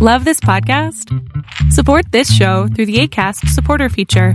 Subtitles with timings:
[0.00, 1.12] Love this podcast?
[1.72, 4.34] Support this show through the ACAST supporter feature.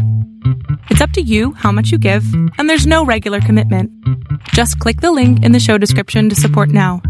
[0.89, 2.25] It's up to you how much you give,
[2.57, 3.89] and there's no regular commitment.
[4.49, 7.01] Just click the link in the show description to support now.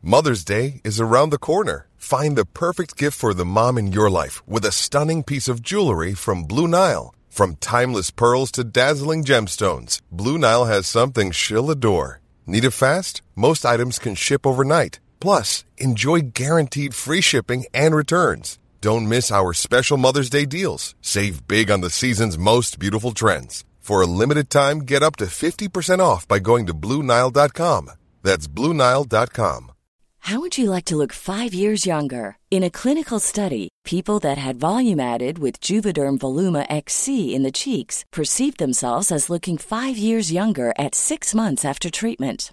[0.00, 1.88] Mother's Day is around the corner.
[1.98, 5.60] Find the perfect gift for the mom in your life with a stunning piece of
[5.60, 7.14] jewelry from Blue Nile.
[7.28, 12.22] From timeless pearls to dazzling gemstones, Blue Nile has something she'll adore.
[12.46, 13.20] Need it fast?
[13.38, 14.98] Most items can ship overnight.
[15.20, 18.58] Plus, enjoy guaranteed free shipping and returns.
[18.80, 20.94] Don't miss our special Mother's Day deals.
[21.02, 23.62] Save big on the season's most beautiful trends.
[23.78, 27.90] For a limited time, get up to 50% off by going to BlueNile.com.
[28.22, 29.72] That's BlueNile.com.
[30.20, 32.38] How would you like to look five years younger?
[32.50, 37.52] In a clinical study, people that had volume added with Juvederm Voluma XC in the
[37.52, 42.52] cheeks perceived themselves as looking five years younger at six months after treatment.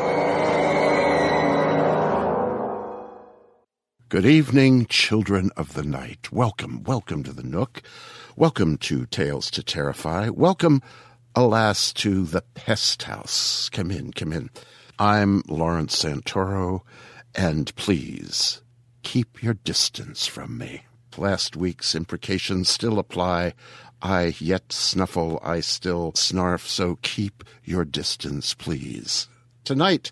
[4.11, 6.33] Good evening, children of the night.
[6.33, 7.81] Welcome, welcome to the Nook.
[8.35, 10.27] Welcome to Tales to Terrify.
[10.27, 10.81] Welcome,
[11.33, 13.69] alas, to the Pest House.
[13.69, 14.49] Come in, come in.
[14.99, 16.81] I'm Lawrence Santoro,
[17.35, 18.61] and please
[19.01, 20.83] keep your distance from me.
[21.15, 23.53] Last week's imprecations still apply.
[24.01, 29.29] I yet snuffle, I still snarf, so keep your distance, please.
[29.63, 30.11] Tonight,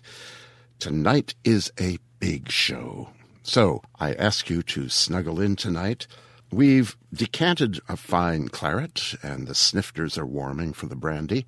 [0.78, 3.10] tonight is a big show.
[3.42, 6.06] So I ask you to snuggle in tonight.
[6.52, 11.46] We've decanted a fine claret, and the snifters are warming for the brandy.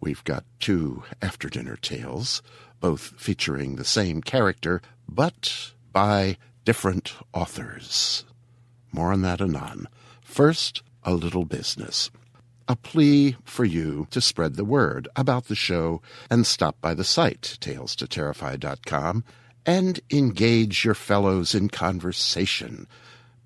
[0.00, 2.42] We've got two after dinner tales,
[2.80, 8.24] both featuring the same character, but by different authors.
[8.92, 9.88] More on that anon.
[10.22, 12.10] First, a little business.
[12.68, 16.00] A plea for you to spread the word about the show
[16.30, 19.24] and stop by the site, talestoterrify.com,
[19.66, 22.86] and engage your fellows in conversation.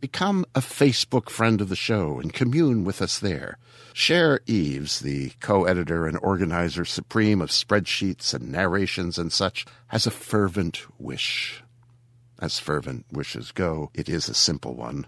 [0.01, 3.59] Become a Facebook friend of the show and commune with us there.
[3.95, 10.07] Cher Eves, the co editor and organizer supreme of spreadsheets and narrations and such, has
[10.07, 11.63] a fervent wish.
[12.39, 15.07] As fervent wishes go, it is a simple one.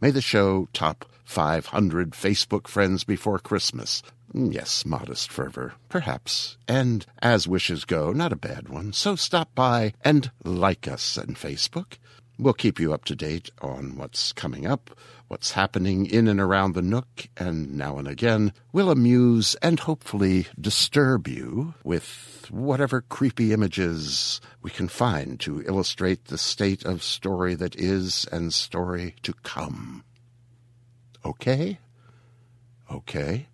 [0.00, 4.02] May the show top 500 Facebook friends before Christmas.
[4.34, 6.56] Mm, yes, modest fervor, perhaps.
[6.68, 8.92] And as wishes go, not a bad one.
[8.92, 11.98] So stop by and like us on Facebook.
[12.38, 14.90] We'll keep you up to date on what's coming up,
[15.28, 20.46] what's happening in and around the Nook, and now and again we'll amuse and hopefully
[20.58, 27.54] disturb you with whatever creepy images we can find to illustrate the state of story
[27.54, 30.02] that is and story to come.
[31.26, 31.78] Okay?
[32.90, 33.48] Okay.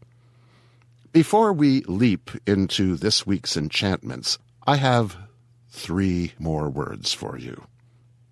[1.17, 4.37] Before we leap into this week's enchantments,
[4.67, 5.17] I have
[5.71, 7.69] three more words for you.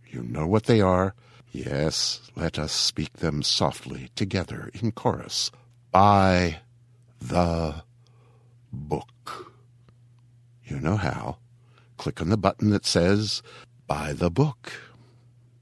[0.06, 1.14] You know what they are.
[1.50, 5.50] Yes, let us speak them softly together in chorus.
[5.92, 6.58] By
[7.20, 7.84] the
[8.70, 9.54] book.
[10.66, 11.38] You know how.
[11.96, 13.42] Click on the button that says
[13.86, 14.74] Buy the book.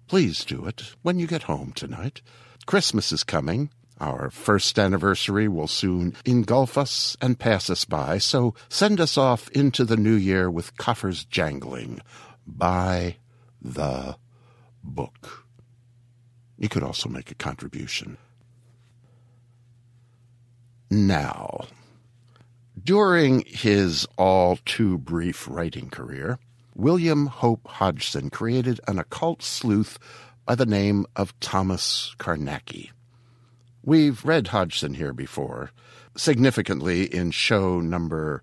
[0.09, 2.21] Please do it when you get home tonight.
[2.67, 3.71] Christmas is coming.
[4.03, 9.49] Our first anniversary will soon engulf us and pass us by, so send us off
[9.51, 12.01] into the new year with coffers jangling.
[12.45, 13.19] Buy
[13.61, 14.17] the
[14.83, 15.47] book.
[16.59, 18.19] You could also make a contribution.
[20.91, 21.67] Now,
[22.83, 26.41] during his all too brief writing career,
[26.75, 30.01] William Hope Hodgson created an occult sleuth
[30.45, 32.91] by the name of Thomas Carnacki.
[33.85, 35.73] We've read Hodgson here before,
[36.17, 38.41] significantly in show number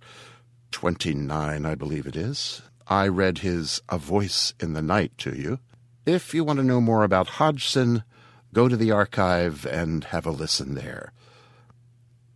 [0.72, 2.62] 29, I believe it is.
[2.88, 5.60] I read his A Voice in the Night to you.
[6.06, 8.04] If you want to know more about Hodgson,
[8.54, 11.14] go to the archive and have a listen there.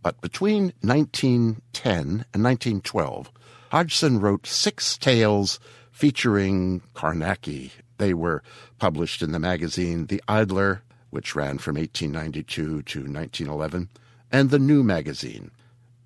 [0.00, 3.30] But between 1910 and 1912,
[3.70, 5.60] Hodgson wrote six tales
[5.90, 7.72] featuring Carnacki.
[7.98, 8.42] They were
[8.78, 10.82] published in the magazine The Idler,
[11.14, 13.88] which ran from 1892 to 1911,
[14.32, 15.52] and The New Magazine.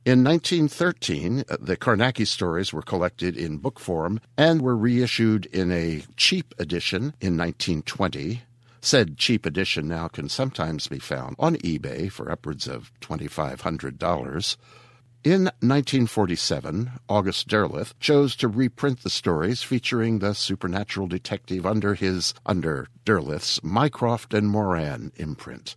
[0.04, 5.72] In 1913, uh, the Carnacki stories were collected in book form and were reissued in
[5.72, 8.42] a cheap edition in 1920.
[8.82, 14.56] Said cheap edition now can sometimes be found on eBay for upwards of $2,500.
[15.28, 22.32] In 1947, August Derleth chose to reprint the stories featuring the supernatural detective under his,
[22.46, 25.76] under Derleth's, Mycroft and Moran imprint.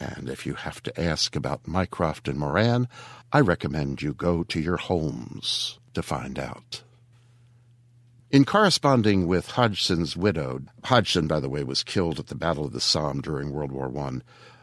[0.00, 2.88] And if you have to ask about Mycroft and Moran,
[3.32, 6.82] I recommend you go to your homes to find out.
[8.32, 12.72] In corresponding with Hodgson's widow, Hodgson, by the way, was killed at the Battle of
[12.72, 14.18] the Somme during World War I.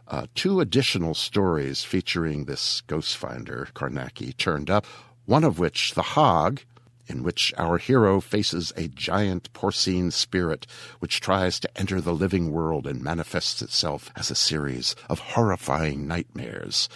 [0.07, 4.85] Uh, two additional stories featuring this ghost finder, Carnacki, turned up,
[5.25, 6.61] one of which, The Hog,
[7.07, 10.67] in which our hero faces a giant porcine spirit
[10.99, 16.07] which tries to enter the living world and manifests itself as a series of horrifying
[16.07, 16.89] nightmares.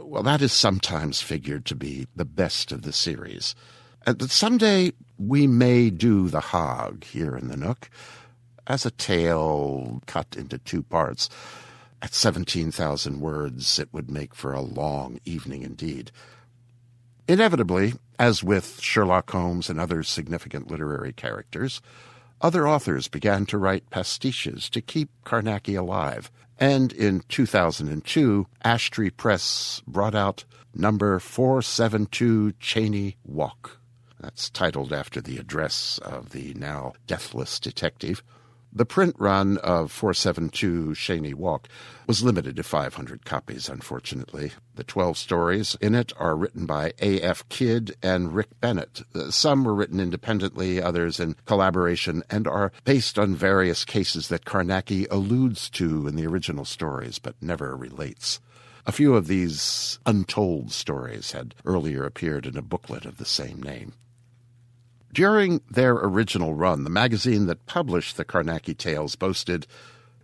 [0.00, 3.54] Well, that is sometimes figured to be the best of the series.
[4.06, 7.90] And someday we may do The Hog here in the Nook
[8.66, 11.28] as a tale cut into two parts.
[12.02, 16.10] At 17,000 words, it would make for a long evening indeed.
[17.28, 21.80] Inevitably, as with Sherlock Holmes and other significant literary characters,
[22.40, 26.28] other authors began to write pastiches to keep Carnacki alive.
[26.58, 30.44] And in 2002, Ashtree Press brought out
[30.74, 33.78] number 472 Cheyne Walk.
[34.18, 38.24] That's titled after the address of the now deathless detective.
[38.74, 41.68] The print run of 472 Cheyne Walk
[42.06, 44.52] was limited to 500 copies, unfortunately.
[44.76, 47.46] The 12 stories in it are written by A.F.
[47.50, 49.02] Kidd and Rick Kennett.
[49.14, 54.46] Uh, some were written independently, others in collaboration, and are based on various cases that
[54.46, 58.40] Carnacki alludes to in the original stories but never relates.
[58.86, 63.62] A few of these untold stories had earlier appeared in a booklet of the same
[63.62, 63.92] name.
[65.12, 69.66] During their original run, the magazine that published the Carnacki tales boasted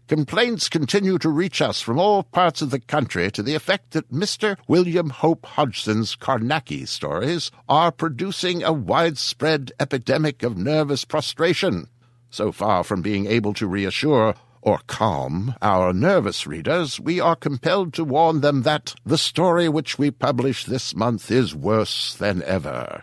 [0.09, 4.11] Complaints continue to reach us from all parts of the country to the effect that
[4.11, 4.57] Mr.
[4.67, 11.89] William Hope Hodgson's Carnacki stories are producing a widespread epidemic of nervous prostration.
[12.31, 17.93] So far from being able to reassure or calm our nervous readers, we are compelled
[17.93, 23.03] to warn them that the story which we publish this month is worse than ever.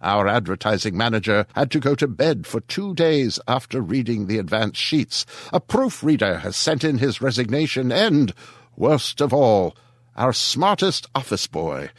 [0.00, 4.78] Our advertising manager had to go to bed for two days after reading the advance
[4.78, 5.26] sheets.
[5.52, 8.32] A proofreader has sent in his resignation, and,
[8.76, 9.76] worst of all,
[10.16, 11.90] our smartest office boy.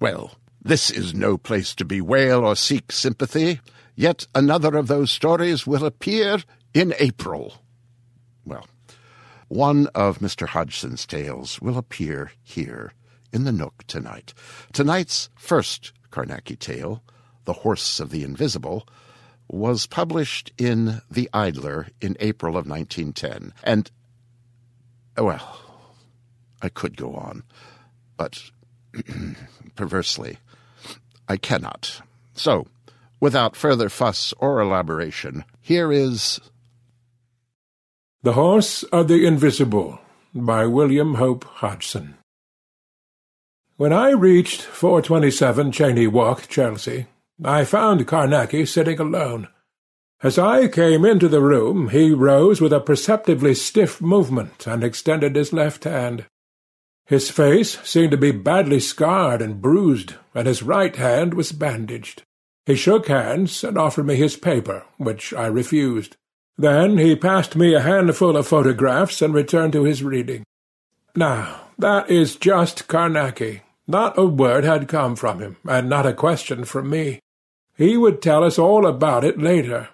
[0.00, 3.60] Well, this is no place to bewail or seek sympathy.
[3.94, 6.42] Yet another of those stories will appear
[6.74, 7.54] in April.
[8.44, 8.66] Well,
[9.48, 10.48] one of Mr.
[10.48, 12.92] Hodgson's tales will appear here
[13.32, 14.34] in the Nook tonight.
[14.72, 17.02] Tonight's first Carnacki tale,
[17.44, 18.86] The Horse of the Invisible,
[19.48, 23.52] was published in The Idler in April of 1910.
[23.62, 23.90] And,
[25.16, 25.60] well,
[26.62, 27.42] I could go on,
[28.16, 28.42] but
[29.76, 30.38] perversely,
[31.28, 32.00] I cannot.
[32.34, 32.66] So,
[33.20, 36.40] without further fuss or elaboration, here is
[38.22, 40.00] The Horse of the Invisible
[40.34, 42.16] by William Hope Hodgson.
[43.78, 47.08] When I reached 427 Cheyne Walk, Chelsea,
[47.44, 49.48] I found Carnacki sitting alone.
[50.22, 55.36] As I came into the room, he rose with a perceptibly stiff movement and extended
[55.36, 56.24] his left hand.
[57.04, 62.22] His face seemed to be badly scarred and bruised, and his right hand was bandaged.
[62.64, 66.16] He shook hands and offered me his paper, which I refused.
[66.56, 70.44] Then he passed me a handful of photographs and returned to his reading.
[71.14, 73.60] Now, that is just Carnacki.
[73.88, 77.20] Not a word had come from him, and not a question from me.
[77.76, 79.90] He would tell us all about it later.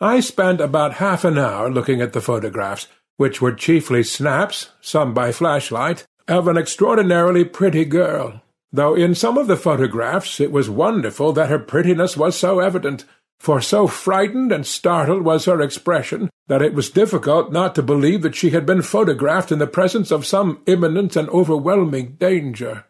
[0.00, 5.14] I spent about half an hour looking at the photographs, which were chiefly snaps, some
[5.14, 10.68] by flashlight, of an extraordinarily pretty girl, though in some of the photographs it was
[10.68, 13.04] wonderful that her prettiness was so evident,
[13.38, 18.22] for so frightened and startled was her expression that it was difficult not to believe
[18.22, 22.84] that she had been photographed in the presence of some imminent and overwhelming danger.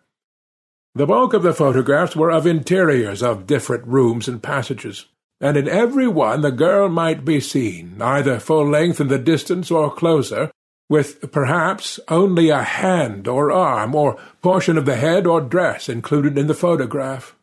[0.96, 5.04] The bulk of the photographs were of interiors of different rooms and passages,
[5.42, 9.70] and in every one the girl might be seen, either full length in the distance
[9.70, 10.50] or closer,
[10.88, 16.38] with perhaps only a hand or arm or portion of the head or dress included
[16.38, 17.36] in the photograph.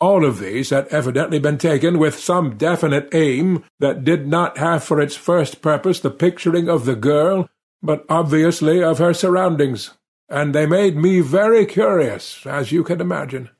[0.00, 4.84] All of these had evidently been taken with some definite aim that did not have
[4.84, 7.48] for its first purpose the picturing of the girl,
[7.82, 9.90] but obviously of her surroundings,
[10.34, 13.50] and they made me very curious, as you can imagine.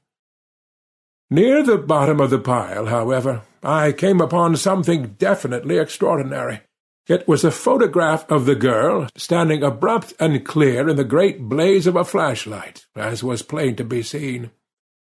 [1.30, 6.62] Near the bottom of the pile, however, I came upon something definitely extraordinary.
[7.06, 11.86] It was a photograph of the girl, standing abrupt and clear in the great blaze
[11.86, 14.50] of a flashlight, as was plain to be seen.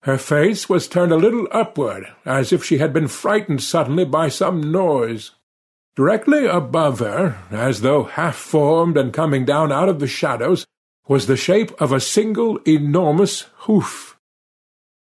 [0.05, 4.31] Her face was turned a little upward, as if she had been frightened suddenly by
[4.31, 5.33] some noise.
[5.97, 10.65] Directly above her, as though half-formed and coming down out of the shadows,
[11.09, 14.19] was the shape of a single enormous hoof.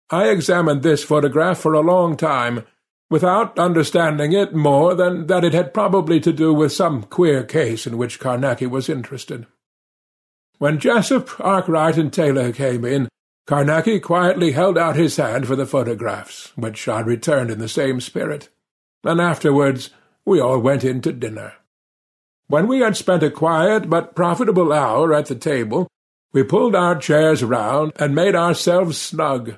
[0.10, 2.65] I examined this photograph for a long time,
[3.10, 7.88] without understanding it more than that it had probably to do with some queer case
[7.88, 9.48] in which Carnacki was interested.
[10.60, 13.07] When Jessup, Arkwright, and Taylor came in,
[13.48, 18.00] Carnacki quietly held out his hand for the photographs, which I returned in the same
[18.00, 18.50] spirit,
[19.03, 19.89] and afterwards
[20.25, 21.53] we all went in to dinner.
[22.48, 25.88] When we had spent a quiet but profitable hour at the table,
[26.33, 29.53] we pulled our chairs round and made ourselves snug,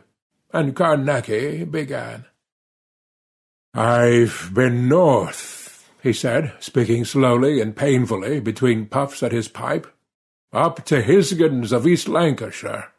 [0.51, 2.25] and Carnacki began.
[3.73, 9.87] "I've been north," he said, speaking slowly and painfully between puffs at his pipe,
[10.53, 12.91] "up to Hisgins of East Lancashire.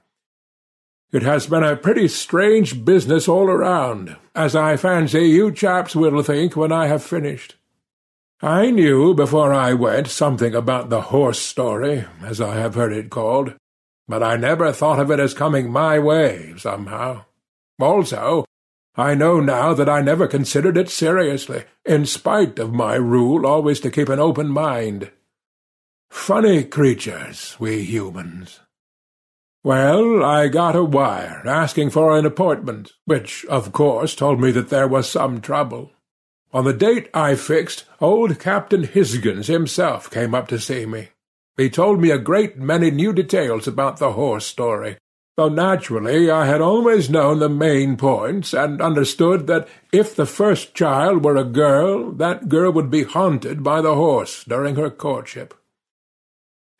[1.13, 6.23] It has been a pretty strange business all around, as I fancy you chaps will
[6.23, 7.57] think when I have finished.
[8.43, 13.09] I knew before I went something about the horse story, as I have heard it
[13.09, 13.55] called,
[14.09, 17.25] but I never thought of it as coming my way, somehow.
[17.81, 18.45] Also,
[18.97, 23.81] I know now that I never considered it seriously, in spite of my rule always
[23.81, 25.11] to keep an open mind.
[26.09, 28.61] Funny creatures, we humans.
[29.63, 34.71] Well, I got a wire asking for an appointment, which, of course, told me that
[34.71, 35.91] there was some trouble.
[36.53, 41.09] On the date I fixed, old Captain Hisgins himself came up to see me.
[41.57, 44.99] He told me a great many new details about the horse story,
[45.37, 50.75] though naturally I had always known the main points, and understood that if the first
[50.75, 55.55] child were a girl, that girl would be haunted by the horse during her courtship.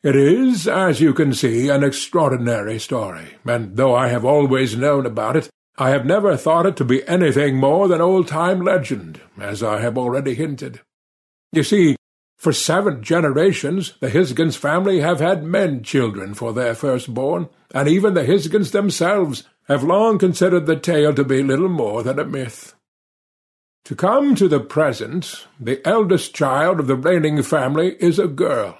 [0.03, 5.07] It is, as you can see, an extraordinary story, and though I have always known
[5.07, 9.63] about it, I have never thought it to be anything more than old-time legend, as
[9.63, 10.81] I have already hinted.
[11.51, 11.95] You see,
[12.37, 18.23] for seven generations the Hisgins family have had men-children for their firstborn, and even the
[18.23, 22.75] Hisgins themselves have long considered the tale to be little more than a myth.
[23.85, 28.77] To come to the present, the eldest child of the reigning family is a girl,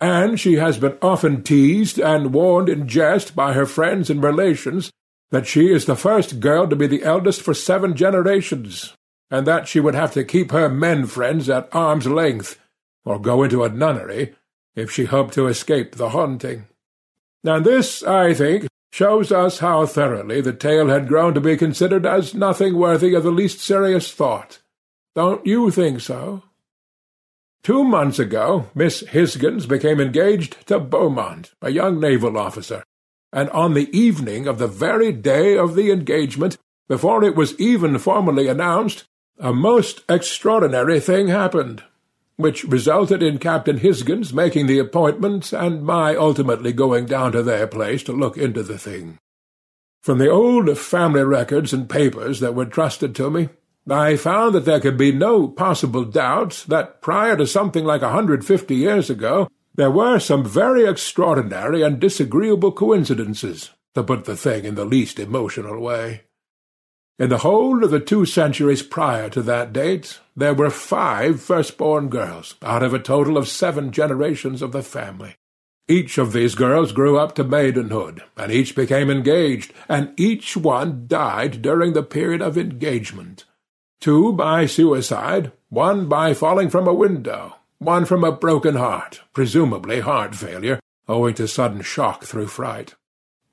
[0.00, 4.90] and she has been often teased and warned in jest by her friends and relations
[5.30, 8.92] that she is the first girl to be the eldest for seven generations,
[9.30, 12.58] and that she would have to keep her men friends at arm's length
[13.04, 14.34] or go into a nunnery,
[14.74, 16.66] if she hoped to escape the haunting.
[17.44, 22.06] And this, I think, shows us how thoroughly the tale had grown to be considered
[22.06, 24.60] as nothing worthy of the least serious thought.
[25.14, 26.42] Don't you think so?
[27.62, 32.84] Two months ago Miss Hisgins became engaged to Beaumont, a young naval officer,
[33.32, 37.98] and on the evening of the very day of the engagement, before it was even
[37.98, 39.04] formally announced,
[39.38, 41.82] a most extraordinary thing happened
[42.42, 47.66] which resulted in Captain Hisgins making the appointment and my ultimately going down to their
[47.66, 49.18] place to look into the thing.
[50.02, 53.48] From the old family records and papers that were trusted to me,
[53.88, 58.12] I found that there could be no possible doubt that prior to something like a
[58.12, 64.36] hundred fifty years ago there were some very extraordinary and disagreeable coincidences, to put the
[64.36, 66.22] thing in the least emotional way.
[67.22, 72.08] In the whole of the two centuries prior to that date, there were five first-born
[72.08, 75.36] girls, out of a total of seven generations of the family.
[75.86, 81.04] Each of these girls grew up to maidenhood, and each became engaged, and each one
[81.06, 83.44] died during the period of engagement.
[84.00, 90.00] Two by suicide, one by falling from a window, one from a broken heart, presumably
[90.00, 92.96] heart failure, owing to sudden shock through fright.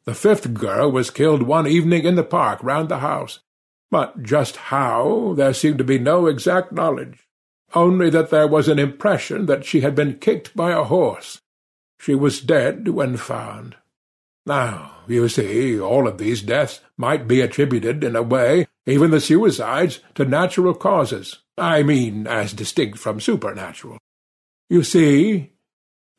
[0.05, 3.41] The fifth girl was killed one evening in the park round the house,
[3.91, 7.27] but just how there seemed to be no exact knowledge,
[7.73, 11.41] only that there was an impression that she had been kicked by a horse.
[11.99, 13.75] She was dead when found.
[14.45, 19.21] Now, you see, all of these deaths might be attributed, in a way, even the
[19.21, 21.39] suicides, to natural causes.
[21.57, 23.97] I mean, as distinct from supernatural.
[24.69, 25.51] You see,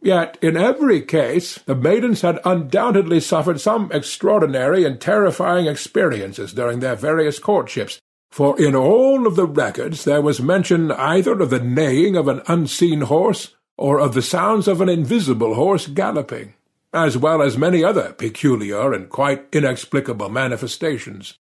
[0.02, 6.80] Yet in every case the maidens had undoubtedly suffered some extraordinary and terrifying experiences during
[6.80, 11.60] their various courtships, for in all of the records there was mention either of the
[11.60, 16.54] neighing of an unseen horse or of the sounds of an invisible horse galloping,
[16.92, 21.36] as well as many other peculiar and quite inexplicable manifestations.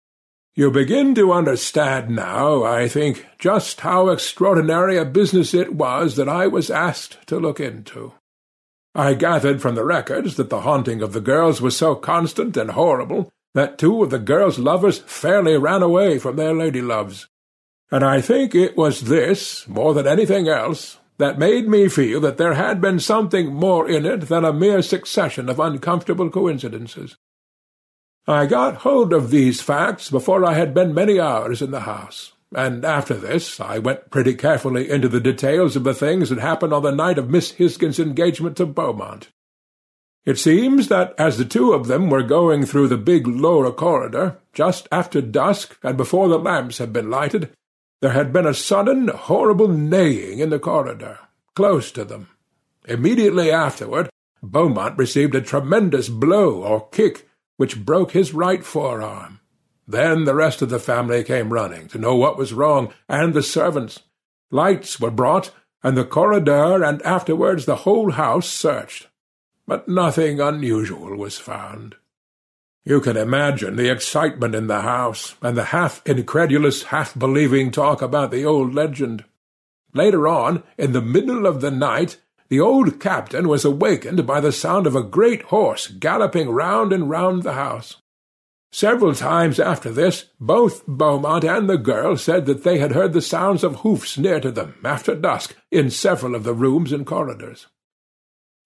[0.54, 6.28] You begin to understand now, I think, just how extraordinary a business it was that
[6.28, 8.14] I was asked to look into.
[8.94, 12.70] I gathered from the records that the haunting of the girls was so constant and
[12.70, 17.28] horrible that two of the girls' lovers fairly ran away from their lady-loves.
[17.90, 22.38] And I think it was this, more than anything else, that made me feel that
[22.38, 27.16] there had been something more in it than a mere succession of uncomfortable coincidences.
[28.26, 32.32] I got hold of these facts before I had been many hours in the house,
[32.54, 36.72] and after this I went pretty carefully into the details of the things that happened
[36.72, 39.28] on the night of Miss Hisgins' engagement to Beaumont.
[40.24, 44.38] It seems that as the two of them were going through the big lower corridor,
[44.52, 47.50] just after dusk and before the lamps had been lighted,
[48.00, 51.18] there had been a sudden, horrible neighing in the corridor,
[51.54, 52.28] close to them.
[52.86, 54.10] Immediately afterward,
[54.42, 59.37] Beaumont received a tremendous blow or kick, which broke his right forearm.
[59.90, 63.42] Then the rest of the family came running to know what was wrong, and the
[63.42, 64.00] servants.
[64.50, 65.50] Lights were brought,
[65.82, 69.08] and the corridor and afterwards the whole house searched.
[69.66, 71.96] But nothing unusual was found.
[72.84, 78.44] You can imagine the excitement in the house, and the half-incredulous, half-believing talk about the
[78.44, 79.24] old legend.
[79.94, 84.52] Later on, in the middle of the night, the old captain was awakened by the
[84.52, 87.96] sound of a great horse galloping round and round the house.
[88.70, 93.22] Several times after this, both Beaumont and the girl said that they had heard the
[93.22, 97.66] sounds of hoofs near to them, after dusk, in several of the rooms and corridors.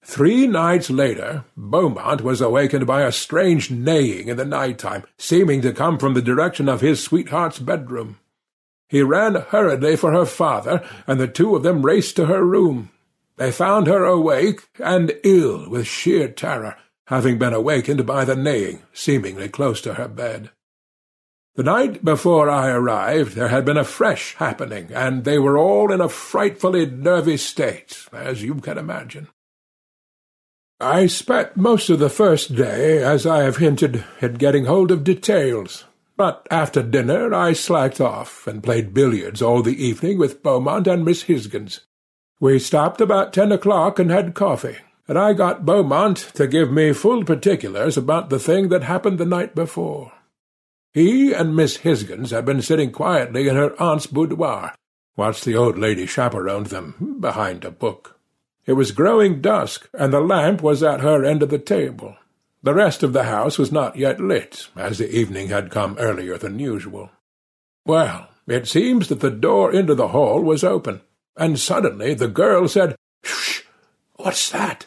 [0.05, 5.61] Three nights later, Beaumont was awakened by a strange neighing in the night time, seeming
[5.63, 8.19] to come from the direction of his sweetheart's bedroom.
[8.89, 12.91] He ran hurriedly for her father, and the two of them raced to her room.
[13.37, 16.77] They found her awake and ill with sheer terror,
[17.13, 20.49] having been awakened by the neighing, seemingly close to her bed.
[21.57, 25.93] The night before I arrived there had been a fresh happening, and they were all
[25.93, 29.29] in a frightfully nervy state, as you can imagine.
[30.81, 35.05] I spent most of the first day, as I have hinted, in getting hold of
[35.05, 35.85] details,
[36.17, 41.05] but after dinner I slacked off, and played billiards all the evening with Beaumont and
[41.05, 41.81] Miss Hisgins.
[42.41, 44.79] We stopped about ten o'clock and had coffee,
[45.13, 49.27] and I got Beaumont to give me full particulars about the thing that happened the
[49.27, 50.11] night before.
[50.95, 54.75] He and Miss Hisgins had been sitting quietly in her aunt's boudoir,
[55.15, 58.19] whilst the old lady chaperoned them behind a book.
[58.65, 62.17] It was growing dusk, and the lamp was at her end of the table.
[62.63, 66.39] The rest of the house was not yet lit, as the evening had come earlier
[66.39, 67.11] than usual.
[67.85, 71.03] Well, it seems that the door into the hall was open,
[71.37, 73.61] and suddenly the girl said, "Shh!
[74.15, 74.87] What's that?"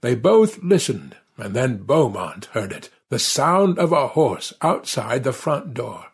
[0.00, 5.32] They both listened, and then Beaumont heard it, the sound of a horse outside the
[5.32, 6.06] front door.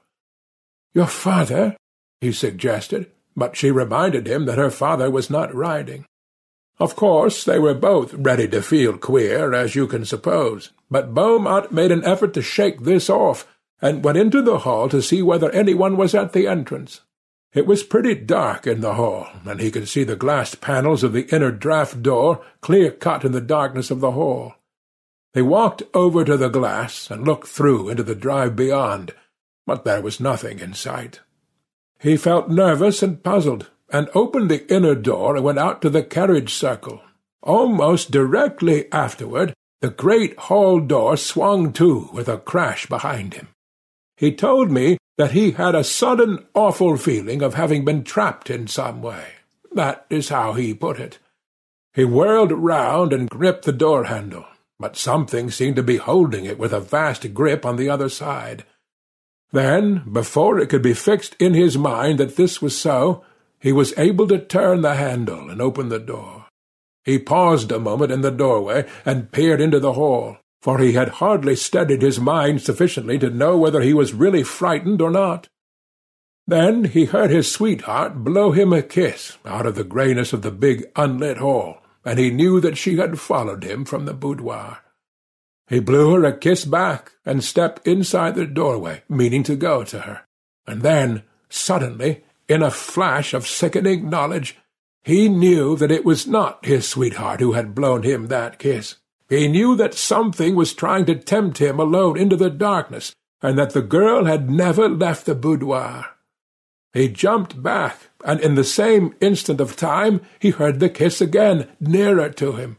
[0.95, 1.77] "Your father?"
[2.21, 6.07] he suggested, but she reminded him that her father was not riding.
[6.79, 11.73] Of course they were both ready to feel queer, as you can suppose, but Beaumont
[11.73, 13.47] made an effort to shake this off,
[13.81, 17.03] and went into the hall to see whether any one was at the entrance.
[17.57, 21.15] It was pretty dark in the hall, and he could see the glass panels of
[21.15, 24.57] the inner draught door clear cut in the darkness of the hall.
[25.33, 29.15] They walked over to the glass and looked through into the drive beyond,
[29.67, 31.21] but there was nothing in sight.
[31.99, 36.03] He felt nervous and puzzled, and opened the inner door and went out to the
[36.03, 37.01] carriage circle.
[37.43, 43.49] Almost directly afterward, the great hall door swung to with a crash behind him.
[44.19, 48.67] He told me that he had a sudden awful feeling of having been trapped in
[48.67, 49.27] some way.
[49.73, 51.19] That is how he put it.
[51.95, 54.45] He whirled round and gripped the door-handle,
[54.79, 58.65] but something seemed to be holding it with a vast grip on the other side.
[59.53, 63.25] Then, before it could be fixed in his mind that this was so,
[63.59, 66.45] he was able to turn the handle and open the door.
[67.05, 71.09] He paused a moment in the doorway and peered into the hall, for he had
[71.09, 75.49] hardly steadied his mind sufficiently to know whether he was really frightened or not.
[76.47, 80.51] Then he heard his sweetheart blow him a kiss out of the greyness of the
[80.51, 84.79] big unlit hall, and he knew that she had followed him from the boudoir.
[85.69, 90.01] He blew her a kiss back and stepped inside the doorway, meaning to go to
[90.01, 90.23] her.
[90.67, 94.57] And then, suddenly, in a flash of sickening knowledge,
[95.03, 98.97] he knew that it was not his sweetheart who had blown him that kiss.
[99.29, 103.71] He knew that something was trying to tempt him alone into the darkness, and that
[103.71, 106.07] the girl had never left the boudoir.
[106.93, 111.69] He jumped back, and in the same instant of time he heard the kiss again,
[111.81, 112.79] nearer to him.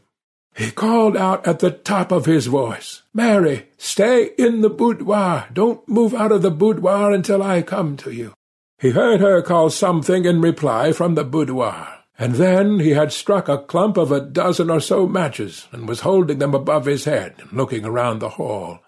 [0.56, 5.46] He called out at the top of his voice, Mary, stay in the boudoir.
[5.52, 8.32] Don't move out of the boudoir until I come to you.
[8.80, 13.48] He heard her call something in reply from the boudoir, and then he had struck
[13.48, 17.36] a clump of a dozen or so matches, and was holding them above his head,
[17.52, 18.80] looking around the hall.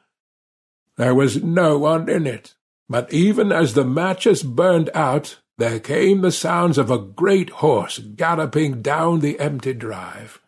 [0.97, 2.55] There was no one in it,
[2.89, 7.99] but even as the matches burned out, there came the sounds of a great horse
[7.99, 10.41] galloping down the empty drive.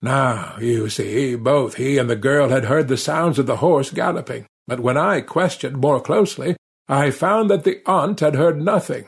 [0.00, 3.90] Now, you see, both he and the girl had heard the sounds of the horse
[3.90, 6.56] galloping, but when I questioned more closely,
[6.88, 9.06] I found that the aunt had heard nothing,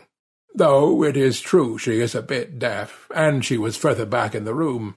[0.54, 4.44] though it is true she is a bit deaf, and she was further back in
[4.44, 4.94] the room.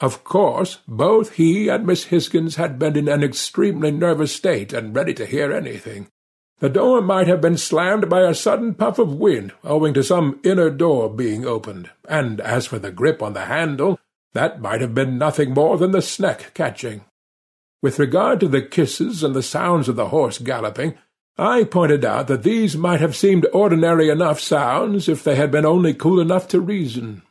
[0.00, 4.96] Of course, both he and Miss Hisgins had been in an extremely nervous state and
[4.96, 6.08] ready to hear anything.
[6.60, 10.40] The door might have been slammed by a sudden puff of wind, owing to some
[10.42, 13.98] inner door being opened, and as for the grip on the handle,
[14.32, 17.02] that might have been nothing more than the sneck catching.
[17.82, 20.98] With regard to the kisses and the sounds of the horse galloping,
[21.38, 25.64] I pointed out that these might have seemed ordinary enough sounds if they had been
[25.64, 27.22] only cool enough to reason.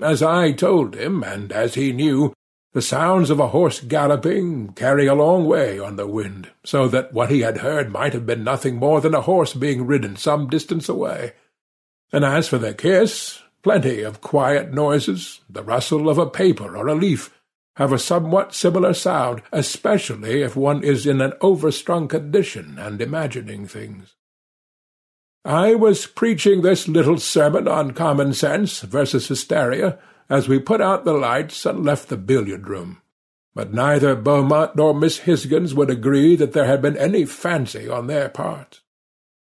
[0.00, 2.34] As I told him, and as he knew,
[2.72, 7.12] the sounds of a horse galloping carry a long way on the wind, so that
[7.12, 10.48] what he had heard might have been nothing more than a horse being ridden some
[10.48, 11.34] distance away.
[12.12, 16.88] And as for the kiss, plenty of quiet noises, the rustle of a paper or
[16.88, 17.30] a leaf,
[17.76, 23.66] have a somewhat similar sound, especially if one is in an overstrung condition and imagining
[23.66, 24.14] things.
[25.44, 29.98] I was preaching this little sermon on common sense versus hysteria
[30.30, 33.02] as we put out the lights and left the billiard-room.
[33.54, 38.06] But neither Beaumont nor Miss Hisgins would agree that there had been any fancy on
[38.06, 38.80] their part.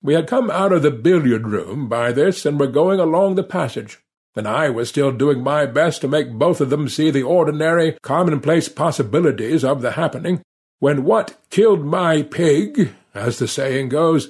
[0.01, 3.99] We had come out of the billiard-room by this and were going along the passage,
[4.35, 7.97] and I was still doing my best to make both of them see the ordinary,
[8.01, 10.41] commonplace possibilities of the happening,
[10.79, 14.29] when what killed my pig, as the saying goes,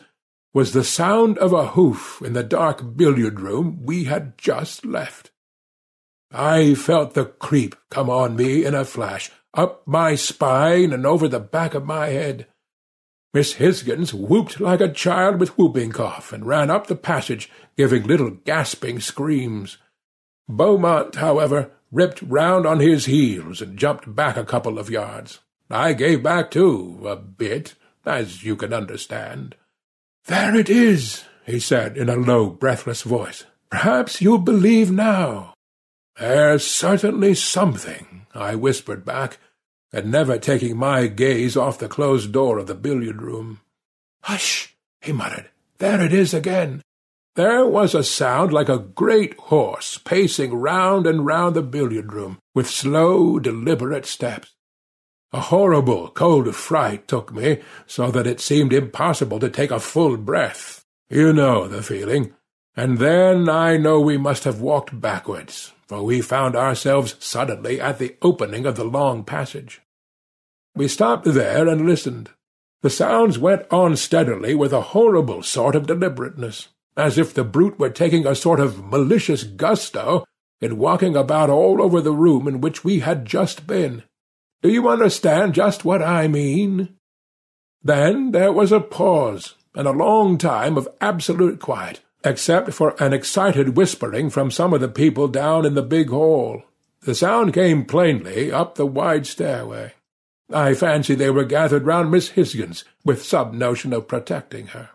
[0.53, 5.31] was the sound of a hoof in the dark billiard-room we had just left.
[6.31, 11.27] I felt the creep come on me in a flash, up my spine and over
[11.27, 12.47] the back of my head.
[13.33, 18.03] Miss Hisgins whooped like a child with whooping cough, and ran up the passage, giving
[18.03, 19.77] little gasping screams.
[20.47, 25.39] Beaumont, however, ripped round on his heels and jumped back a couple of yards.
[25.69, 29.55] I gave back too, a bit, as you can understand.
[30.25, 33.45] There it is, he said in a low, breathless voice.
[33.69, 35.53] Perhaps you'll believe now.
[36.19, 39.37] There's certainly something, I whispered back,
[39.91, 43.61] and never taking my gaze off the closed door of the billiard-room.
[44.21, 44.75] Hush!
[45.01, 45.49] he muttered.
[45.77, 46.81] There it is again.
[47.35, 52.69] There was a sound like a great horse pacing round and round the billiard-room, with
[52.69, 54.53] slow, deliberate steps.
[55.33, 60.15] A horrible cold fright took me, so that it seemed impossible to take a full
[60.15, 60.85] breath.
[61.09, 62.33] You know the feeling.
[62.77, 67.99] And then I know we must have walked backwards, for we found ourselves suddenly at
[67.99, 69.81] the opening of the long passage.
[70.73, 72.29] We stopped there and listened.
[72.81, 77.77] The sounds went on steadily with a horrible sort of deliberateness, as if the brute
[77.79, 80.25] were taking a sort of malicious gusto
[80.61, 84.03] in walking about all over the room in which we had just been.
[84.61, 86.95] Do you understand just what I mean?
[87.83, 93.13] Then there was a pause, and a long time of absolute quiet, except for an
[93.13, 96.63] excited whispering from some of the people down in the big hall.
[97.01, 99.93] The sound came plainly up the wide stairway.
[100.51, 104.89] I fancy they were gathered round Miss Hisgins, with some notion of protecting her.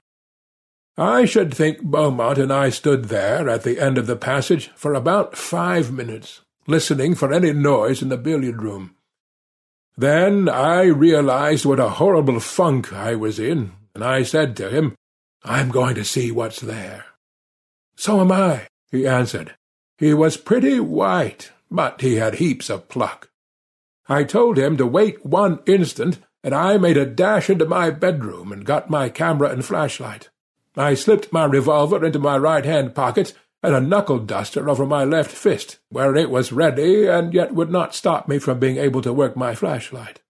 [1.01, 4.93] I should think Beaumont and I stood there at the end of the passage for
[4.93, 8.95] about five minutes, listening for any noise in the billiard-room.
[9.97, 14.95] Then I realized what a horrible funk I was in, and I said to him,
[15.43, 17.07] I'm going to see what's there.
[17.97, 19.55] So am I, he answered,
[19.97, 23.31] He was pretty white, but he had heaps of pluck.
[24.07, 28.53] I told him to wait one instant, and I made a dash into my bedroom
[28.53, 30.29] and got my camera and flashlight.
[30.77, 35.79] I slipped my revolver into my right-hand pocket and a knuckle-duster over my left fist,
[35.91, 39.37] where it was ready and yet would not stop me from being able to work
[39.37, 40.21] my flashlight.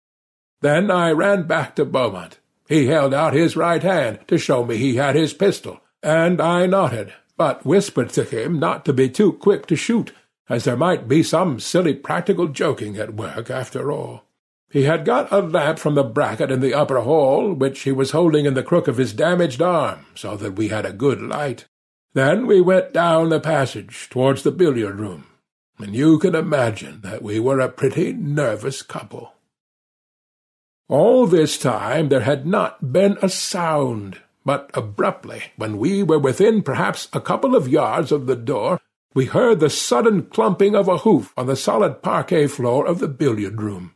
[0.62, 2.38] Then I ran back to Beaumont.
[2.68, 6.66] He held out his right hand to show me he had his pistol, and I
[6.66, 10.12] nodded, but whispered to him not to be too quick to shoot,
[10.48, 14.24] as there might be some silly practical joking at work after all.
[14.70, 18.12] He had got a lamp from the bracket in the upper hall, which he was
[18.12, 21.64] holding in the crook of his damaged arm, so that we had a good light.
[22.14, 25.26] Then we went down the passage towards the billiard-room,
[25.78, 29.32] and you can imagine that we were a pretty nervous couple.
[30.88, 36.62] All this time there had not been a sound, but abruptly, when we were within
[36.62, 38.80] perhaps a couple of yards of the door,
[39.14, 43.08] we heard the sudden clumping of a hoof on the solid parquet floor of the
[43.08, 43.94] billiard-room.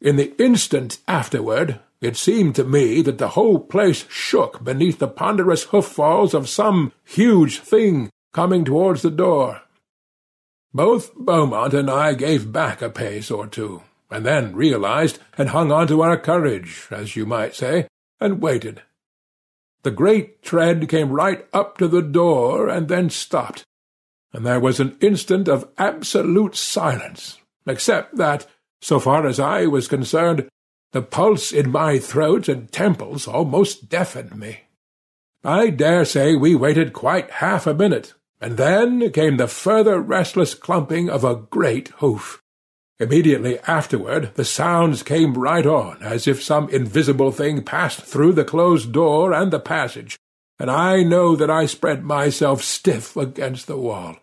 [0.00, 5.08] In the instant afterward, it seemed to me that the whole place shook beneath the
[5.08, 9.60] ponderous hoof-falls of some huge thing coming towards the door.
[10.72, 15.70] Both Beaumont and I gave back a pace or two, and then realized and hung
[15.70, 18.82] on to our courage, as you might say, and waited.
[19.82, 23.64] The great tread came right up to the door and then stopped,
[24.32, 28.46] and there was an instant of absolute silence, except that,
[28.80, 30.48] so far as I was concerned,
[30.92, 34.62] the pulse in my throat and temples almost deafened me.
[35.44, 40.54] I dare say we waited quite half a minute, and then came the further restless
[40.54, 42.42] clumping of a great hoof.
[42.98, 48.44] Immediately afterward the sounds came right on, as if some invisible thing passed through the
[48.44, 50.18] closed door and the passage,
[50.58, 54.16] and I know that I spread myself stiff against the wall.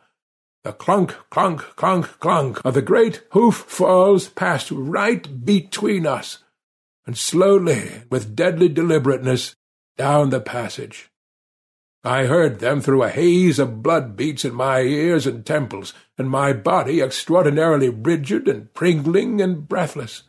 [0.68, 6.40] The clunk, clunk, clunk, clunk of the great hoof falls passed right between us,
[7.06, 9.56] and slowly, with deadly deliberateness,
[9.98, 11.10] down the passage.
[12.04, 16.30] I heard them through a haze of blood beats in my ears and temples, and
[16.30, 20.24] my body extraordinarily rigid and pringling and breathless.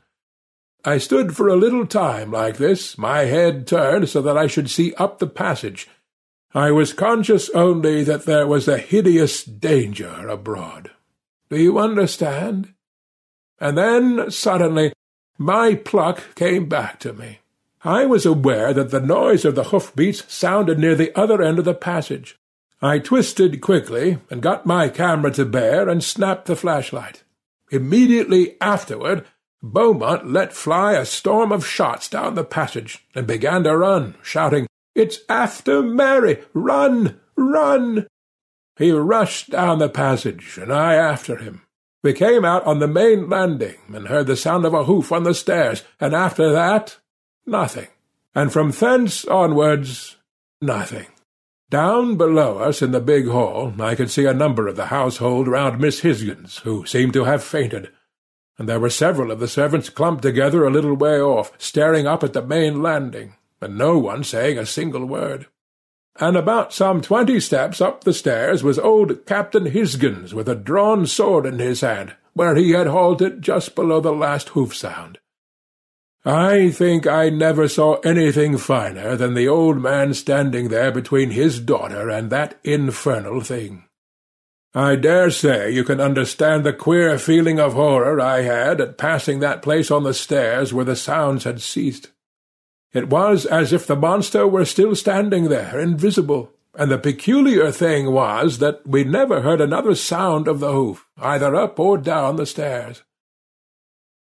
[0.85, 4.71] I stood for a little time like this, my head turned so that I should
[4.71, 5.89] see up the passage.
[6.55, 10.91] I was conscious only that there was a hideous danger abroad.
[11.51, 12.73] Do you understand?
[13.61, 14.93] And then, suddenly,
[15.37, 17.41] my pluck came back to me.
[17.85, 21.65] I was aware that the noise of the hoof-beats sounded near the other end of
[21.65, 22.37] the passage.
[22.81, 27.25] I twisted quickly, and got my camera to bear, and snapped the flashlight.
[27.71, 29.27] Immediately afterward,
[29.63, 34.67] Beaumont let fly a storm of shots down the passage, and began to run, shouting,
[34.99, 36.43] "It's after Mary!
[36.53, 37.21] Run!
[37.37, 38.09] Run!"
[38.77, 41.63] He rushed down the passage, and I after him.
[42.03, 45.23] We came out on the main landing, and heard the sound of a hoof on
[45.23, 46.99] the stairs, and after that
[47.47, 47.87] nothing,
[48.35, 50.17] and from thence onwards
[50.61, 51.07] nothing.
[51.71, 55.47] Down below us in the big hall I could see a number of the household
[55.47, 57.93] round Miss Hisgins, who seemed to have fainted,
[58.59, 62.25] and there were several of the servants clumped together a little way off, staring up
[62.25, 65.47] at the main landing, and no one saying a single word.
[66.21, 71.07] And about some twenty steps up the stairs was old Captain Hisgins with a drawn
[71.07, 75.19] sword in his hand, where he had halted just below the last hoof sound.
[76.25, 81.61] I think I never saw anything finer than the old man standing there between his
[81.61, 83.85] daughter and that infernal thing.
[84.75, 89.39] I dare say you can understand the queer feeling of horror I had at passing
[89.41, 92.11] that place on the stairs where the sounds had ceased.
[92.93, 98.13] It was as if the monster were still standing there, invisible, and the peculiar thing
[98.13, 102.47] was that we never heard another sound of the hoof, either up or down the
[102.47, 103.03] stairs.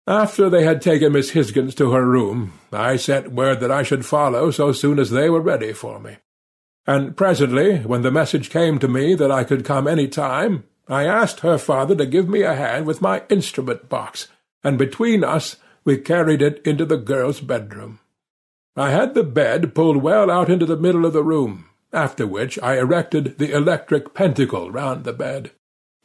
[0.08, 4.06] After they had taken Miss Hisgins to her room, I sent word that I should
[4.06, 6.18] follow so soon as they were ready for me.
[6.86, 11.06] And presently, when the message came to me that I could come any time, I
[11.06, 14.28] asked her father to give me a hand with my instrument-box,
[14.64, 18.00] and between us we carried it into the girl's bedroom.
[18.76, 22.58] I had the bed pulled well out into the middle of the room, after which
[22.64, 25.52] I erected the electric pentacle round the bed.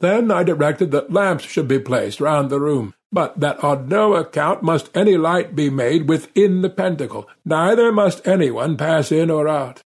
[0.00, 4.14] Then I directed that lamps should be placed round the room, but that on no
[4.14, 9.30] account must any light be made within the pentacle, neither must any one pass in
[9.30, 9.82] or out.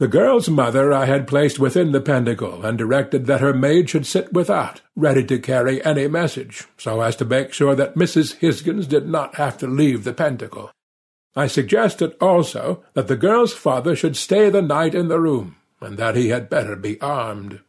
[0.00, 4.06] The girl's mother I had placed within the pentacle, and directed that her maid should
[4.06, 8.38] sit without, ready to carry any message, so as to make sure that Mrs.
[8.38, 10.72] Hisgins did not have to leave the pentacle.
[11.36, 15.98] I suggested also that the girl's father should stay the night in the room, and
[15.98, 17.60] that he had better be armed.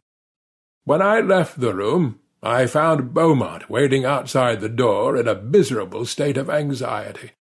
[0.84, 6.04] When I left the room, I found Beaumont waiting outside the door in a miserable
[6.04, 7.32] state of anxiety.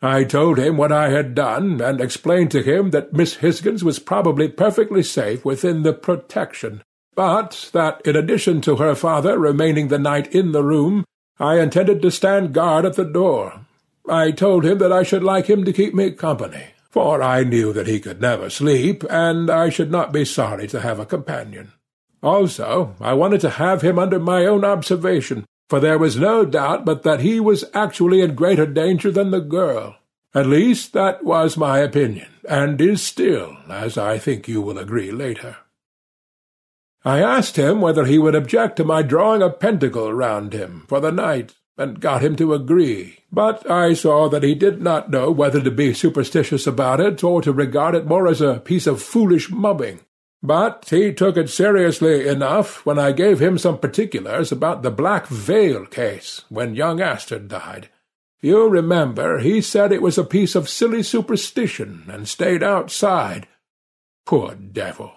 [0.00, 3.98] I told him what I had done, and explained to him that Miss Hisgins was
[3.98, 6.82] probably perfectly safe within the protection,
[7.14, 11.04] but that in addition to her father remaining the night in the room,
[11.38, 13.66] I intended to stand guard at the door.
[14.08, 17.72] I told him that I should like him to keep me company, for I knew
[17.72, 21.72] that he could never sleep, and I should not be sorry to have a companion.
[22.22, 26.84] Also, I wanted to have him under my own observation, for there was no doubt
[26.84, 29.96] but that he was actually in greater danger than the girl.
[30.34, 35.10] At least that was my opinion, and is still, as I think you will agree
[35.10, 35.56] later.
[37.04, 41.00] I asked him whether he would object to my drawing a pentacle round him for
[41.00, 45.30] the night, and got him to agree, but I saw that he did not know
[45.30, 49.02] whether to be superstitious about it or to regard it more as a piece of
[49.02, 50.00] foolish mubbing.
[50.42, 55.28] But he took it seriously enough when I gave him some particulars about the Black
[55.28, 57.88] Veil case, when young Astor died.
[58.40, 63.46] You remember he said it was a piece of silly superstition, and stayed outside.
[64.26, 65.12] Poor devil!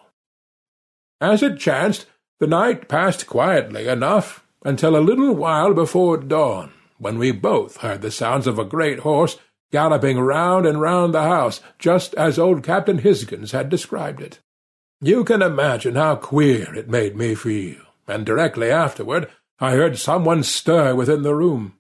[1.20, 2.06] As it chanced,
[2.40, 8.02] the night passed quietly enough until a little while before dawn, when we both heard
[8.02, 9.38] the sounds of a great horse
[9.72, 14.40] galloping round and round the house, just as old Captain Hisgins had described it.
[15.02, 20.26] You can imagine how queer it made me feel, and directly afterward I heard some
[20.26, 21.74] one stir within the room.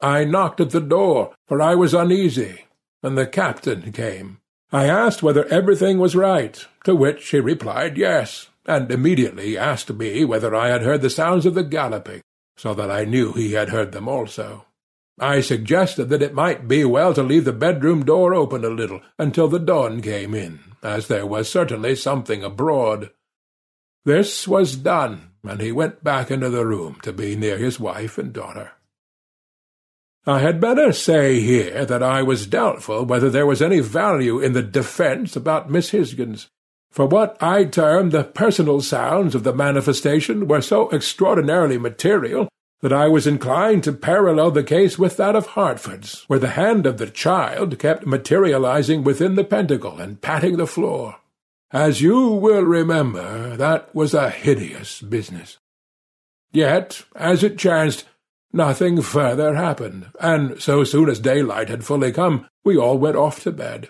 [0.00, 2.64] I knocked at the door, for I was uneasy,
[3.02, 4.38] and the captain came.
[4.72, 10.24] I asked whether everything was right, to which he replied yes, and immediately asked me
[10.24, 12.22] whether I had heard the sounds of the galloping,
[12.56, 14.66] so that I knew he had heard them also.
[15.18, 19.00] I suggested that it might be well to leave the bedroom door open a little
[19.18, 23.10] until the dawn came in, as there was certainly something abroad.
[24.04, 28.18] This was done, and he went back into the room to be near his wife
[28.18, 28.72] and daughter.
[30.26, 34.52] I had better say here that I was doubtful whether there was any value in
[34.52, 36.48] the defence about Miss Hisgins,
[36.92, 42.48] for what I term the personal sounds of the manifestation were so extraordinarily material
[42.82, 46.84] that I was inclined to parallel the case with that of Hartford's, where the hand
[46.84, 51.16] of the child kept materializing within the pentacle and patting the floor.
[51.70, 55.58] As you will remember, that was a hideous business.
[56.52, 58.04] Yet, as it chanced,
[58.52, 63.42] nothing further happened, and so soon as daylight had fully come, we all went off
[63.44, 63.88] to bed.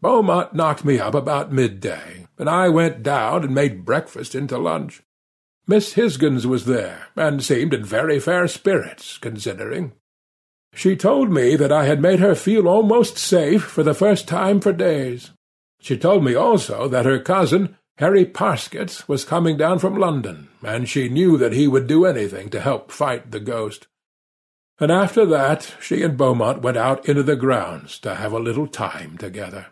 [0.00, 5.02] Beaumont knocked me up about midday, and I went down and made breakfast into lunch.
[5.66, 9.92] Miss Hisgins was there, and seemed in very fair spirits, considering.
[10.74, 14.60] She told me that I had made her feel almost safe for the first time
[14.60, 15.30] for days.
[15.80, 20.88] She told me also that her cousin, Harry Parsket, was coming down from London, and
[20.88, 23.86] she knew that he would do anything to help fight the ghost.
[24.78, 28.66] And after that she and Beaumont went out into the grounds to have a little
[28.66, 29.68] time together.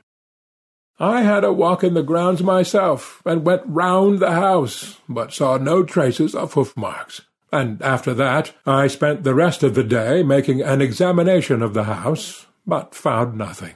[0.98, 5.56] I had a walk in the grounds myself, and went round the house, but saw
[5.56, 10.22] no traces of hoof marks, and after that I spent the rest of the day
[10.22, 13.74] making an examination of the house, but found nothing.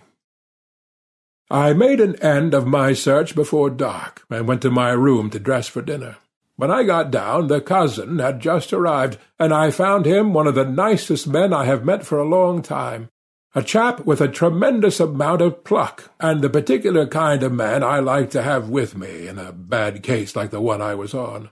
[1.50, 5.40] I made an end of my search before dark, and went to my room to
[5.40, 6.18] dress for dinner.
[6.56, 10.54] When I got down, the cousin had just arrived, and I found him one of
[10.54, 13.10] the nicest men I have met for a long time.
[13.58, 17.98] A chap with a tremendous amount of pluck, and the particular kind of man I
[17.98, 21.50] like to have with me in a bad case like the one I was on.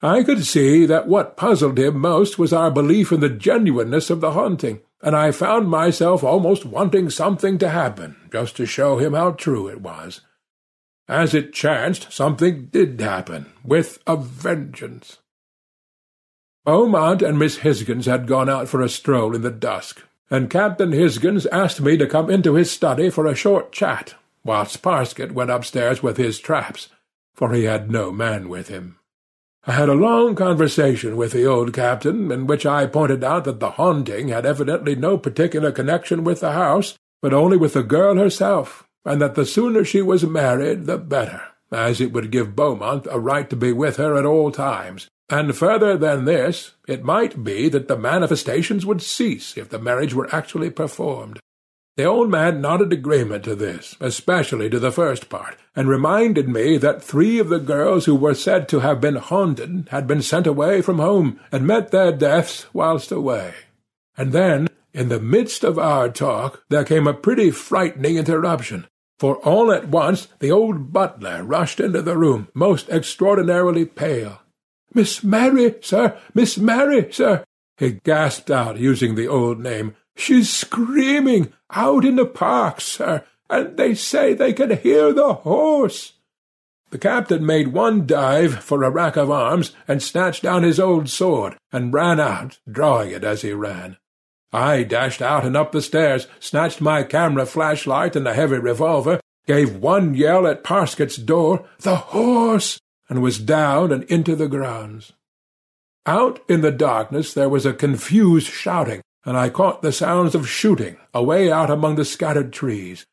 [0.00, 4.22] I could see that what puzzled him most was our belief in the genuineness of
[4.22, 9.12] the haunting, and I found myself almost wanting something to happen, just to show him
[9.12, 10.22] how true it was.
[11.06, 15.18] As it chanced, something did happen, with a vengeance.
[16.64, 20.92] Beaumont and Miss Hisgins had gone out for a stroll in the dusk, and Captain
[20.92, 24.14] Hisgins asked me to come into his study for a short chat,
[24.44, 26.88] whilst Parsket went upstairs with his traps,
[27.34, 28.96] for he had no man with him.
[29.66, 33.60] I had a long conversation with the old captain, in which I pointed out that
[33.60, 38.16] the haunting had evidently no particular connection with the house, but only with the girl
[38.16, 43.06] herself, and that the sooner she was married the better, as it would give Beaumont
[43.10, 47.44] a right to be with her at all times, and further than this, it might
[47.44, 51.38] be that the manifestations would cease if the marriage were actually performed.
[51.96, 56.78] The old man nodded agreement to this, especially to the first part, and reminded me
[56.78, 60.46] that three of the girls who were said to have been haunted had been sent
[60.46, 63.54] away from home, and met their deaths whilst away.
[64.16, 68.86] And then, in the midst of our talk, there came a pretty frightening interruption,
[69.18, 74.40] for all at once the old butler rushed into the room, most extraordinarily pale.
[74.92, 77.44] Miss Mary, sir, Miss Mary, sir,
[77.76, 79.94] he gasped out, using the old name.
[80.16, 86.14] She's screaming out in the park, sir, and they say they can hear the horse.
[86.90, 91.08] The captain made one dive for a rack of arms and snatched down his old
[91.08, 93.96] sword, and ran out, drawing it as he ran.
[94.52, 99.20] I dashed out and up the stairs, snatched my camera flashlight and a heavy revolver,
[99.46, 102.80] gave one yell at Parsket's door, "The horse!"
[103.10, 105.12] And was down and into the grounds.
[106.06, 110.48] Out in the darkness there was a confused shouting, and I caught the sounds of
[110.48, 113.04] shooting away out among the scattered trees.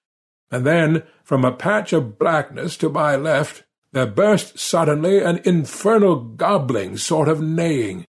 [0.49, 6.15] And then, from a patch of blackness to my left, there burst suddenly an infernal
[6.15, 8.05] gobbling sort of neighing.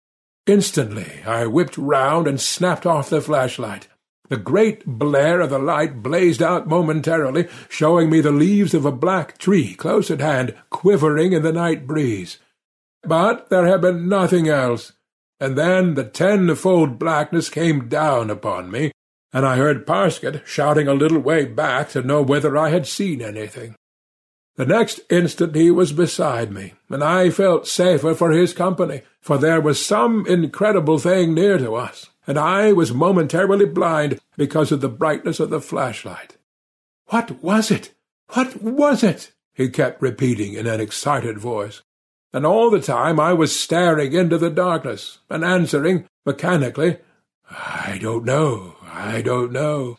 [0.46, 3.88] Instantly I whipped round and snapped off the flashlight.
[4.30, 8.92] The great blare of the light blazed out momentarily, showing me the leaves of a
[8.92, 12.38] black tree close at hand, quivering in the night breeze.
[13.02, 14.92] But there had been nothing else,
[15.38, 18.92] and then the tenfold blackness came down upon me,
[19.30, 23.20] and I heard Parsket shouting a little way back to know whether I had seen
[23.20, 23.76] anything.
[24.56, 29.36] The next instant he was beside me, and I felt safer for his company, for
[29.36, 34.80] there was some incredible thing near to us, and I was momentarily blind because of
[34.80, 36.36] the brightness of the flashlight.
[37.06, 37.94] What was it?
[38.28, 39.32] What was it?
[39.52, 41.82] he kept repeating in an excited voice
[42.34, 46.98] and all the time I was staring into the darkness, and answering, mechanically,
[47.48, 49.98] I don't know, I don't know.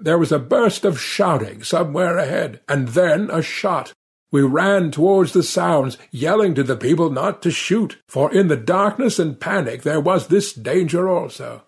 [0.00, 3.92] There was a burst of shouting somewhere ahead, and then a shot.
[4.32, 8.56] We ran towards the sounds, yelling to the people not to shoot, for in the
[8.56, 11.64] darkness and panic there was this danger also.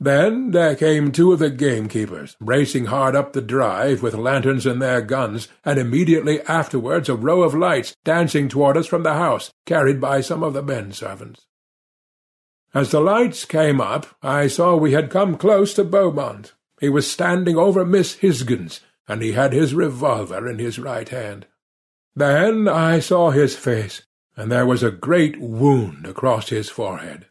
[0.00, 4.78] Then there came two of the gamekeepers, racing hard up the drive with lanterns in
[4.78, 9.52] their guns, and immediately afterwards a row of lights dancing toward us from the house,
[9.66, 11.46] carried by some of the men servants.
[12.72, 16.53] As the lights came up, I saw we had come close to Beaumont.
[16.80, 21.46] He was standing over Miss Hisgins, and he had his revolver in his right hand.
[22.16, 24.02] Then I saw his face,
[24.36, 27.26] and there was a great wound across his forehead.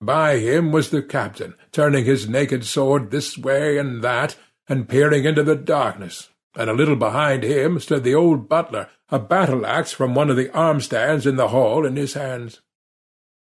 [0.00, 4.36] By him was the captain, turning his naked sword this way and that,
[4.68, 9.18] and peering into the darkness, and a little behind him stood the old butler, a
[9.18, 12.60] battle-axe from one of the arm-stands in the hall in his hands.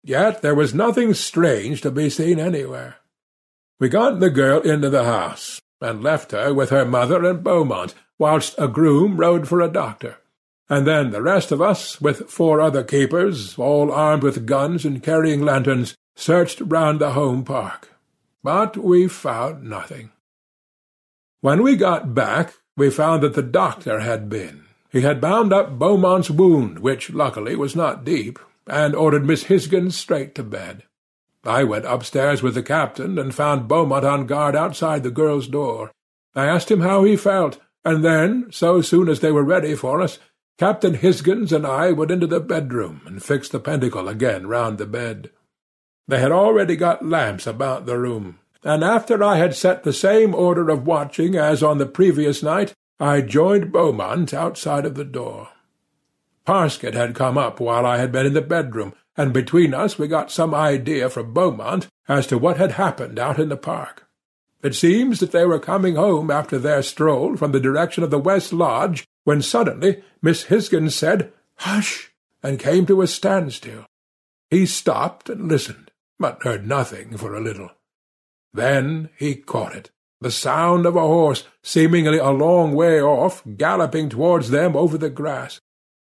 [0.02, 2.96] Yet there was nothing strange to be seen anywhere.
[3.80, 7.94] We got the girl into the house, and left her with her mother and Beaumont,
[8.18, 10.18] whilst a groom rode for a doctor.
[10.68, 15.02] And then the rest of us, with four other keepers, all armed with guns and
[15.02, 17.90] carrying lanterns, searched round the home park,
[18.42, 20.10] but we found nothing.
[21.40, 24.64] When we got back, we found that the doctor had been.
[24.90, 29.92] He had bound up Beaumont's wound, which luckily was not deep, and ordered Miss Hisgins
[29.92, 30.84] straight to bed.
[31.46, 35.92] I went upstairs with the captain, and found Beaumont on guard outside the girl's door.
[36.34, 40.00] I asked him how he felt, and then, so soon as they were ready for
[40.00, 40.18] us,
[40.58, 44.86] Captain Hisgins and I went into the bedroom and fixed the pentacle again round the
[44.86, 45.30] bed.
[46.06, 50.34] They had already got lamps about the room, and after I had set the same
[50.34, 55.48] order of watching as on the previous night, I joined Beaumont outside of the door.
[56.46, 60.08] Parsket had come up while I had been in the bedroom, and between us we
[60.08, 64.06] got some idea from Beaumont as to what had happened out in the park.
[64.62, 68.18] It seems that they were coming home after their stroll from the direction of the
[68.18, 72.12] West Lodge, when suddenly Miss Hisgins said, "Hush!"
[72.42, 73.86] and came to a standstill.
[74.50, 77.70] He stopped and listened but heard nothing for a little.
[78.52, 79.90] Then he caught it,
[80.20, 85.10] the sound of a horse, seemingly a long way off, galloping towards them over the
[85.10, 85.60] grass.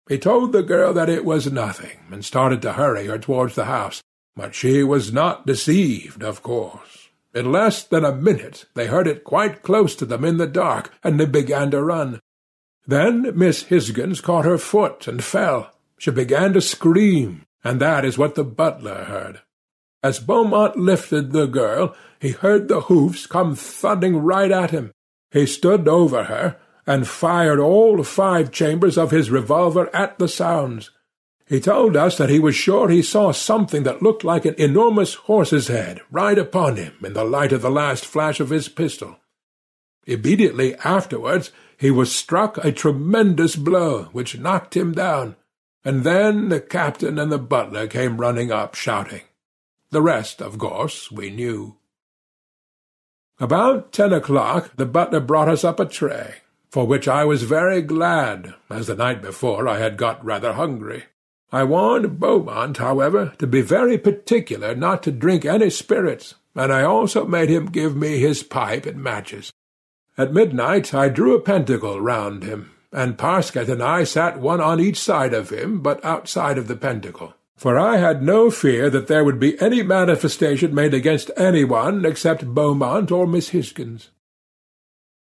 [0.08, 3.66] He told the girl that it was nothing, and started to hurry her towards the
[3.66, 4.01] house,
[4.36, 7.10] but she was not deceived, of course.
[7.34, 10.91] In less than a minute they heard it quite close to them in the dark,
[11.03, 12.20] and they began to run.
[12.86, 15.72] Then Miss Hisgins caught her foot and fell.
[15.97, 19.41] She began to scream, and that is what the butler heard.
[20.01, 24.91] As Beaumont lifted the girl, he heard the hoofs come thudding right at him.
[25.32, 26.58] He stood over her,
[26.88, 30.90] and fired all five chambers of his revolver at the sounds.
[31.46, 35.14] He told us that he was sure he saw something that looked like an enormous
[35.14, 39.18] horse's head right upon him in the light of the last flash of his pistol.
[40.06, 45.36] Immediately afterwards he was struck a tremendous blow, which knocked him down,
[45.86, 49.22] and then the captain and the butler came running up, shouting.
[49.92, 51.78] The rest, of course, we knew.
[53.40, 56.36] About ten o'clock the butler brought us up a tray,
[56.70, 61.05] for which I was very glad, as the night before I had got rather hungry.
[61.51, 66.84] I warned Beaumont, however, to be very particular not to drink any spirits, and I
[66.84, 69.53] also made him give me his pipe and matches.
[70.18, 74.80] At midnight I drew a pentacle round him, and Parsket and I sat one on
[74.80, 79.07] each side of him, but outside of the pentacle, for I had no fear that
[79.07, 84.09] there would be any manifestation made against any one except Beaumont or Miss Hisgins.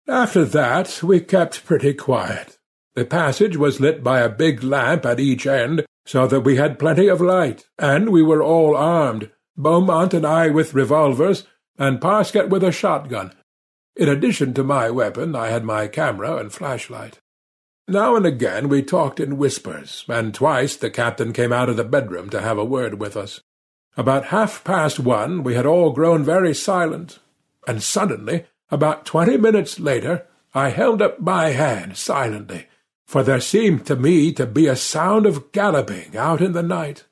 [0.07, 2.57] After that we kept pretty quiet.
[2.93, 6.79] The passage was lit by a big lamp at each end, so that we had
[6.79, 11.45] plenty of light, and we were all armed, Beaumont and I with revolvers,
[11.77, 13.33] and Parsket with a shotgun,
[13.97, 17.19] in addition to my weapon, I had my camera and flashlight.
[17.87, 21.85] Now and again we talked in whispers, and twice the captain came out of the
[21.85, 23.39] bedroom to have a word with us.
[23.95, 27.19] About half-past one we had all grown very silent,
[27.65, 32.67] and suddenly, about twenty minutes later, I held up my hand silently,
[33.05, 37.05] for there seemed to me to be a sound of galloping out in the night.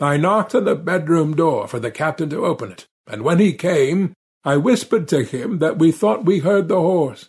[0.00, 3.52] I knocked on the bedroom door for the captain to open it, and when he
[3.52, 7.28] came, I whispered to him that we thought we heard the horse.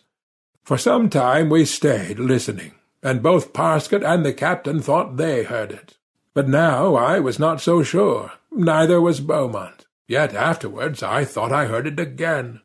[0.63, 5.71] For some time we stayed listening, and both Parsket and the captain thought they heard
[5.71, 5.97] it.
[6.33, 9.87] But now I was not so sure, neither was Beaumont.
[10.07, 12.61] Yet afterwards I thought I heard it again.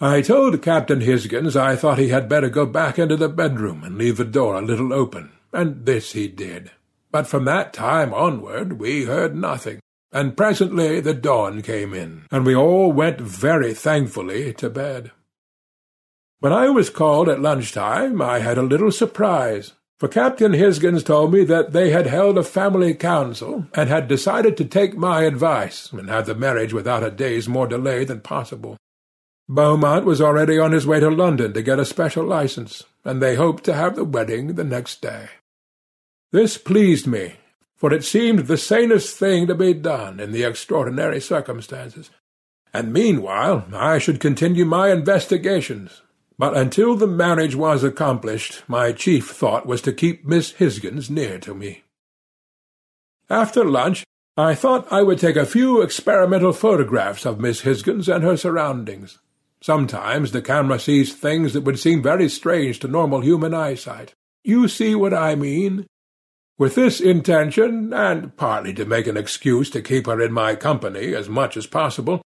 [0.00, 3.98] I told Captain Hisgins I thought he had better go back into the bedroom and
[3.98, 6.70] leave the door a little open, and this he did.
[7.10, 9.80] But from that time onward we heard nothing
[10.12, 15.10] and presently the dawn came in, and we all went very thankfully to bed.
[16.40, 21.32] When I was called at lunch-time, I had a little surprise, for Captain Hisgins told
[21.32, 25.92] me that they had held a family council, and had decided to take my advice,
[25.92, 28.76] and have the marriage without a day's more delay than possible.
[29.50, 33.34] Beaumont was already on his way to London to get a special licence, and they
[33.34, 35.28] hoped to have the wedding the next day.
[36.32, 37.36] This pleased me,
[37.74, 42.10] for it seemed the sanest thing to be done in the extraordinary circumstances.
[42.74, 46.02] And meanwhile I should continue my investigations.
[46.36, 51.38] But until the marriage was accomplished, my chief thought was to keep Miss Hisgins near
[51.38, 51.84] to me.
[53.30, 54.04] After lunch,
[54.36, 59.18] I thought I would take a few experimental photographs of Miss Hisgins and her surroundings.
[59.60, 64.14] Sometimes the camera sees things that would seem very strange to normal human eyesight.
[64.44, 65.86] You see what I mean?
[66.58, 71.14] With this intention, and partly to make an excuse to keep her in my company
[71.14, 72.22] as much as possible,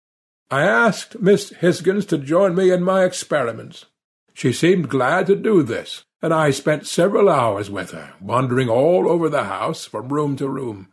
[0.50, 3.86] I asked Miss Hisgins to join me in my experiments.
[4.34, 9.08] She seemed glad to do this, and I spent several hours with her, wandering all
[9.08, 10.91] over the house from room to room.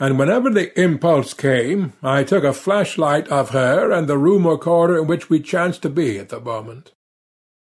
[0.00, 4.58] And whenever the impulse came, I took a flashlight of her and the room or
[4.58, 6.92] corner in which we chanced to be at the moment.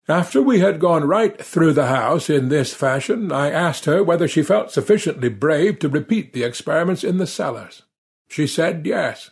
[0.08, 4.28] After we had gone right through the house in this fashion, I asked her whether
[4.28, 7.84] she felt sufficiently brave to repeat the experiments in the cellars.
[8.28, 9.32] She said yes,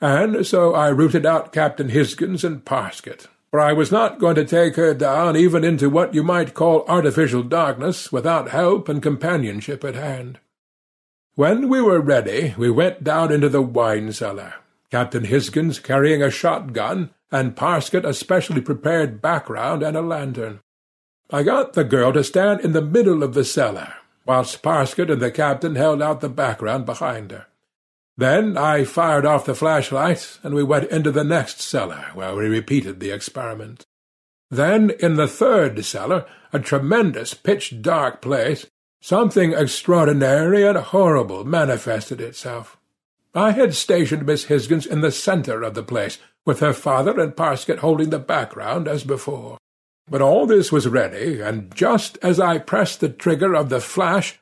[0.00, 4.44] and so I rooted out Captain Hisgins and Parsket, for I was not going to
[4.44, 9.82] take her down even into what you might call artificial darkness without help and companionship
[9.84, 10.38] at hand.
[11.34, 14.54] When we were ready, we went down into the wine cellar,
[14.90, 20.60] Captain Hisgins carrying a shotgun, and Parsket a specially prepared background and a lantern.
[21.30, 23.94] I got the girl to stand in the middle of the cellar,
[24.26, 27.46] whilst Parsket and the captain held out the background behind her.
[28.18, 32.46] Then I fired off the flashlight, and we went into the next cellar, where we
[32.46, 33.86] repeated the experiment.
[34.50, 38.66] Then, in the third cellar, a tremendous pitch-dark place,
[39.02, 42.78] something extraordinary and horrible manifested itself.
[43.34, 47.36] I had stationed Miss Hisgins in the centre of the place, with her father and
[47.36, 49.58] Parsket holding the background as before.
[50.08, 54.38] But all this was ready, and just as I pressed the trigger of the flash,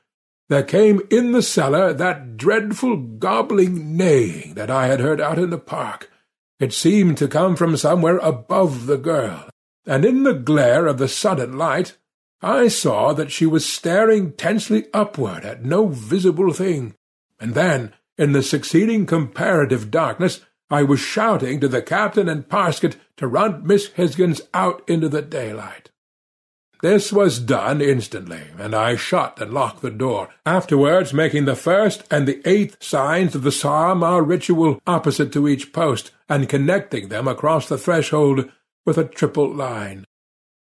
[0.49, 5.51] there came in the cellar that dreadful gobbling neighing that I had heard out in
[5.51, 6.11] the park.
[6.59, 9.49] It seemed to come from somewhere above the girl,
[9.87, 11.97] and in the glare of the sudden light
[12.43, 16.95] I saw that she was staring tensely upward at no visible thing,
[17.39, 22.97] and then in the succeeding comparative darkness, I was shouting to the captain and Parsket
[23.17, 25.91] to run Miss Hisgins out into the daylight.
[26.83, 32.05] This was done instantly, and I shut and locked the door, afterwards making the first
[32.11, 37.29] and the eighth signs of the Saaamaaa ritual opposite to each post, and connecting them
[37.29, 38.51] across the threshold
[38.87, 40.07] with a triple line.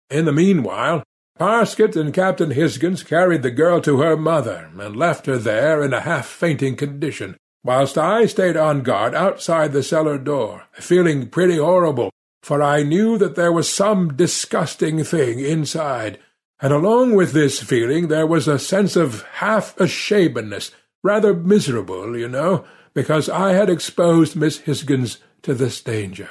[0.10, 1.04] In the meanwhile,
[1.40, 5.92] Parsket and Captain Hisgins carried the girl to her mother, and left her there in
[5.94, 12.12] a half-fainting condition, whilst I stayed on guard outside the cellar door, feeling pretty horrible,
[12.44, 16.20] for I knew that there was some disgusting thing inside,
[16.62, 20.72] and along with this feeling there was a sense of half-ashamedness,
[21.04, 22.64] rather miserable, you know,
[22.94, 26.30] because I had exposed Miss Hisgins to this danger.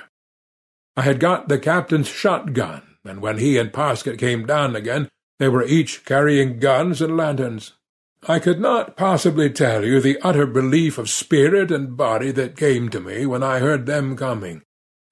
[0.96, 5.48] I had got the captain's shotgun, and when he and Parsket came down again, they
[5.48, 7.72] were each carrying guns and lanterns.
[8.28, 12.88] I could not possibly tell you the utter relief of spirit and body that came
[12.90, 14.62] to me when I heard them coming,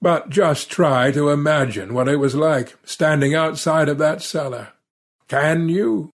[0.01, 4.69] but just try to imagine what it was like, standing outside of that cellar.
[5.27, 6.11] Can you?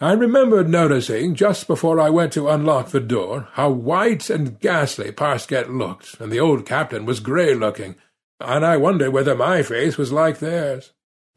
[0.00, 5.10] I remembered noticing, just before I went to unlock the door, how white and ghastly
[5.12, 7.96] Parsket looked, and the old captain was grey-looking,
[8.40, 10.92] and I wondered whether my face was like theirs.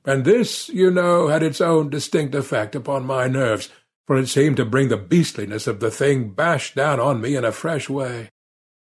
[0.05, 3.69] And this, you know, had its own distinct effect upon my nerves,
[4.05, 7.45] for it seemed to bring the beastliness of the thing bashed down on me in
[7.45, 8.29] a fresh way.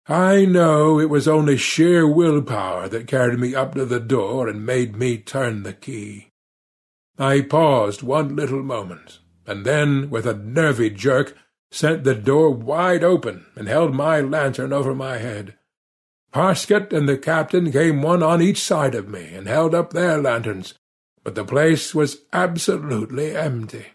[0.08, 4.66] I know it was only sheer will-power that carried me up to the door and
[4.66, 6.32] made me turn the key.
[7.20, 11.38] I paused one little moment, and then, with a nervy jerk,
[11.70, 15.59] sent the door wide open and held my lantern over my head.
[16.32, 20.22] Parsket and the captain came one on each side of me and held up their
[20.22, 20.76] lanterns,
[21.24, 23.88] but the place was absolutely empty.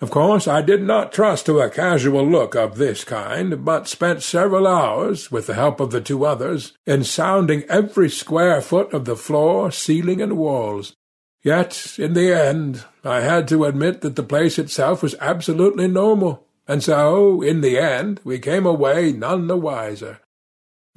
[0.00, 4.22] Of course I did not trust to a casual look of this kind, but spent
[4.22, 9.06] several hours, with the help of the two others, in sounding every square foot of
[9.06, 10.94] the floor, ceiling, and walls.
[11.42, 16.46] Yet, in the end, I had to admit that the place itself was absolutely normal,
[16.68, 20.18] and so, in the end, we came away none the wiser.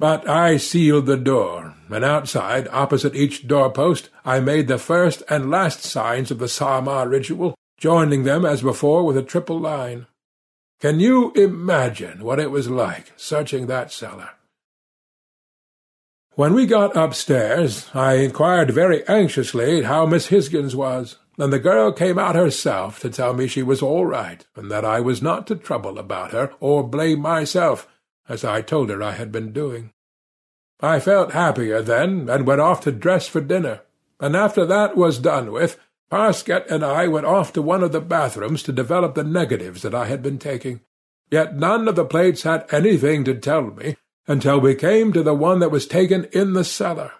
[0.00, 5.50] But I sealed the door, and outside, opposite each doorpost, I made the first and
[5.50, 10.06] last signs of the Saaamaaa ritual, joining them as before with a triple line.
[10.80, 14.30] Can you imagine what it was like, searching that cellar?
[16.34, 21.92] When we got upstairs, I inquired very anxiously how Miss Hisgins was, and the girl
[21.92, 25.46] came out herself to tell me she was all right, and that I was not
[25.48, 27.86] to trouble about her, or blame myself,
[28.30, 29.90] as I told her I had been doing.
[30.80, 33.80] I felt happier then, and went off to dress for dinner,
[34.20, 35.78] and after that was done with,
[36.10, 39.94] Parsket and I went off to one of the bathrooms to develop the negatives that
[39.94, 40.80] I had been taking.
[41.30, 45.34] Yet none of the plates had anything to tell me until we came to the
[45.34, 47.12] one that was taken in the cellar.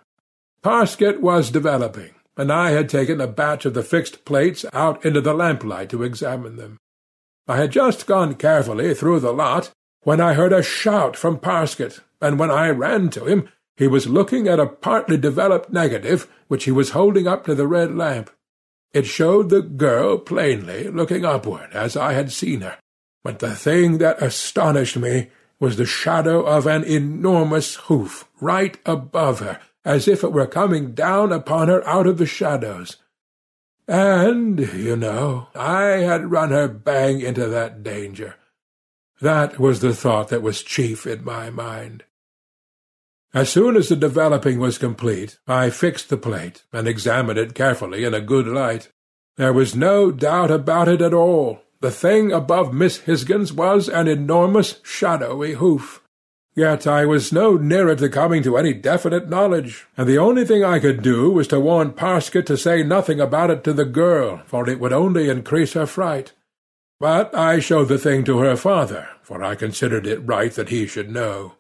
[0.63, 5.21] Parsket was developing, and I had taken a batch of the fixed plates out into
[5.21, 6.79] the lamplight to examine them.
[7.49, 9.73] I had just gone carefully through the lot
[10.03, 14.09] when I heard a shout from Parsket, and when I ran to him, he was
[14.09, 18.31] looking at a partly developed negative which he was holding up to the red lamp.
[18.93, 22.77] It showed the girl plainly, looking upward, as I had seen her,
[23.23, 25.29] but the thing that astonished me
[25.61, 30.93] was the shadow of an enormous hoof right above her, as if it were coming
[30.93, 32.97] down upon her out of the shadows.
[33.87, 38.37] And, you know, I had run her bang into that danger.
[39.21, 42.05] That was the thought that was chief in my mind.
[43.33, 48.05] As soon as the developing was complete, I fixed the plate, and examined it carefully
[48.05, 48.91] in a good light.
[49.37, 51.63] There was no doubt about it at all.
[51.81, 56.03] The thing above Miss Hisgins was an enormous shadowy hoof.
[56.57, 60.65] Yet I was no nearer to coming to any definite knowledge, and the only thing
[60.65, 64.43] I could do was to warn Parsket to say nothing about it to the girl,
[64.47, 66.33] for it would only increase her fright.
[67.01, 70.87] But I showed the thing to her father, for I considered it right that he
[70.87, 71.55] should know.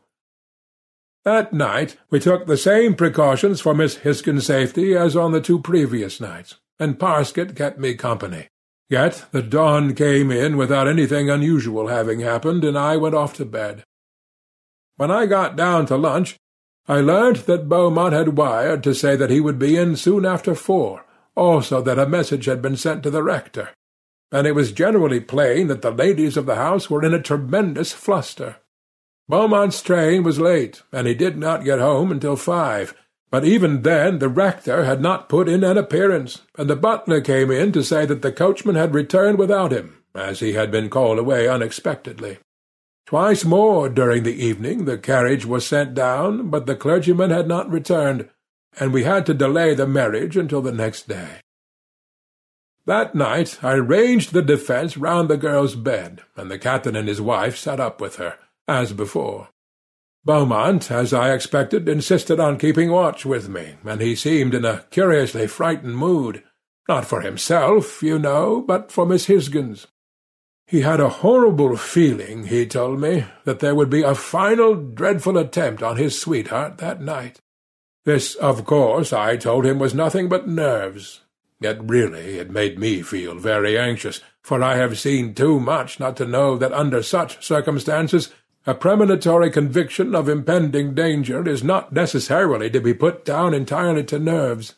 [1.24, 5.58] That night we took the same precautions for Miss Hisgins's safety as on the two
[5.58, 8.48] previous nights, and Parsket kept me company.
[8.90, 13.44] Yet the dawn came in without anything unusual having happened, and I went off to
[13.46, 13.84] bed.
[14.96, 16.36] When I got down to lunch,
[16.86, 20.54] I learnt that Beaumont had wired to say that he would be in soon after
[20.54, 23.70] four, also that a message had been sent to the rector,
[24.32, 27.92] and it was generally plain that the ladies of the house were in a tremendous
[27.92, 28.56] fluster.
[29.28, 32.94] Beaumont's train was late, and he did not get home until five,
[33.30, 37.50] but even then the rector had not put in an appearance, and the butler came
[37.50, 41.18] in to say that the coachman had returned without him, as he had been called
[41.18, 42.38] away unexpectedly.
[43.06, 47.70] Twice more during the evening the carriage was sent down, but the clergyman had not
[47.70, 48.28] returned,
[48.78, 51.40] and we had to delay the marriage until the next day.
[52.90, 57.20] That night I ranged the defence round the girl's bed, and the captain and his
[57.20, 58.36] wife sat up with her
[58.66, 59.50] as before.
[60.24, 64.86] Beaumont, as I expected, insisted on keeping watch with me, and he seemed in a
[64.90, 66.42] curiously frightened mood,
[66.88, 69.86] not for himself, you know, but for Miss Hisgins.
[70.66, 75.38] He had a horrible feeling, he told me, that there would be a final dreadful
[75.38, 77.38] attempt on his sweetheart that night.
[78.04, 81.20] This, of course, I told him was nothing but nerves.
[81.60, 86.16] Yet really it made me feel very anxious, for I have seen too much not
[86.16, 88.32] to know that under such circumstances
[88.66, 94.18] a premonitory conviction of impending danger is not necessarily to be put down entirely to
[94.18, 94.74] nerves.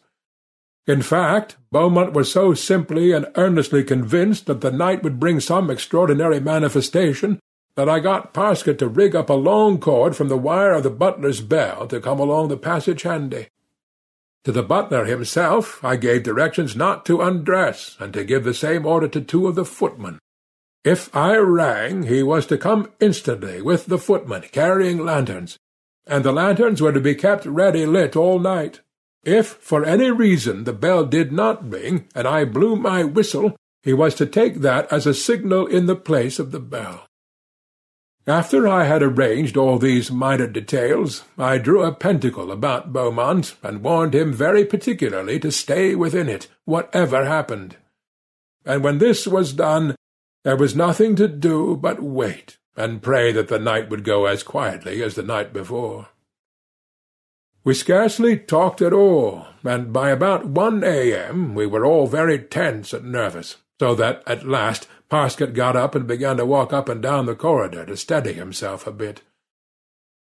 [0.87, 5.70] In fact, Beaumont was so simply and earnestly convinced that the night would bring some
[5.70, 7.39] extraordinary manifestation
[7.76, 10.91] that I got Parsket to rig up a long cord from the wire of the
[10.91, 13.49] butler's bell to come along the passage handy.
[14.45, 18.84] To the butler himself I gave directions not to undress, and to give the same
[18.84, 20.18] order to two of the footmen.
[20.84, 25.59] If I rang, he was to come instantly with the footmen, carrying lanterns,
[26.07, 28.80] and the lanterns were to be kept ready lit all night.
[29.22, 33.93] If for any reason the bell did not ring, and I blew my whistle, he
[33.93, 37.07] was to take that as a signal in the place of the bell.
[38.26, 43.82] After I had arranged all these minor details, I drew a pentacle about Beaumont, and
[43.82, 47.76] warned him very particularly to stay within it, whatever happened.
[48.64, 49.96] And when this was done,
[50.44, 54.44] there was nothing to do but wait, and pray that the night would go as
[54.44, 56.08] quietly as the night before.
[57.64, 61.54] We scarcely talked at all, and by about one a.m.
[61.56, 66.06] we were all very tense and nervous, so that at last Parsket got up and
[66.06, 69.20] began to walk up and down the corridor to steady himself a bit.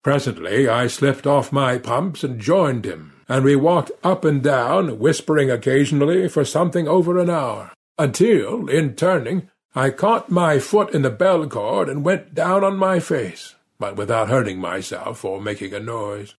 [0.04, 4.98] Presently I slipped off my pumps and joined him, and we walked up and down,
[4.98, 11.00] whispering occasionally, for something over an hour, until, in turning, I caught my foot in
[11.00, 15.72] the bell cord and went down on my face, but without hurting myself or making
[15.72, 16.34] a noise.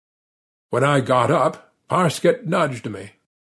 [0.69, 3.13] When I got up, Parsket nudged me.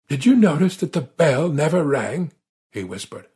[0.07, 2.31] "'Did you notice that the bell never rang?'
[2.71, 3.27] he whispered.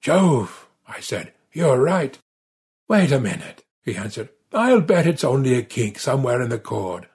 [0.00, 1.32] "'Jove!' I said.
[1.52, 2.18] "'You're right.'
[2.88, 4.28] "'Wait a minute,' he answered.
[4.52, 7.08] "'I'll bet it's only a kink somewhere in the cord.'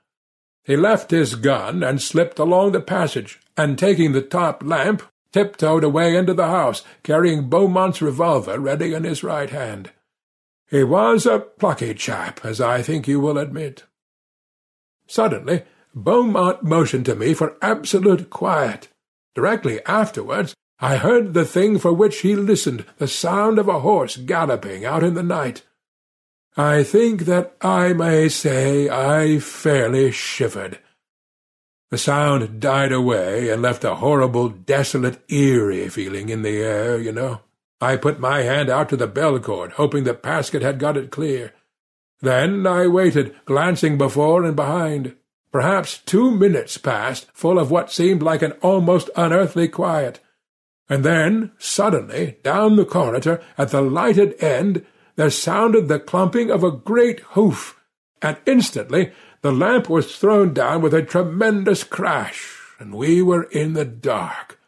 [0.64, 5.84] He left his gun and slipped along the passage, and taking the top lamp, tiptoed
[5.84, 9.92] away into the house, carrying Beaumont's revolver ready in his right hand.
[10.70, 13.84] He was a plucky chap, as I think you will admit.
[15.08, 15.64] Suddenly
[15.94, 18.88] Beaumont motioned to me for absolute quiet.
[19.36, 24.18] Directly afterwards I heard the thing for which he listened, the sound of a horse
[24.18, 25.62] galloping out in the night.
[26.58, 30.80] I think that I may say I fairly shivered.
[31.92, 37.12] The sound died away and left a horrible, desolate, eerie feeling in the air, you
[37.12, 37.42] know.
[37.80, 41.12] I put my hand out to the bell cord, hoping that Parsket had got it
[41.12, 41.54] clear.
[42.22, 45.16] Then I waited, glancing before and behind.
[45.52, 50.20] Perhaps two minutes passed, full of what seemed like an almost unearthly quiet.
[50.92, 54.86] And then, suddenly, down the corridor, at the lighted end,
[55.16, 57.80] there sounded the clumping of a great hoof,
[58.22, 63.72] and instantly the lamp was thrown down with a tremendous crash, and we were in
[63.72, 64.60] the dark.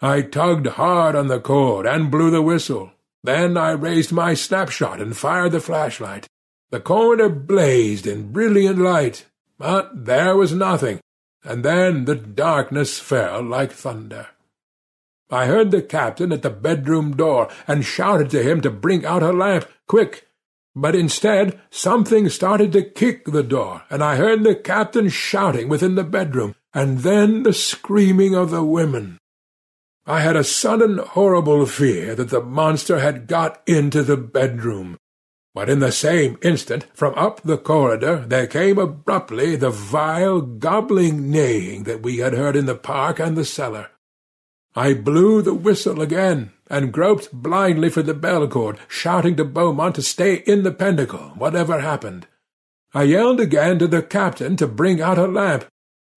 [0.00, 2.92] I tugged hard on the cord and blew the whistle.
[3.22, 6.28] Then I raised my snapshot and fired the flashlight.
[6.70, 9.26] The corridor blazed in brilliant light,
[9.58, 10.98] but there was nothing,
[11.44, 14.28] and then the darkness fell like thunder.
[15.30, 19.22] I heard the captain at the bedroom door, and shouted to him to bring out
[19.22, 20.28] a lamp, quick.
[20.74, 25.94] But instead something started to kick the door, and I heard the captain shouting within
[25.94, 29.18] the bedroom, and then the screaming of the women.
[30.04, 34.98] I had a sudden horrible fear that the monster had got into the bedroom,
[35.54, 41.30] but in the same instant, from up the corridor, there came abruptly the vile, gobbling
[41.30, 43.88] neighing that we had heard in the park and the cellar.
[44.76, 49.94] I blew the whistle again, and groped blindly for the bell cord, shouting to Beaumont
[49.94, 52.26] to stay in the pentacle, whatever happened.
[52.92, 55.64] I yelled again to the captain to bring out a lamp,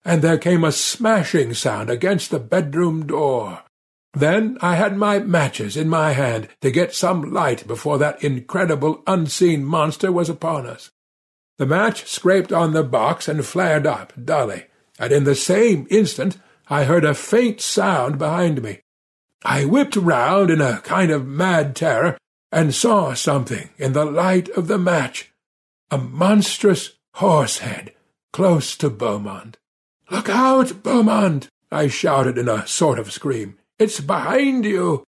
[0.04, 3.62] and there came a smashing sound against the bedroom door.
[4.12, 9.02] Then I had my matches in my hand to get some light before that incredible
[9.06, 10.90] unseen monster was upon us.
[11.56, 14.64] The match scraped on the box and flared up dully,
[14.98, 16.36] and in the same instant
[16.72, 18.78] I heard a faint sound behind me.
[19.44, 22.16] I whipped round in a kind of mad terror,
[22.52, 25.32] and saw something in the light of the match.
[25.90, 27.92] A monstrous horse head,
[28.32, 29.56] close to Beaumont.
[30.10, 33.58] "'Look out, Beaumont!' I shouted in a sort of scream.
[33.80, 35.02] It's behind you!'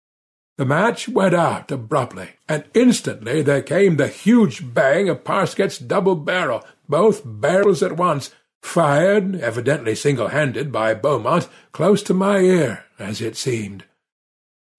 [0.58, 6.16] The match went out abruptly, and instantly there came the huge bang of Parsket's double
[6.16, 8.32] barrel, both barrels at once,
[8.62, 13.86] fired, evidently single-handed, by Beaumont, close to my ear, as it seemed.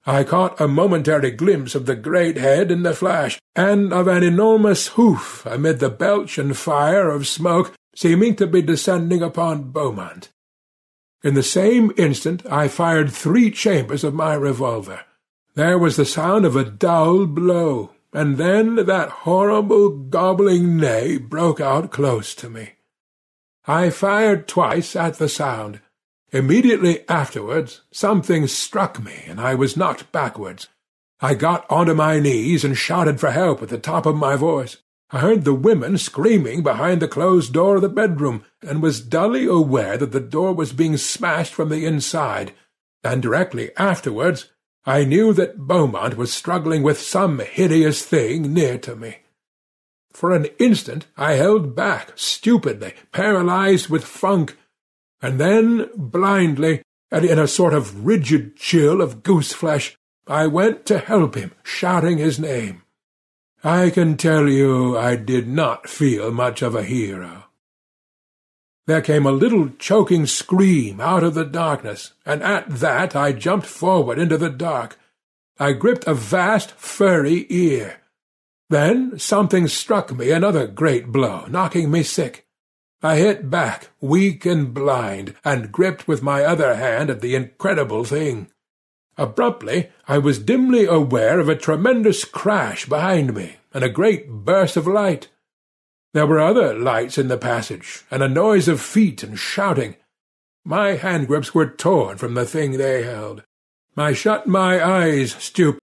[0.04, 4.22] I caught a momentary glimpse of the great head in the flash, and of an
[4.22, 10.30] enormous hoof amid the belch and fire of smoke seeming to be descending upon Beaumont.
[11.22, 15.02] In the same instant I fired three chambers of my revolver.
[15.54, 21.60] There was the sound of a dull blow, and then that horrible gobbling neigh broke
[21.60, 22.72] out close to me.
[23.66, 25.80] I fired twice at the sound.
[26.32, 30.68] Immediately afterwards something struck me, and I was knocked backwards.
[31.20, 34.78] I got onto my knees and shouted for help at the top of my voice.
[35.10, 39.46] I heard the women screaming behind the closed door of the bedroom, and was dully
[39.46, 42.54] aware that the door was being smashed from the inside,
[43.04, 44.50] and directly afterwards
[44.84, 49.18] I knew that Beaumont was struggling with some hideous thing near to me.
[50.12, 54.56] For an instant I held back, stupidly, paralyzed with funk,
[55.20, 59.96] and then, blindly, and in a sort of rigid chill of goose-flesh,
[60.26, 62.82] I went to help him, shouting his name.
[63.64, 67.44] I can tell you I did not feel much of a hero.
[68.86, 73.66] There came a little choking scream out of the darkness, and at that I jumped
[73.66, 74.98] forward into the dark.
[75.58, 78.01] I gripped a vast furry ear.
[78.72, 82.46] Then something struck me another great blow, knocking me sick.
[83.02, 88.04] I hit back, weak and blind, and gripped with my other hand at the incredible
[88.04, 88.50] thing.
[89.18, 94.78] Abruptly I was dimly aware of a tremendous crash behind me, and a great burst
[94.78, 95.28] of light.
[96.14, 99.96] There were other lights in the passage, and a noise of feet and shouting.
[100.64, 103.42] My hand grips were torn from the thing they held.
[103.98, 105.82] I shut my eyes, stupid.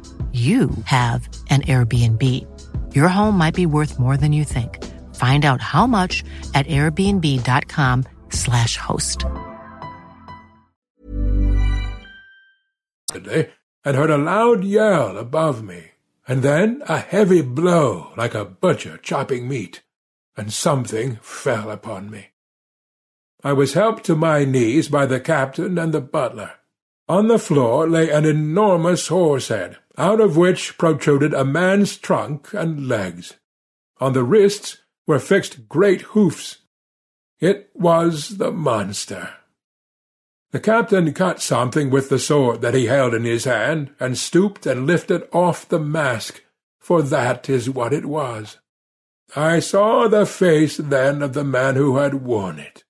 [0.33, 2.23] you have an Airbnb.
[2.95, 4.81] Your home might be worth more than you think.
[5.15, 6.23] Find out how much
[6.53, 9.25] at airbnb.com/slash host.
[13.83, 15.91] And heard a loud yell above me,
[16.27, 19.83] and then a heavy blow like a butcher chopping meat,
[20.37, 22.27] and something fell upon me.
[23.43, 26.60] I was helped to my knees by the captain and the butler.
[27.07, 32.53] On the floor lay an enormous horse head, out of which protruded a man's trunk
[32.53, 33.33] and legs.
[33.99, 36.59] On the wrists were fixed great hoofs.
[37.39, 39.33] It was the monster.
[40.51, 44.65] The captain cut something with the sword that he held in his hand, and stooped
[44.65, 46.43] and lifted off the mask,
[46.79, 48.57] for that is what it was.
[49.35, 52.83] I saw the face then of the man who had worn it.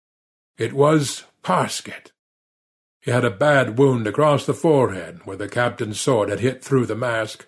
[0.58, 2.11] It was Parsket.
[3.02, 6.86] He had a bad wound across the forehead, where the captain's sword had hit through
[6.86, 7.48] the mask.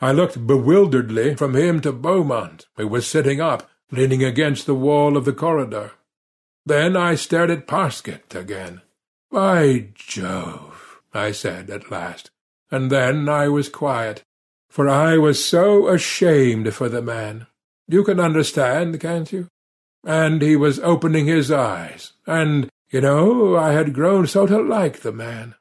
[0.00, 5.16] I looked bewilderedly from him to Beaumont, who was sitting up, leaning against the wall
[5.16, 5.92] of the corridor.
[6.64, 8.82] Then I stared at Parsket again.
[9.30, 12.30] By Jove, I said at last,
[12.70, 14.22] and then I was quiet,
[14.70, 17.46] for I was so ashamed for the man.
[17.88, 19.48] You can understand, can't you?
[20.04, 25.00] And he was opening his eyes, and you know, I had grown so to like
[25.00, 25.54] the man.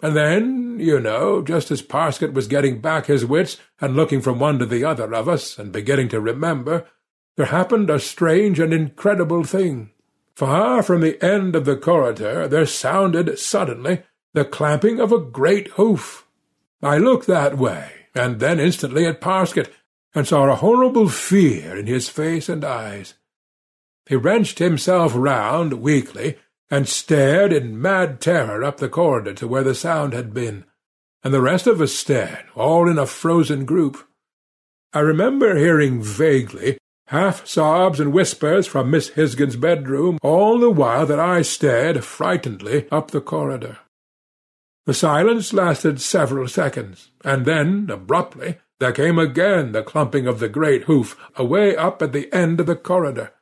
[0.00, 4.40] And then, you know, just as Parsket was getting back his wits and looking from
[4.40, 6.86] one to the other of us and beginning to remember,
[7.36, 9.90] there happened a strange and incredible thing.
[10.34, 14.02] Far from the end of the corridor there sounded suddenly
[14.34, 16.26] the clamping of a great hoof.
[16.82, 19.70] I looked that way, and then instantly at Parsket,
[20.14, 23.14] and saw a horrible fear in his face and eyes.
[24.12, 26.36] He wrenched himself round weakly,
[26.70, 30.66] and stared in mad terror up the corridor to where the sound had been,
[31.24, 34.06] and the rest of us stared, all in a frozen group.
[34.92, 41.06] I remember hearing vaguely half sobs and whispers from Miss Hisgins' bedroom, all the while
[41.06, 43.78] that I stared frightenedly up the corridor.
[44.84, 50.50] The silence lasted several seconds, and then, abruptly, there came again the clumping of the
[50.50, 53.32] great hoof away up at the end of the corridor,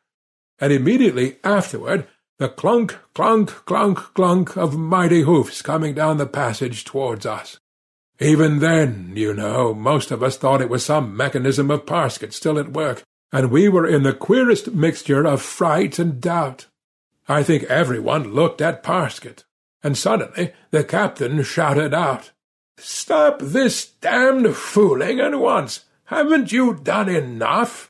[0.61, 2.06] and immediately afterward
[2.38, 7.58] the clunk, clunk, clunk, clunk of mighty hoofs coming down the passage towards us.
[8.18, 12.58] Even then, you know, most of us thought it was some mechanism of Parsket still
[12.58, 13.02] at work,
[13.32, 16.66] and we were in the queerest mixture of fright and doubt.
[17.28, 19.44] I think every one looked at Parsket,
[19.82, 22.32] and suddenly the captain shouted out,
[22.76, 25.84] "Stop this damned fooling at once!
[26.04, 27.89] Haven't you done enough?"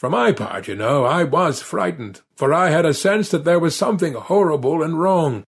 [0.00, 3.58] For my part, you know, I was frightened, for I had a sense that there
[3.58, 5.44] was something horrible and wrong.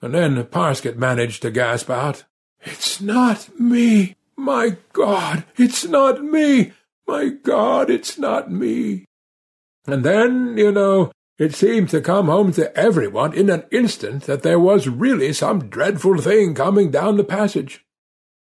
[0.00, 2.22] And then Parsket managed to gasp out,
[2.60, 4.14] "It's not me!
[4.36, 6.70] My God, it's not me!
[7.08, 9.06] My God, it's not me!"
[9.88, 14.44] And then, you know, it seemed to come home to everyone in an instant that
[14.44, 17.84] there was really some dreadful thing coming down the passage.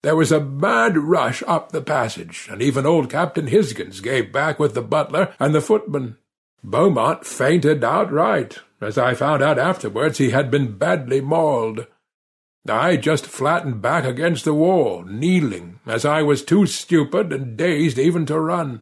[0.03, 4.59] There was a mad rush up the passage, and even old Captain Hisgins gave back
[4.59, 6.17] with the butler and the footman.
[6.65, 8.59] Beaumont fainted outright.
[8.81, 11.87] As I found out afterwards, he had been badly mauled.
[12.69, 17.99] I just flattened back against the wall, kneeling, as I was too stupid and dazed
[17.99, 18.81] even to run.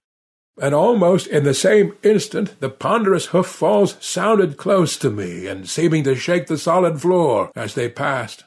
[0.61, 6.05] And almost in the same instant the ponderous hoof-falls sounded close to me and seeming
[6.05, 8.45] to shake the solid floor as they passed.